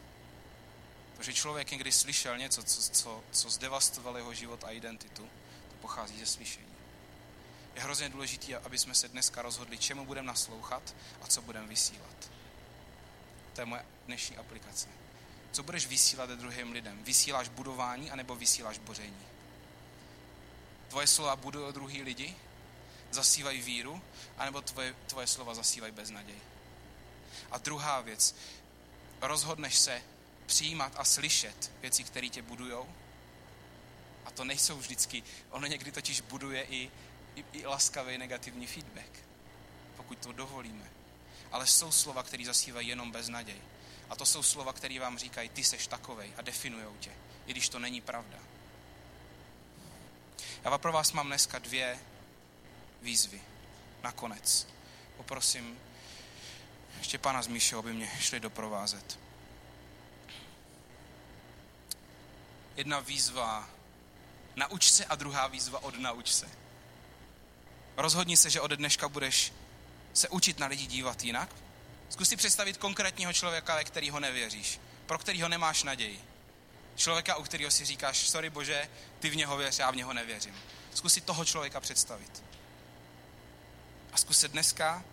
To, 1.20 1.24
že 1.24 1.34
člověk 1.34 1.72
někdy 1.72 1.92
slyšel 1.92 2.38
něco, 2.38 2.64
co, 2.64 2.82
co, 2.82 3.24
co 3.32 3.50
zdevastovalo 3.50 4.18
jeho 4.18 4.34
život 4.34 4.64
a 4.64 4.72
identitu, 4.72 5.30
to 5.70 5.76
pochází 5.82 6.20
ze 6.20 6.26
slyšení. 6.26 6.76
Je 7.76 7.82
hrozně 7.82 8.10
důležité, 8.10 8.58
aby 8.58 8.78
jsme 8.78 8.96
se 8.96 9.08
dneska 9.08 9.42
rozhodli, 9.42 9.78
čemu 9.78 10.06
budeme 10.06 10.28
naslouchat 10.28 10.96
a 11.22 11.28
co 11.28 11.42
budeme 11.42 11.68
vysílat. 11.68 12.32
To 13.54 13.62
je 13.62 13.66
moje 13.66 13.86
dnešní 14.06 14.38
aplikace. 14.38 14.88
Co 15.52 15.64
budeš 15.64 15.88
vysílat 15.88 16.30
druhým 16.30 16.72
lidem? 16.72 17.04
Vysíláš 17.04 17.50
budování 17.50 18.12
anebo 18.12 18.36
vysíláš 18.36 18.78
boření? 18.78 19.26
Tvoje 20.88 21.08
slova 21.08 21.36
budují 21.36 21.74
druhý 21.74 22.02
lidi? 22.02 22.36
Zasívají 23.12 23.62
víru? 23.62 24.02
Anebo 24.38 24.62
tvoje, 24.62 24.96
tvoje 25.08 25.28
slova 25.28 25.56
zasívají 25.56 25.94
beznaděj? 25.94 26.40
A 27.52 27.58
druhá 27.58 28.02
věc. 28.02 28.36
Rozhodneš 29.22 29.78
se 29.78 30.02
přijímat 30.50 30.94
a 30.98 31.06
slyšet 31.06 31.72
věci, 31.82 32.04
které 32.04 32.30
tě 32.30 32.42
budujou? 32.42 32.90
A 34.26 34.32
to 34.32 34.44
nejsou 34.44 34.78
vždycky, 34.78 35.24
ono 35.50 35.68
někdy 35.68 35.92
totiž 35.92 36.22
buduje 36.22 36.64
i, 36.64 36.92
i, 37.36 37.46
i 37.54 37.66
laskavý 37.66 38.18
negativní 38.18 38.68
feedback, 38.68 39.12
pokud 39.98 40.18
to 40.18 40.32
dovolíme. 40.32 40.90
Ale 41.52 41.68
jsou 41.68 41.92
slova, 41.92 42.24
které 42.24 42.46
zasívají 42.46 42.88
jenom 42.88 43.12
beznaděj. 43.12 43.62
A 44.10 44.16
to 44.16 44.26
jsou 44.26 44.44
slova, 44.44 44.74
které 44.74 45.00
vám 45.00 45.18
říkají, 45.18 45.50
ty 45.50 45.64
seš 45.64 45.88
takovej 45.88 46.34
a 46.38 46.42
definujou 46.42 46.96
tě, 47.00 47.12
i 47.46 47.52
když 47.52 47.70
to 47.70 47.80
není 47.80 48.02
pravda. 48.02 48.38
Já 50.64 50.78
pro 50.78 50.92
vás 50.92 51.12
mám 51.12 51.28
dneska 51.28 51.60
dvě 51.60 52.00
výzvy. 53.02 53.42
Nakonec. 54.04 54.68
Poprosím 55.18 55.80
ještě 56.98 57.18
pana 57.18 57.42
z 57.42 57.48
Míše, 57.48 57.76
aby 57.76 57.94
mě 57.94 58.12
šli 58.20 58.40
doprovázet. 58.40 59.29
Jedna 62.76 63.00
výzva 63.00 63.70
nauč 64.56 64.92
se 64.92 65.06
a 65.06 65.16
druhá 65.16 65.48
výzva 65.48 65.84
od 65.84 66.00
nauč 66.00 66.32
se. 66.32 66.50
Rozhodni 67.98 68.38
se, 68.38 68.50
že 68.50 68.62
ode 68.62 68.78
dneška 68.78 69.10
budeš 69.10 69.54
se 70.14 70.30
učit 70.30 70.60
na 70.60 70.68
lidi 70.68 70.86
dívat 70.86 71.24
jinak. 71.24 71.50
Zkus 72.10 72.30
si 72.30 72.36
představit 72.36 72.78
konkrétního 72.78 73.34
člověka, 73.34 73.76
ve 73.76 73.84
kterého 73.84 74.20
nevěříš, 74.20 74.80
pro 75.06 75.18
kterého 75.18 75.50
nemáš 75.50 75.84
naději. 75.84 76.24
Člověka, 76.96 77.36
u 77.36 77.44
kterého 77.44 77.72
si 77.72 77.86
říkáš, 77.86 78.30
sorry 78.30 78.50
bože, 78.50 78.90
ty 79.20 79.30
v 79.30 79.36
něho 79.36 79.58
věř, 79.58 79.80
já 79.80 79.92
v 79.92 79.96
něho 79.96 80.14
nevěřím. 80.14 80.56
Zkus 80.94 81.14
si 81.14 81.22
toho 81.22 81.46
člověka 81.46 81.80
představit. 81.80 82.44
A 84.14 84.18
zkus 84.18 84.40
se 84.40 84.48
dneska 84.48 85.04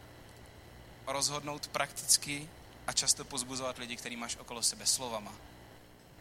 rozhodnout 1.07 1.69
prakticky 1.69 2.49
a 2.87 2.93
často 2.93 3.25
pozbuzovat 3.25 3.79
lidi, 3.79 3.97
který 3.97 4.17
máš 4.17 4.37
okolo 4.37 4.63
sebe 4.63 4.87
slovama. 4.87 5.33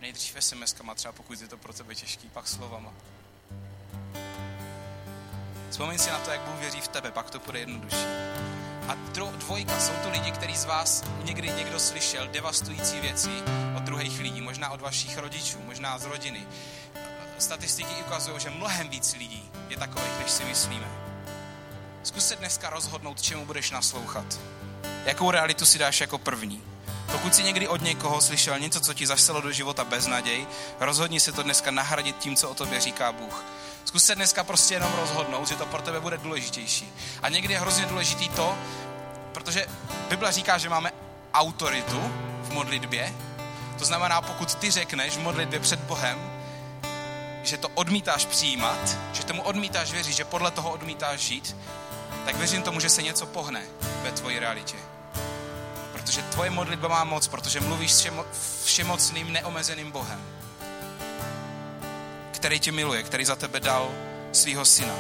Nejdřív 0.06 0.36
SMS-kama, 0.36 0.96
třeba 0.96 1.12
pokud 1.12 1.42
je 1.42 1.48
to 1.48 1.58
pro 1.58 1.74
tebe 1.74 1.96
těžký, 1.96 2.30
pak 2.30 2.48
slovama. 2.48 2.94
Vzpomeň 5.70 5.98
si 5.98 6.10
na 6.10 6.20
to, 6.20 6.32
jak 6.32 6.42
Bůh 6.42 6.60
věří 6.60 6.82
v 6.82 6.88
tebe, 6.88 7.12
pak 7.12 7.30
to 7.30 7.40
bude 7.40 7.60
jednodušší. 7.60 8.06
A 8.88 8.96
dvojka 9.38 9.80
jsou 9.80 9.94
to 10.04 10.10
lidi, 10.10 10.32
kteří 10.32 10.56
z 10.56 10.66
vás 10.66 11.04
někdy 11.24 11.50
někdo 11.50 11.80
slyšel 11.80 12.28
devastující 12.28 13.00
věci 13.00 13.30
od 13.78 13.84
druhých 13.84 14.20
lidí, 14.20 14.42
možná 14.42 14.70
od 14.70 14.82
vašich 14.82 15.18
rodičů, 15.18 15.60
možná 15.60 15.98
z 15.98 16.06
rodiny. 16.06 16.48
Statistiky 17.40 17.94
ukazují, 18.08 18.40
že 18.40 18.50
mnohem 18.50 18.90
víc 18.90 19.14
lidí 19.14 19.52
je 19.70 19.78
takových, 19.78 20.20
než 20.20 20.32
si 20.32 20.44
myslíme. 20.44 20.88
Zkus 22.04 22.28
se 22.28 22.36
dneska 22.36 22.70
rozhodnout, 22.70 23.22
čemu 23.22 23.46
budeš 23.46 23.72
naslouchat. 23.72 24.40
Jakou 25.06 25.32
realitu 25.32 25.66
si 25.66 25.78
dáš 25.78 26.02
jako 26.02 26.18
první. 26.18 26.75
Pokud 27.12 27.36
si 27.36 27.44
někdy 27.44 27.68
od 27.68 27.82
někoho 27.82 28.22
slyšel 28.22 28.60
něco, 28.60 28.80
co 28.80 28.94
ti 28.94 29.08
zaselo 29.08 29.42
do 29.42 29.52
života 29.52 29.84
bez 29.84 30.08
naděj, 30.08 30.48
rozhodni 30.80 31.20
se 31.20 31.32
to 31.32 31.44
dneska 31.44 31.72
nahradit 31.72 32.18
tím, 32.18 32.36
co 32.36 32.50
o 32.50 32.54
tobě 32.54 32.82
říká 32.82 33.12
Bůh. 33.12 33.44
Zkus 33.86 34.04
se 34.04 34.16
dneska 34.16 34.44
prostě 34.44 34.74
jenom 34.74 34.94
rozhodnout, 34.94 35.48
že 35.48 35.56
to 35.56 35.66
pro 35.66 35.82
tebe 35.82 36.00
bude 36.00 36.18
důležitější. 36.18 36.94
A 37.22 37.30
někdy 37.30 37.54
je 37.54 37.60
hrozně 37.60 37.86
důležitý 37.86 38.30
to, 38.30 38.58
protože 39.32 39.66
Bible 40.10 40.32
říká, 40.32 40.58
že 40.58 40.70
máme 40.70 40.92
autoritu 41.34 42.12
v 42.44 42.50
modlitbě. 42.50 43.14
To 43.80 43.86
znamená, 43.86 44.22
pokud 44.22 44.56
ty 44.56 44.72
řekneš 44.72 45.18
v 45.18 45.20
modlitbě 45.20 45.60
před 45.60 45.80
Bohem, 45.80 46.32
že 47.44 47.58
to 47.58 47.70
odmítáš 47.70 48.26
přijímat, 48.26 48.98
že 49.14 49.24
tomu 49.24 49.42
odmítáš 49.42 49.92
věřit, 49.92 50.14
že 50.14 50.26
podle 50.26 50.52
toho 50.52 50.70
odmítáš 50.70 51.20
žít, 51.20 51.56
tak 52.26 52.36
věřím 52.36 52.62
tomu, 52.62 52.80
že 52.80 52.90
se 52.90 53.02
něco 53.02 53.26
pohne 53.26 53.62
ve 54.04 54.12
tvoji 54.12 54.40
realitě. 54.40 54.78
Protože 56.06 56.22
tvoje 56.22 56.50
modlitba 56.50 56.88
má 56.88 57.04
moc, 57.04 57.28
protože 57.28 57.62
mluvíš 57.62 57.92
s 57.92 58.06
všemo- 58.06 58.26
všemocným, 58.64 59.34
neomezeným 59.34 59.92
Bohem, 59.92 60.22
který 62.32 62.60
tě 62.60 62.72
miluje, 62.72 63.04
který 63.04 63.26
za 63.26 63.36
tebe 63.36 63.60
dal 63.60 63.90
svého 64.32 64.66
syna. 64.66 64.94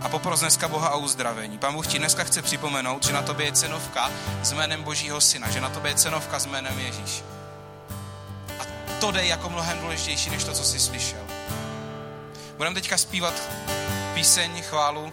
A 0.00 0.08
popros 0.08 0.40
dneska 0.40 0.68
Boha 0.68 0.90
o 0.90 0.98
uzdravení. 0.98 1.58
Pán 1.58 1.74
Bůh 1.74 1.86
ti 1.86 1.98
dneska 1.98 2.24
chce 2.24 2.42
připomenout, 2.42 3.06
že 3.06 3.12
na 3.12 3.22
tobě 3.22 3.46
je 3.46 3.52
cenovka 3.52 4.10
s 4.42 4.52
jménem 4.52 4.82
Božího 4.82 5.20
syna, 5.20 5.50
že 5.50 5.60
na 5.60 5.68
tobě 5.70 5.90
je 5.90 5.94
cenovka 5.94 6.38
s 6.38 6.46
jménem 6.46 6.78
Ježíš. 6.78 7.22
A 8.60 8.64
to 9.00 9.10
jde 9.10 9.26
jako 9.26 9.50
mnohem 9.50 9.80
důležitější, 9.80 10.30
než 10.30 10.44
to, 10.44 10.52
co 10.52 10.64
jsi 10.64 10.80
slyšel. 10.80 11.24
Budeme 12.56 12.74
teďka 12.74 12.98
zpívat 12.98 13.34
píseň, 14.14 14.62
chválu, 14.62 15.12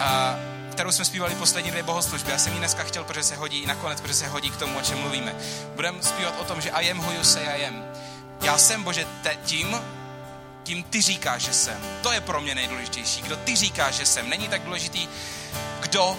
a, 0.00 0.34
kterou 0.76 0.92
jsme 0.92 1.04
zpívali 1.04 1.34
poslední 1.34 1.70
dvě 1.70 1.82
bohoslužby. 1.82 2.32
Já 2.32 2.38
jsem 2.38 2.52
ji 2.52 2.58
dneska 2.58 2.84
chtěl, 2.84 3.04
protože 3.04 3.22
se 3.22 3.36
hodí, 3.36 3.66
nakonec, 3.66 4.00
protože 4.00 4.14
se 4.14 4.28
hodí 4.28 4.50
k 4.50 4.56
tomu, 4.56 4.78
o 4.78 4.82
čem 4.82 4.98
mluvíme. 4.98 5.34
Budeme 5.74 6.02
zpívat 6.02 6.40
o 6.40 6.44
tom, 6.44 6.60
že 6.60 6.70
I 6.70 6.90
am 6.90 6.98
who 6.98 7.12
you 7.12 7.24
say 7.24 7.46
I 7.46 7.66
am. 7.66 7.84
Já 8.42 8.58
jsem, 8.58 8.82
Bože, 8.82 9.06
te, 9.22 9.36
tím, 9.44 9.76
tím 10.62 10.82
ty 10.82 11.02
říkáš, 11.02 11.42
že 11.42 11.52
jsem. 11.52 11.80
To 12.02 12.12
je 12.12 12.20
pro 12.20 12.40
mě 12.40 12.54
nejdůležitější. 12.54 13.22
Kdo 13.22 13.36
ty 13.36 13.56
říkáš, 13.56 13.94
že 13.94 14.06
jsem. 14.06 14.28
Není 14.28 14.48
tak 14.48 14.62
důležitý, 14.62 15.08
kdo, 15.80 16.10
uh, 16.10 16.16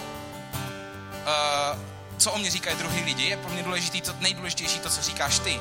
co 2.18 2.32
o 2.32 2.38
mě 2.38 2.50
říkají 2.50 2.76
druhý 2.76 3.04
lidi. 3.04 3.24
Je 3.24 3.36
pro 3.36 3.50
mě 3.50 3.62
důležitý, 3.62 4.00
to 4.00 4.14
nejdůležitější 4.20 4.78
to, 4.78 4.90
co 4.90 5.02
říkáš 5.02 5.38
ty. 5.38 5.60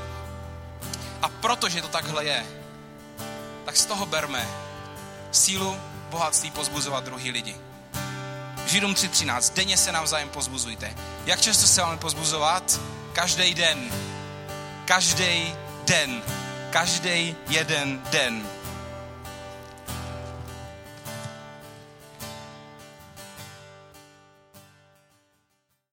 A 1.21 1.29
protože 1.29 1.81
to 1.81 1.87
takhle 1.87 2.25
je, 2.25 2.45
tak 3.65 3.77
z 3.77 3.85
toho 3.85 4.05
berme 4.05 4.47
sílu, 5.31 5.77
bohatství 6.09 6.51
pozbuzovat 6.51 7.03
druhý 7.03 7.31
lidi. 7.31 7.66
Židům 8.67 8.93
3.13. 8.93 9.53
Denně 9.53 9.77
se 9.77 9.91
navzájem 9.91 10.29
pozbuzujte. 10.29 10.95
Jak 11.25 11.41
často 11.41 11.67
se 11.67 11.81
máme 11.81 11.97
pozbuzovat? 11.97 12.79
Každý 13.13 13.53
den. 13.53 13.91
Každý 14.85 15.55
den. 15.85 16.21
Každý 16.69 17.35
jeden 17.49 18.01
den. 18.11 18.47